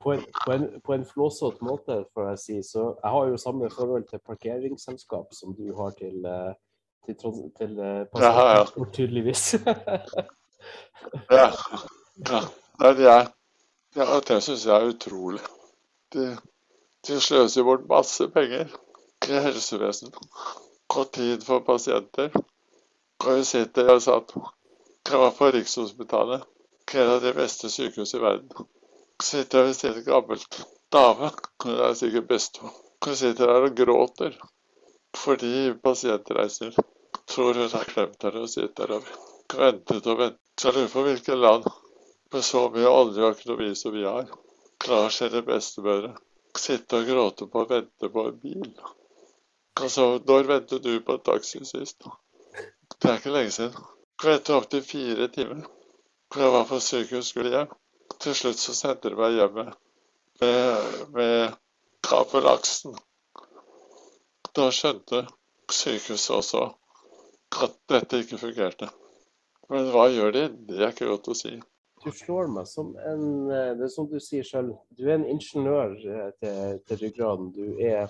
På 0.00 0.12
en, 0.12 0.24
på 0.44 0.52
en, 0.52 0.80
på 0.84 0.92
en 0.96 1.06
flåsete 1.06 1.64
måte, 1.64 2.04
får 2.14 2.28
jeg 2.28 2.38
si, 2.44 2.62
så 2.72 2.82
jeg 3.02 3.10
har 3.14 3.28
jo 3.28 3.36
samme 3.36 3.70
forhold 3.70 4.08
til 4.08 4.18
parkeringsselskap 4.26 5.26
som 5.36 5.54
du 5.56 5.76
har 5.76 5.90
til, 5.98 6.16
til, 7.06 7.14
til, 7.20 7.30
til 7.58 7.78
eh, 7.78 8.06
Ja, 11.30 11.36
ja. 11.36 11.50
Ja. 12.30 12.40
Det 12.80 12.88
er 12.88 12.94
det 12.96 13.04
jeg 13.04 13.26
ja, 13.96 14.04
det 14.28 14.42
syns 14.42 14.66
jeg 14.66 14.76
er 14.76 14.86
utrolig. 14.86 15.40
De, 16.14 16.26
de 17.06 17.18
sløser 17.22 17.66
bort 17.66 17.86
masse 17.90 18.26
penger 18.34 18.72
i 19.28 19.42
helsevesenet 19.46 20.16
og 20.96 21.12
tid 21.14 21.44
for 21.46 21.62
pasienter. 21.66 22.34
Og 23.20 23.30
hun 23.34 23.44
sitter 23.44 23.92
og 23.94 24.02
satt 24.02 24.34
Jeg 25.10 25.18
var 25.18 25.32
på 25.36 25.50
Rikshospitalet, 25.54 26.42
et 26.90 27.00
av 27.06 27.20
de 27.22 27.32
beste 27.36 27.70
sykehusene 27.70 28.20
i 28.20 28.24
verden. 28.24 28.68
Sitter 29.22 29.66
ved 29.66 29.74
siden 29.78 29.96
av 29.96 30.00
en 30.00 30.08
gammel 30.08 30.44
dame, 30.92 31.30
hun 31.64 31.82
er 31.86 31.98
sikkert 31.98 32.28
bestemor. 32.28 32.74
Hun 33.04 33.16
sitter 33.16 33.46
der 33.52 33.68
og 33.68 33.76
gråter 33.76 34.40
fordi 35.16 35.72
pasientreiser 35.82 36.76
tror 37.30 37.54
hun 37.54 37.72
har 37.72 37.88
glemt 37.88 38.22
henne 38.26 38.44
og 38.44 38.50
sitter 38.50 38.92
der 38.92 39.00
og 39.00 39.56
ventet 39.62 40.06
og 40.06 40.18
ventet. 40.18 40.42
Så 40.60 40.68
jeg 40.68 40.76
lurer 40.76 40.92
på 40.92 41.04
hvilket 41.06 41.38
land 41.38 41.66
med 42.32 42.44
så 42.46 42.66
mye 42.74 42.90
olje 42.90 43.24
og 43.24 43.34
økonomi 43.34 43.70
som 43.78 43.94
vi 43.94 44.04
har, 44.04 44.28
klarer 44.80 45.14
sine 45.14 45.44
bestemødre 45.46 46.14
sitte 46.58 46.98
og 47.00 47.06
gråte 47.08 47.46
på 47.50 47.62
å 47.62 47.68
vente 47.70 48.10
på 48.12 48.24
en 48.28 48.38
bil. 48.42 48.70
Altså, 49.80 50.06
når 50.26 50.48
ventet 50.48 50.84
du 50.84 50.92
på 51.04 51.16
en 51.16 51.26
taxi 51.26 51.62
sist? 51.64 52.06
Det 53.00 53.08
er 53.10 53.20
ikke 53.20 53.34
lenge 53.34 53.54
siden. 53.54 53.86
Ventet 54.22 54.56
opptil 54.56 54.82
fire 54.84 55.28
timer. 55.32 55.62
For 56.30 56.44
jeg 56.44 56.54
var 56.54 56.66
på 56.68 56.80
sykehus, 56.84 57.30
skulle 57.32 57.54
hjem. 57.54 57.72
Til 58.20 58.36
slutt 58.36 58.60
så 58.60 58.74
sendte 58.76 59.10
de 59.10 59.18
meg 59.18 59.38
hjem 59.38 59.56
med, 59.56 59.70
med, 61.14 61.56
kabelaksen. 62.04 62.98
Da 64.56 64.68
skjønte 64.74 65.24
sykehuset 65.70 66.36
også 66.36 66.64
at 67.64 67.76
dette 67.90 68.20
ikke 68.20 68.38
fungerte. 68.42 68.90
Men 69.70 69.90
hva 69.94 70.08
gjør 70.10 70.34
de? 70.34 70.44
Det 70.68 70.80
er 70.82 70.92
ikke 70.92 71.08
godt 71.10 71.30
å 71.30 71.38
si. 71.38 71.54
Du 72.00 72.08
slår 72.16 72.48
meg 72.48 72.68
som 72.68 72.94
en 72.96 73.24
eh, 73.52 73.72
Det 73.76 73.84
er 73.84 73.92
som 73.92 74.06
du 74.08 74.16
sier 74.24 74.46
selv, 74.46 74.76
du 74.96 75.04
er 75.08 75.18
en 75.18 75.26
ingeniør 75.28 75.96
eh, 75.98 76.28
til, 76.40 76.78
til 76.88 77.00
ryggraden. 77.02 77.50
Du 77.52 77.76
er, 77.84 78.08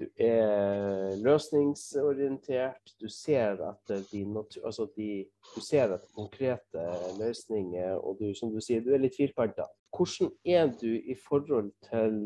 du 0.00 0.08
er 0.22 1.14
løsningsorientert. 1.22 2.96
Du 2.98 3.06
ser 3.12 3.62
etter 3.68 4.02
de, 4.10 4.24
altså 4.58 4.88
de, 4.96 5.22
du 5.54 5.60
ser 5.62 5.94
etter 5.94 6.10
konkrete 6.18 6.88
løsninger, 7.20 7.94
og 7.94 8.18
du, 8.18 8.32
som 8.34 8.50
du 8.50 8.58
sier, 8.64 8.82
du 8.82 8.90
er 8.94 9.04
litt 9.04 9.18
firkanta. 9.18 9.68
Hvordan 9.94 10.34
er 10.42 10.74
du 10.74 10.90
i 10.90 11.14
forhold 11.28 11.70
til 11.86 12.18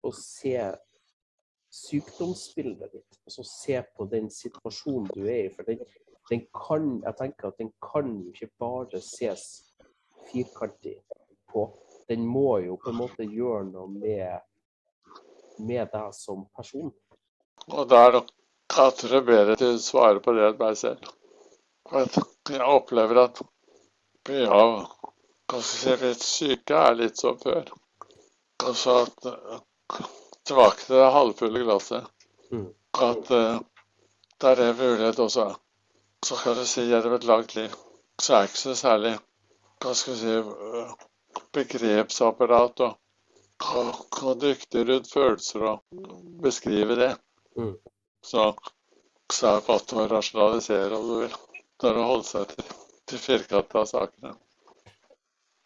å 0.00 0.14
se 0.16 0.56
sykdomsbildet 1.76 2.96
ditt? 2.96 3.20
Altså 3.28 3.44
se 3.52 3.84
på 3.92 4.08
den 4.16 4.32
situasjonen 4.32 5.12
du 5.12 5.28
er 5.28 5.44
i. 5.44 5.54
For 5.54 5.68
den, 5.68 5.84
den 6.32 6.48
kan, 6.56 6.94
jeg 7.04 7.20
tenker 7.20 7.52
at 7.52 7.60
den 7.60 7.74
kan 7.84 8.16
ikke 8.32 8.54
bare 8.56 9.04
ses 9.04 9.65
firkantig 10.30 10.98
på. 11.52 11.66
Den 12.08 12.26
må 12.26 12.58
jo 12.62 12.76
på 12.82 12.92
en 12.92 13.00
måte 13.00 13.26
gjøre 13.26 13.64
noe 13.70 13.88
med, 13.90 14.42
med 15.58 15.90
deg 15.92 16.14
som 16.14 16.44
person. 16.56 16.92
Og 17.66 17.88
det 17.90 17.98
er 17.98 18.18
nok 18.18 18.32
andre 18.82 19.22
bedre 19.26 19.56
til 19.58 19.74
å 19.74 19.82
svare 19.82 20.22
på 20.22 20.34
det 20.36 20.48
enn 20.50 20.60
meg 20.60 20.78
selv. 20.78 21.12
Jeg 22.50 22.62
opplever 22.62 23.22
at 23.26 23.42
mye 24.28 24.46
av 24.50 24.76
litt 26.02 26.22
syke 26.22 26.78
er 26.78 26.98
litt 26.98 27.18
som 27.18 27.38
før. 27.38 27.70
Altså 28.66 29.00
at 29.04 29.28
eh, 29.30 29.60
tilbake 30.46 30.86
til 30.86 30.98
det 30.98 31.14
halvfulle 31.14 31.62
glasset. 31.66 32.06
Mm. 32.50 32.68
At 33.06 33.30
der 34.40 34.54
det 34.56 34.66
er 34.70 34.74
mulighet 34.74 35.18
også. 35.18 35.54
Så 36.26 36.36
kan 36.36 36.56
du 36.56 36.64
si 36.66 36.86
gjennom 36.88 37.14
et 37.14 37.24
langt 37.24 37.54
liv, 37.54 37.74
så 38.18 38.34
er 38.34 38.40
det 38.40 38.50
ikke 38.50 38.58
så 38.58 38.74
særlig 38.74 39.12
hva 39.82 39.92
skal 39.94 40.14
vi 40.14 40.20
si, 40.20 40.36
øh, 40.36 40.94
begrepsapparat 41.56 42.80
og, 42.86 42.96
hva 44.16 44.32
dyktig 44.40 44.86
rundt 44.88 45.12
følelser 45.12 45.68
og 45.70 46.00
beskrive 46.42 46.96
det. 46.98 47.12
Mm. 47.56 47.76
Så, 48.24 48.50
så 49.32 49.48
er 49.48 49.60
det 49.60 49.68
godt 49.68 49.94
å 49.96 50.08
rasjonalisere, 50.10 50.96
om 50.96 51.06
du 51.08 51.14
vil. 51.24 51.38
Er 51.84 51.98
å 52.00 52.08
holde 52.08 52.24
seg 52.24 52.52
til, 52.52 52.68
til 53.08 53.20
firkanta 53.20 53.84
sakene. 53.88 54.32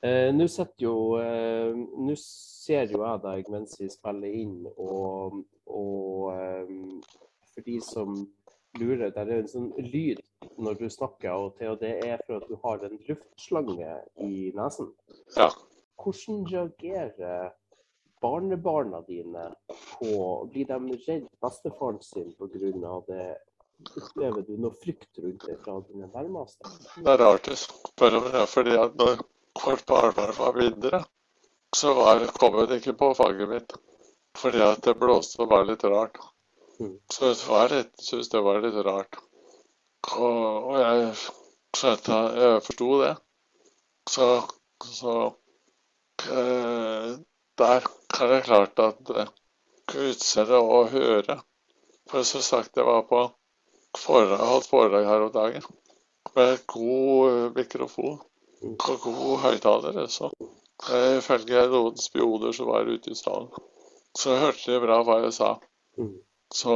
Eh, 0.03 0.31
Nå 0.35 0.47
sitter 0.49 0.87
jo 0.87 0.95
eh, 1.21 1.77
Nå 1.77 2.15
ser 2.17 2.89
jo 2.89 3.03
jeg 3.05 3.21
deg 3.21 3.51
mens 3.53 3.77
vi 3.77 3.89
spiller 3.93 4.33
inn, 4.33 4.65
og, 4.81 5.43
og 5.69 6.31
eh, 6.33 6.71
for 7.53 7.67
de 7.67 7.77
som 7.85 8.17
lurer, 8.79 9.11
det 9.11 9.23
er 9.25 9.33
en 9.41 9.49
sånn 9.51 9.71
lyd 9.79 10.21
når 10.61 10.79
du 10.81 10.87
snakker 10.93 11.33
og 11.33 11.57
til, 11.59 11.73
og 11.75 11.81
det 11.81 11.95
er 12.07 12.21
for 12.27 12.41
at 12.41 12.49
du 12.49 12.57
har 12.65 12.85
en 12.87 12.99
luftslange 13.09 13.97
i 14.27 14.51
nesen. 14.57 14.93
Ja. 15.37 15.51
Hvordan 16.01 16.45
reagerer 16.49 17.51
barnebarna 18.21 19.01
dine 19.09 19.51
på 19.97 20.49
Blir 20.53 20.69
de 20.69 20.99
redd 21.07 21.29
bestefaren 21.43 22.01
sin 22.05 22.33
pga. 22.39 23.03
det? 23.09 23.37
Opplever 23.97 24.43
du 24.45 24.57
noe 24.61 24.77
frykt 24.77 25.19
rundt 25.25 25.45
det 25.49 25.57
fra 25.65 25.79
dine 25.89 26.09
nærmeste? 26.13 26.69
Det 27.01 27.13
er 27.15 27.23
rart 27.23 27.49
å 27.49 27.57
spørre 27.57 28.21
om 28.21 28.27
det, 28.33 28.43
fordi 28.53 28.75
at 28.77 28.99
når 29.01 29.23
vårt 29.65 29.87
barnebarn 29.89 30.35
var 30.37 30.59
mindre, 30.59 31.01
så 31.77 31.95
var, 31.97 32.27
kom 32.37 32.59
hun 32.61 32.75
ikke 32.77 32.93
på 33.01 33.15
faget 33.17 33.49
mitt. 33.49 33.73
Fordi 34.37 34.61
at 34.63 34.85
det 34.85 34.99
blåste 35.01 35.41
og 35.43 35.51
var 35.55 35.65
litt 35.65 35.85
rart. 35.89 36.21
Mm. 36.81 36.97
Så 37.13 37.25
det 37.25 37.49
var 37.49 37.69
litt, 37.69 37.93
synes 38.01 38.31
det 38.33 38.41
var 38.41 38.61
litt 38.65 38.79
rart. 38.87 39.19
Og, 40.17 40.71
og 40.71 40.77
jeg 40.81 41.11
skjønte 41.77 42.21
Jeg 42.41 42.63
forsto 42.67 42.89
det. 43.03 43.11
Så, 44.11 44.29
så 44.81 45.17
eh, 46.25 47.11
Der 47.61 47.85
er 48.21 48.33
det 48.33 48.41
klart 48.47 48.81
at 48.81 49.13
eh, 49.13 49.35
utseende 50.07 50.63
og 50.63 50.89
høre 50.95 51.37
For 52.11 52.25
som 52.27 52.43
sagt, 52.43 52.77
jeg 52.77 52.87
var 52.89 53.05
på 53.11 53.21
foredrag, 53.99 54.47
holdt 54.49 54.71
foredrag 54.71 55.07
her 55.07 55.27
om 55.27 55.33
dagen 55.37 55.69
med 56.35 56.65
god 56.67 57.31
eh, 57.31 57.53
mikrofon 57.57 58.19
og 58.63 59.05
god 59.05 59.37
høyttaler. 59.45 60.01
Så 60.07 60.31
eh, 60.41 61.19
ifølge 61.19 61.67
noen 61.75 62.01
spioner 62.01 62.57
som 62.57 62.73
var 62.73 62.89
ute 62.89 63.13
i 63.13 63.19
salen, 63.19 63.53
så 64.19 64.41
hørte 64.43 64.73
de 64.73 64.83
bra 64.83 65.01
hva 65.07 65.21
jeg 65.27 65.37
sa. 65.37 65.53
Så 66.55 66.75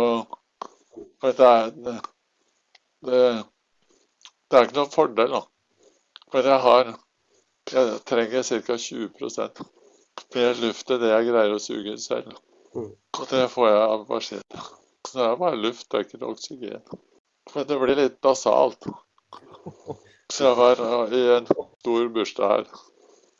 for 1.20 1.32
det 1.38 1.46
er 1.48 1.70
det, 1.86 1.94
det, 3.06 3.20
det 4.50 4.58
er 4.58 4.66
ikke 4.66 4.78
noen 4.78 4.92
fordel, 4.92 5.36
da. 5.38 5.42
For 6.30 6.52
jeg 6.52 6.60
har 6.68 6.94
Jeg 7.72 8.00
trenger 8.04 8.42
ca. 8.44 8.74
20 8.76 9.08
mer 10.34 10.58
luft 10.60 10.90
enn 10.92 11.00
det 11.00 11.10
jeg 11.10 11.28
greier 11.30 11.54
å 11.54 11.60
suge 11.62 11.94
selv. 12.02 12.34
Mm. 12.74 12.90
Og 12.92 13.24
det 13.30 13.46
får 13.54 13.68
jeg 13.70 13.78
av 13.84 14.02
maskinen. 14.10 14.66
Så 15.08 15.16
det 15.16 15.28
er 15.30 15.38
bare 15.40 15.60
luft, 15.62 15.86
det 15.88 15.96
er 15.96 16.04
ikke 16.04 16.20
noe 16.20 16.34
oksygen. 16.36 16.84
Men 17.54 17.66
det 17.70 17.78
blir 17.80 17.98
litt 18.02 18.18
nasalt. 18.26 18.88
Så 20.32 20.44
jeg 20.44 20.58
var 20.60 20.84
i 21.16 21.22
en 21.38 21.48
stor 21.48 22.12
bursdag 22.18 22.52
her 22.52 22.68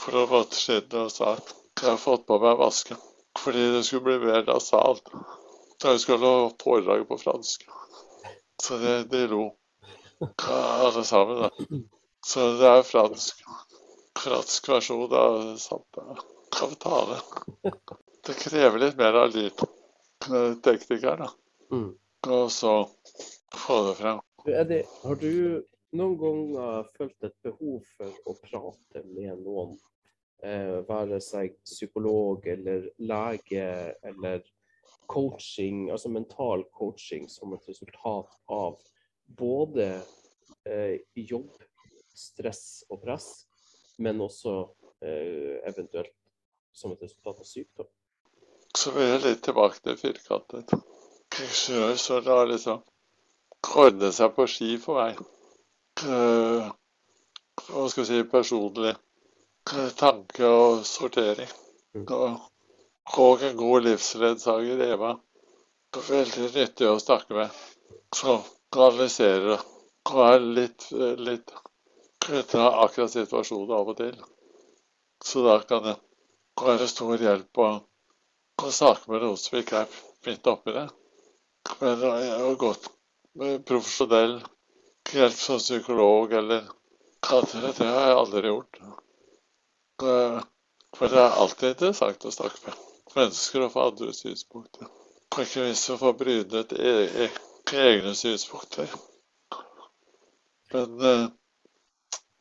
for 0.00 0.16
noen 0.16 0.32
måneder 0.32 0.60
siden 0.62 1.04
og 1.04 1.12
sa 1.12 1.34
at 1.36 1.54
jeg 1.82 1.90
har 1.90 2.00
fått 2.00 2.24
på 2.28 2.40
meg 2.40 2.60
maske 2.60 2.96
fordi 3.42 3.64
det 3.74 3.84
skulle 3.84 4.06
bli 4.08 4.30
mer 4.30 4.44
nasalt. 4.48 5.08
Da 5.84 5.90
jeg 5.92 6.00
skulle 6.00 6.24
ha 6.24 6.44
foredrag 6.62 7.02
på 7.08 7.18
fransk. 7.20 7.66
Så 8.62 8.78
de, 8.80 8.92
det 9.10 9.26
lo, 9.28 9.50
alle 10.48 11.02
sammen. 11.04 11.42
da. 11.42 11.50
Så 12.24 12.46
det 12.56 12.70
er 12.70 12.86
fransk, 12.88 13.42
fransk 14.16 14.70
versjon 14.72 15.12
av 15.12 15.42
samme 15.60 16.16
kapitale. 16.56 17.18
Det 18.24 18.38
krever 18.38 18.80
litt 18.80 18.96
mer 18.96 19.18
av 19.26 19.36
lydteknikeren, 19.36 21.26
da. 21.26 21.28
Mm. 21.68 21.90
Og 22.32 22.48
så 22.52 22.72
få 23.52 23.78
det 23.90 23.94
frem. 24.00 24.24
Eddie, 24.48 24.88
har 25.04 25.20
du 25.20 25.60
noen 26.00 26.16
ganger 26.24 26.88
følt 26.96 27.28
et 27.28 27.36
behov 27.44 27.84
for 27.98 28.32
å 28.32 28.38
prate 28.40 29.04
med 29.12 29.36
noen? 29.44 29.76
Eh, 30.44 30.80
være 30.88 31.20
seg 31.24 31.60
psykolog 31.64 32.48
eller 32.56 32.88
lege 33.00 33.68
eller 34.04 34.40
coaching, 35.06 35.90
altså 35.90 36.08
mental 36.08 36.64
coaching 36.72 37.28
som 37.30 37.52
et 37.54 37.68
resultat 37.68 38.36
av 38.52 38.78
både 39.38 39.88
eh, 40.68 41.00
jobb, 41.14 41.50
stress 42.14 42.84
og 42.90 43.02
press, 43.02 43.28
men 43.98 44.22
også 44.22 44.56
eh, 45.02 45.60
eventuelt 45.68 46.14
som 46.74 46.92
et 46.92 47.02
resultat 47.02 47.40
av 47.40 47.48
sykdom. 47.48 47.90
Så 48.74 48.90
vi 48.94 49.04
er 49.06 49.22
litt 49.22 49.44
tilbake 49.46 49.78
til 49.82 49.98
firkantet. 49.98 50.74
Ingeniør 51.38 51.96
så 51.98 52.18
da 52.22 52.40
liksom 52.46 52.82
ordne 53.78 54.10
seg 54.14 54.34
på 54.34 54.46
ski 54.50 54.74
for 54.82 54.98
meg. 55.02 55.20
Eh, 56.02 56.72
Hva 57.64 57.84
skal 57.88 58.02
vi 58.02 58.08
si 58.08 58.24
personlig 58.30 58.90
eh, 58.90 59.90
tanke 59.98 60.48
og 60.48 60.82
sortering. 60.88 61.50
Mm. 61.94 62.06
Og, 62.08 62.40
og 63.12 63.42
en 63.42 63.56
god 63.56 63.84
livsledsager, 63.86 64.80
Eva. 64.88 65.14
Veldig 66.08 66.50
nyttig 66.54 66.88
å 66.90 66.98
snakke 66.98 67.36
med. 67.36 67.50
Som 68.16 68.42
kanaliserer 68.74 69.60
og 70.10 70.20
er 70.26 70.40
litt, 70.40 70.88
litt 70.92 71.52
av 72.58 72.80
akkurat 72.86 73.12
situasjonen 73.12 73.74
av 73.76 73.92
og 73.92 73.98
til. 74.00 74.14
Så 75.24 75.44
da 75.46 75.58
kan 75.68 75.84
det 75.86 75.96
være 76.60 76.88
stor 76.90 77.20
hjelp 77.20 77.60
å 77.64 77.68
å 78.62 78.70
snakke 78.70 79.10
med 79.10 79.24
noen 79.24 79.38
som 79.40 79.58
ikke 79.58 79.80
er 79.82 79.94
midt 80.26 80.50
oppi 80.50 80.74
det. 80.76 80.86
Men 81.80 82.04
jeg 82.06 82.30
har 82.44 82.58
gått 82.60 82.88
med 83.40 83.64
profesjonell 83.68 84.36
hjelp 85.10 85.38
som 85.38 85.60
psykolog 85.62 86.32
eller 86.40 86.68
kanskje 87.24 87.62
det 87.66 87.88
har 87.88 88.08
jeg 88.08 88.18
aldri 88.22 88.44
gjort. 88.52 88.80
For 90.04 91.10
det 91.10 91.22
er 91.24 91.40
alltid 91.42 91.72
interessant 91.74 92.28
å 92.28 92.34
snakke 92.34 92.68
med 92.68 92.93
mennesker 93.16 93.64
og 93.66 93.72
få 93.72 93.88
andre 93.90 94.12
synspunkter. 94.14 94.88
Og 95.34 95.42
ikke 95.42 95.64
minst 95.66 95.90
å 95.90 95.98
få 95.98 96.12
brynet 96.18 96.72
e 96.78 96.94
e 97.24 97.28
egne 97.72 98.14
synspunkter. 98.14 98.90
Men 100.72 101.00
eh, 101.00 101.26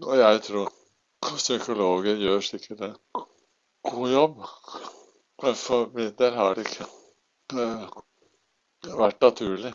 Og 0.03 0.17
jeg 0.17 0.41
tror 0.43 0.71
psykologer 1.37 2.17
gjør 2.19 2.41
sikkert 2.43 2.81
en 2.81 2.95
god 3.89 4.09
jobb. 4.11 4.41
Men 5.43 5.55
for 5.55 5.91
min 5.95 6.11
del 6.19 6.33
har 6.35 6.55
det 6.55 6.65
ikke 6.67 6.87
eh, 7.61 7.87
vært 9.03 9.21
naturlig. 9.21 9.73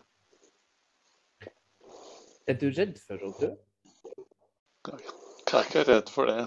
Er 2.48 2.56
du 2.60 2.68
redd 2.72 2.96
for 3.06 3.24
å 3.28 3.32
dø? 3.40 3.50
Jeg 4.88 5.54
er 5.58 5.64
ikke 5.66 5.86
redd 5.88 6.12
for 6.12 6.30
det. 6.30 6.44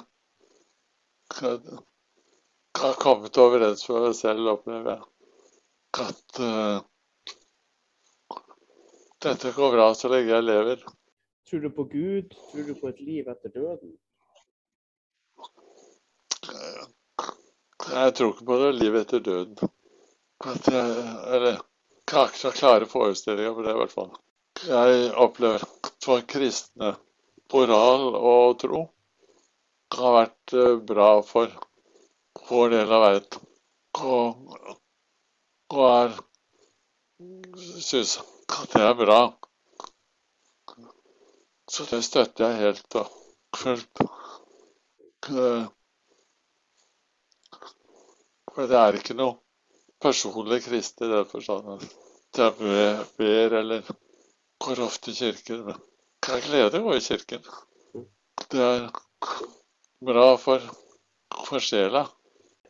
Har 2.79 2.93
kommet 2.93 3.37
overens 3.37 3.83
med 3.89 4.05
meg 4.05 4.15
selv, 4.15 4.47
opplever 4.53 4.93
jeg, 4.93 5.01
at 6.05 6.39
uh, 6.39 8.37
dette 9.21 9.51
går 9.57 9.75
bra 9.75 9.89
så 9.97 10.09
lenge 10.11 10.31
jeg 10.31 10.47
lever. 10.47 10.85
Tror 11.49 11.65
du 11.65 11.69
på 11.75 11.83
Gud? 11.91 12.31
Tror 12.51 12.69
du 12.69 12.73
på 12.79 12.89
et 12.89 13.01
liv 13.03 13.27
etter 13.29 13.53
døden? 13.53 13.91
Jeg 17.91 18.13
tror 18.15 18.33
ikke 18.33 18.47
på 18.47 18.57
det 18.61 18.71
livet 18.79 19.05
etter 19.05 19.23
døden. 19.25 19.71
At 20.47 20.67
jeg, 20.71 20.95
eller, 21.35 21.59
jeg 22.07 22.17
har 22.17 22.31
ikke 22.31 22.41
så 22.41 22.53
klare 22.55 22.89
forestillinger 22.89 23.53
på 23.57 23.65
det, 23.65 23.75
i 23.75 23.81
hvert 23.81 23.93
fall. 23.93 24.11
Jeg 24.63 25.11
opplever 25.19 25.67
for 26.03 26.23
kristne 26.29 26.95
moral 27.53 28.15
og 28.15 28.57
tro 28.63 28.81
har 29.97 30.15
vært 30.15 30.53
eh, 30.55 30.77
bra 30.87 31.09
for 31.25 31.51
vår 32.51 32.69
del 32.75 32.91
av 32.97 33.03
verden. 33.05 33.47
Og, 34.01 34.77
og 35.75 35.83
er 35.87 36.15
syns 37.83 38.17
det 38.73 38.81
er 38.85 38.95
bra. 38.99 39.19
Så 41.71 41.85
det 41.91 42.01
støtter 42.03 42.49
jeg 42.49 42.61
helt 42.65 42.97
og 42.99 43.11
fullt. 43.57 44.01
Eh, 45.31 45.67
For 48.51 48.67
det 48.67 48.77
er 48.77 48.97
ikke 48.99 49.15
noe 49.15 49.37
personlig 50.03 50.59
kristelig 50.65 51.07
i 51.07 51.13
den 51.13 51.27
forstand 51.29 51.85
jeg 52.41 52.55
be- 52.57 53.05
ber 53.19 53.55
eller 53.61 53.91
går 54.65 54.81
ofte 54.85 55.11
i 55.11 55.15
kirken. 55.17 55.63
Men 55.67 55.79
det 56.25 56.33
er 56.35 56.45
glede 56.47 56.79
å 56.81 56.85
gå 56.87 56.95
i 56.97 57.03
kirken. 57.05 57.43
Det 58.51 58.61
er 58.65 58.89
bra 60.11 60.27
for, 60.41 60.63
for 61.47 61.63
sjela. 61.63 62.03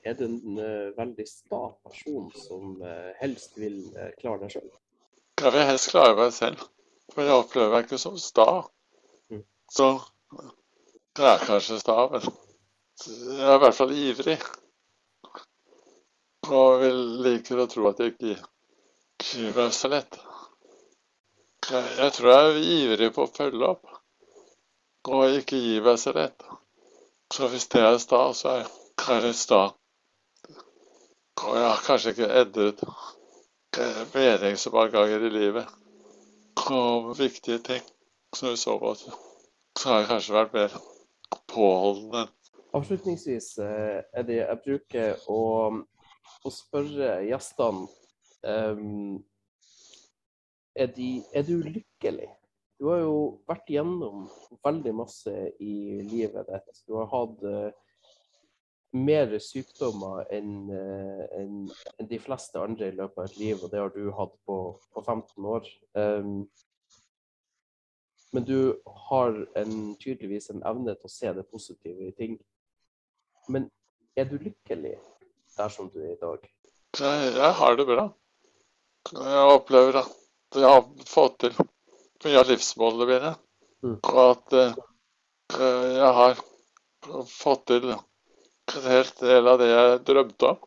Er 0.04 0.16
du 0.18 0.24
en 0.26 0.58
eh, 0.58 0.94
veldig 0.98 1.26
sta 1.30 1.60
person 1.86 2.32
som 2.34 2.80
eh, 2.82 3.10
helst 3.20 3.58
vil 3.62 3.84
eh, 3.94 4.14
klare 4.18 4.42
deg 4.42 4.56
sjøl? 4.56 4.70
Jeg 5.42 5.54
vil 5.54 5.68
helst 5.70 5.92
klare 5.94 6.16
meg 6.18 6.32
selv, 6.34 6.64
for 7.14 7.28
jeg 7.28 7.38
opplever 7.38 7.74
meg 7.76 7.86
ikke 7.86 8.00
som 8.02 8.16
sta. 8.22 8.48
Mm. 9.30 9.44
Så 9.70 9.90
jeg 11.20 11.28
er 11.30 11.46
kanskje 11.46 11.78
sta, 11.82 11.98
men 12.10 12.26
jeg 12.26 13.46
er 13.46 13.56
i 13.56 13.62
hvert 13.62 13.78
fall 13.78 13.94
ivrig. 13.94 14.38
Og 16.50 16.82
vil 16.82 17.02
liker 17.28 17.62
å 17.62 17.68
tro 17.70 17.86
at 17.92 18.02
jeg 18.02 18.16
ikke 18.16 18.36
gir 19.22 19.54
meg 19.58 19.76
så 19.78 19.92
lett. 19.92 20.18
Jeg, 21.70 21.92
jeg 22.00 22.16
tror 22.16 22.32
jeg 22.32 22.48
er 22.48 22.72
ivrig 22.78 23.12
på 23.14 23.28
å 23.28 23.34
følge 23.36 23.70
opp, 23.70 23.94
og 25.14 25.38
ikke 25.38 25.62
gi 25.62 25.78
meg 25.86 26.02
så 26.02 26.16
lett. 26.18 26.50
Så 27.32 27.52
hvis 27.54 27.70
det 27.70 27.86
er 27.86 28.02
sta, 28.02 28.24
så 28.34 28.50
er 28.56 28.60
jeg 28.64 28.74
kanskje 29.06 29.36
sta. 29.38 29.62
Og 31.42 31.58
har 31.58 31.82
kanskje 31.86 32.14
ikke 32.14 32.30
endret 32.42 32.84
mening 34.14 34.58
så 34.60 34.70
mange 34.74 34.92
ganger 34.94 35.26
i 35.26 35.30
livet 35.34 35.68
om 36.70 37.14
viktige 37.18 37.58
ting. 37.60 37.82
som 38.36 38.50
vi 38.50 38.58
så 38.58 38.78
på, 38.80 38.94
så 39.76 39.90
har 39.90 39.98
jeg 40.00 40.08
kanskje 40.08 40.34
vært 40.34 40.54
mer 40.54 40.76
påholdende. 41.52 42.28
Avslutningsvis, 42.74 43.58
eh, 43.60 44.04
Eddie, 44.16 44.46
jeg 44.46 44.60
bruker 44.64 45.26
å, 45.28 45.42
å 46.48 46.52
spørre 46.56 47.18
gjestene 47.28 47.90
um, 48.48 49.18
er, 50.76 50.88
de, 50.96 51.10
er 51.36 51.44
du 51.44 51.58
lykkelig? 51.60 52.30
Du 52.80 52.88
har 52.88 53.04
jo 53.04 53.18
vært 53.52 53.68
gjennom 53.70 54.30
veldig 54.64 54.94
masse 54.96 55.34
i 55.60 55.76
livet 56.08 56.48
ditt. 56.48 56.84
Du 56.88 56.96
har 57.02 57.12
hatt 57.12 57.44
eh, 57.44 57.68
mer 58.92 59.38
sykdommer 59.40 60.26
enn 60.36 60.70
en, 60.76 61.22
enn- 61.38 61.76
enn 62.00 62.10
de 62.10 62.20
fleste 62.20 62.60
andre 62.60 62.90
i 62.92 62.96
løpet 62.98 63.22
av 63.22 63.30
et 63.30 63.38
liv, 63.40 63.62
og 63.64 63.72
det 63.72 63.80
har 63.80 63.94
du 63.96 64.12
hatt 64.18 64.34
på, 64.48 64.58
på 64.94 65.04
15 65.04 65.48
år. 65.56 65.70
Um, 65.96 66.50
men 68.32 68.48
du 68.48 68.82
har 69.10 69.36
en, 69.60 69.96
tydeligvis 70.00 70.50
en 70.52 70.64
evne 70.68 70.96
til 70.96 71.10
å 71.10 71.14
se 71.14 71.34
det 71.36 71.48
positive 71.52 72.08
i 72.08 72.16
ting. 72.16 72.38
Men 73.52 73.68
er 74.16 74.28
du 74.30 74.38
lykkelig 74.40 74.96
der 75.58 75.72
som 75.74 75.90
du 75.92 76.00
er 76.04 76.14
i 76.14 76.20
dag? 76.22 76.48
Jeg, 77.00 77.34
jeg 77.36 77.54
har 77.60 77.80
det 77.80 77.88
bra. 77.88 78.06
Jeg 79.12 79.52
opplever 79.56 80.02
at 80.04 80.60
jeg 80.60 80.68
har 80.68 81.08
fått 81.08 81.40
til 81.44 81.56
mye 82.26 82.40
av 82.40 82.48
livsmålene 82.52 83.08
mine. 83.10 83.34
Mm. 83.82 83.98
Og 83.98 84.22
at 84.24 84.56
eh, 84.60 84.80
eh, 85.58 85.88
jeg 85.98 86.12
har 86.20 86.42
fått 87.32 87.66
til 87.72 87.92
en 88.78 88.92
helt 88.92 89.20
del 89.20 89.48
av 89.48 89.60
det 89.62 89.70
jeg 89.72 90.04
drømte 90.08 90.52
om. 90.54 90.62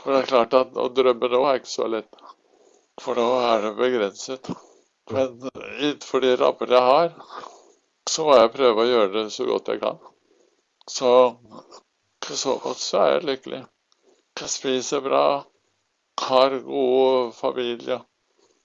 For 0.00 0.12
det 0.12 0.20
er 0.20 0.30
klart 0.30 0.56
at 0.58 0.78
å 0.80 0.88
drømme 0.92 1.30
nå 1.32 1.42
er 1.48 1.60
ikke 1.60 1.72
så 1.72 1.88
lett. 1.88 2.22
For 3.02 3.18
nå 3.18 3.26
er 3.40 3.62
det 3.64 3.74
begrenset. 3.78 4.50
Men 5.12 5.36
innenfor 5.44 6.24
de 6.24 6.34
rammer 6.40 6.74
jeg 6.76 6.88
har, 6.88 7.14
så 8.10 8.26
må 8.26 8.36
jeg 8.38 8.52
prøve 8.54 8.82
å 8.84 8.88
gjøre 8.88 9.12
det 9.16 9.24
så 9.32 9.46
godt 9.48 9.70
jeg 9.72 9.80
kan. 9.82 10.00
Så 10.90 11.10
i 12.30 12.36
så 12.36 12.56
måte 12.64 12.80
så 12.80 13.00
er 13.02 13.10
jeg 13.14 13.28
lykkelig. 13.28 13.62
Jeg 14.40 14.50
spiser 14.50 15.04
bra, 15.04 15.24
har 16.24 16.58
god 16.66 17.34
familie, 17.36 18.00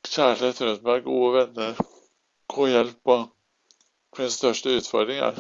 kjærlighet 0.07 0.61
rundt 0.65 0.85
meg, 0.87 1.03
gode 1.05 1.31
venner, 1.37 1.81
god 2.55 2.73
hjelp. 2.73 3.13
Og 3.15 4.19
min 4.19 4.31
største 4.33 4.75
utfordring 4.79 5.21
er 5.27 5.39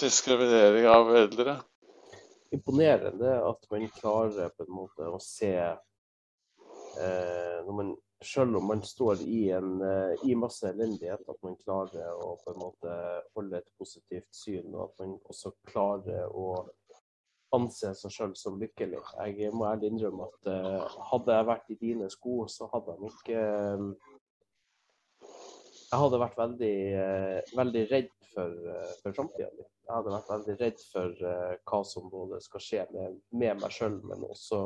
diskriminering 0.00 0.88
av 0.90 1.12
eldre. 1.22 1.58
Imponerende 2.50 3.32
at 3.44 3.70
man 3.70 3.88
klarer 3.88 4.48
på 4.56 4.64
en 4.64 4.74
måte 4.74 5.08
å 5.08 5.18
se 5.22 5.54
eh, 7.02 7.64
man, 7.68 7.96
Selv 8.24 8.56
om 8.58 8.64
man 8.66 8.80
står 8.82 9.20
i, 9.22 9.50
en, 9.54 9.76
eh, 9.84 10.24
i 10.26 10.34
masse 10.34 10.66
elendighet, 10.66 11.20
at 11.30 11.42
man 11.46 11.54
klarer 11.60 12.16
å 12.18 12.32
på 12.42 12.50
en 12.50 12.58
måte 12.58 12.94
holde 13.36 13.60
et 13.60 13.68
positivt 13.78 14.34
syn, 14.34 14.74
og 14.74 14.88
at 14.88 15.04
man 15.04 15.12
også 15.30 15.52
klarer 15.68 16.26
å 16.34 16.66
anse 17.54 17.92
seg 17.94 18.12
selv 18.12 18.34
som 18.36 18.58
lykkelig. 18.60 18.98
Jeg 19.22 19.52
må 19.54 19.68
ærlig 19.70 19.92
innrømme 19.92 20.26
at 20.26 20.50
eh, 20.50 20.98
hadde 21.12 21.36
jeg 21.36 21.48
vært 21.52 21.70
i 21.70 21.78
dine 21.80 22.10
sko, 22.10 22.40
så 22.50 22.66
hadde 22.72 22.96
jeg 22.96 23.04
nok 23.06 23.30
eh, 23.30 23.86
Jeg 25.88 26.00
hadde 26.02 26.20
vært 26.20 26.36
veldig, 26.36 26.76
eh, 27.00 27.52
veldig 27.56 27.82
redd 27.88 28.08
for, 28.34 28.56
uh, 28.68 28.88
for 29.02 29.16
framtida 29.16 29.48
mi. 29.54 29.64
Jeg 29.88 29.94
hadde 29.96 30.12
vært 30.12 30.32
veldig 30.34 30.56
redd 30.60 30.82
for 30.92 31.22
eh, 31.30 31.54
hva 31.70 31.78
som 31.88 32.10
både 32.12 32.40
skal 32.44 32.60
skje 32.60 32.82
med, 32.92 33.14
med 33.32 33.62
meg 33.62 33.72
sjøl, 33.72 33.96
men 34.04 34.26
også 34.28 34.60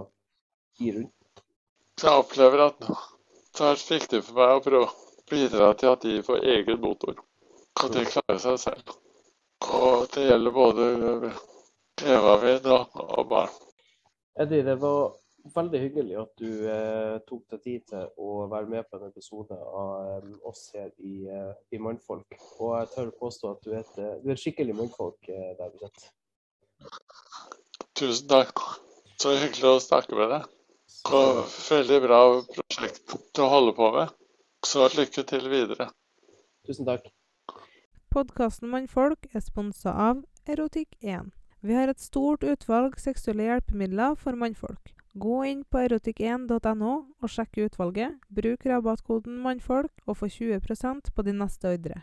i 0.83 0.91
rundt. 0.97 1.45
Jeg 2.03 2.25
opplever 2.25 2.65
at 2.65 2.81
det 2.83 3.69
vært 3.69 3.93
viktig 3.93 4.23
for 4.27 4.41
meg 4.41 4.57
å 4.57 4.65
prøve 4.65 4.89
å 4.89 4.97
bidra 5.31 5.71
til 5.79 5.93
at 5.93 6.03
de 6.09 6.19
får 6.27 6.43
egen 6.57 6.83
motor. 6.83 7.23
At 7.79 7.95
de 7.95 8.03
klarer 8.09 8.43
seg 8.43 8.59
selv. 8.65 8.97
Og 9.71 10.09
det 10.17 10.27
gjelder 10.27 10.57
både 10.59 10.89
Eva 12.03 12.35
min 12.43 12.67
og, 12.67 12.99
og 12.99 13.29
barn. 13.31 13.55
Eddie, 14.43 14.67
det 14.67 14.75
var 14.83 15.13
veldig 15.55 15.81
hyggelig 15.83 16.17
at 16.21 16.33
du 16.39 16.49
eh, 16.71 17.17
tok 17.27 17.43
deg 17.51 17.63
tid 17.65 17.85
til 17.91 18.23
å 18.23 18.47
være 18.51 18.69
med 18.71 18.87
på 18.89 18.99
en 18.99 19.09
episode 19.09 19.57
av 19.57 19.93
eh, 20.07 20.29
oss 20.49 20.69
her 20.77 20.91
i, 21.03 21.27
eh, 21.27 21.53
i 21.75 21.81
Mannfolk. 21.83 22.37
Og 22.61 22.75
jeg 22.79 22.91
tør 22.95 23.13
påstå 23.19 23.53
at 23.55 23.65
du 23.65 23.73
er 23.73 23.81
et, 23.81 23.99
eh, 23.99 24.17
du 24.23 24.31
er 24.31 24.37
et 24.37 24.43
skikkelig 24.43 24.77
mannfolk 24.79 25.31
eh, 25.33 25.53
der 25.59 25.73
vi 25.73 25.83
sitter. 25.83 26.13
Tusen 27.99 28.31
takk. 28.31 28.63
Så 29.21 29.35
hyggelig 29.39 29.69
å 29.71 29.83
snakke 29.83 30.19
med 30.19 30.33
deg. 30.35 30.47
Og 31.13 31.43
veldig 31.51 31.99
bra 32.05 32.23
prosjekt 32.55 33.17
du 33.35 33.43
holder 33.43 33.77
på 33.79 33.91
med. 33.97 34.15
Så 34.67 34.87
lykke 34.95 35.27
til 35.27 35.51
videre. 35.51 35.91
Tusen 36.67 36.87
takk. 36.87 37.11
Podkasten 38.13 38.71
Mannfolk 38.71 39.27
er 39.33 39.43
sponsa 39.43 39.95
av 40.11 40.23
Erotikk1. 40.47 41.33
Vi 41.63 41.75
har 41.79 41.91
et 41.91 42.03
stort 42.03 42.43
utvalg 42.47 42.99
seksuelle 42.99 43.47
hjelpemidler 43.47 44.19
for 44.19 44.39
mannfolk. 44.39 44.93
Gå 45.13 45.43
inn 45.45 45.65
på 45.69 45.83
erotikk1.no 45.83 46.93
og 47.21 47.29
sjekk 47.29 47.59
utvalget. 47.67 48.17
Bruk 48.33 48.65
rabattkoden 48.65 49.43
'mannfolk' 49.43 50.07
og 50.07 50.17
få 50.17 50.29
20% 50.33 51.13
på 51.13 51.23
din 51.27 51.37
neste 51.37 51.69
ordre. 51.69 52.01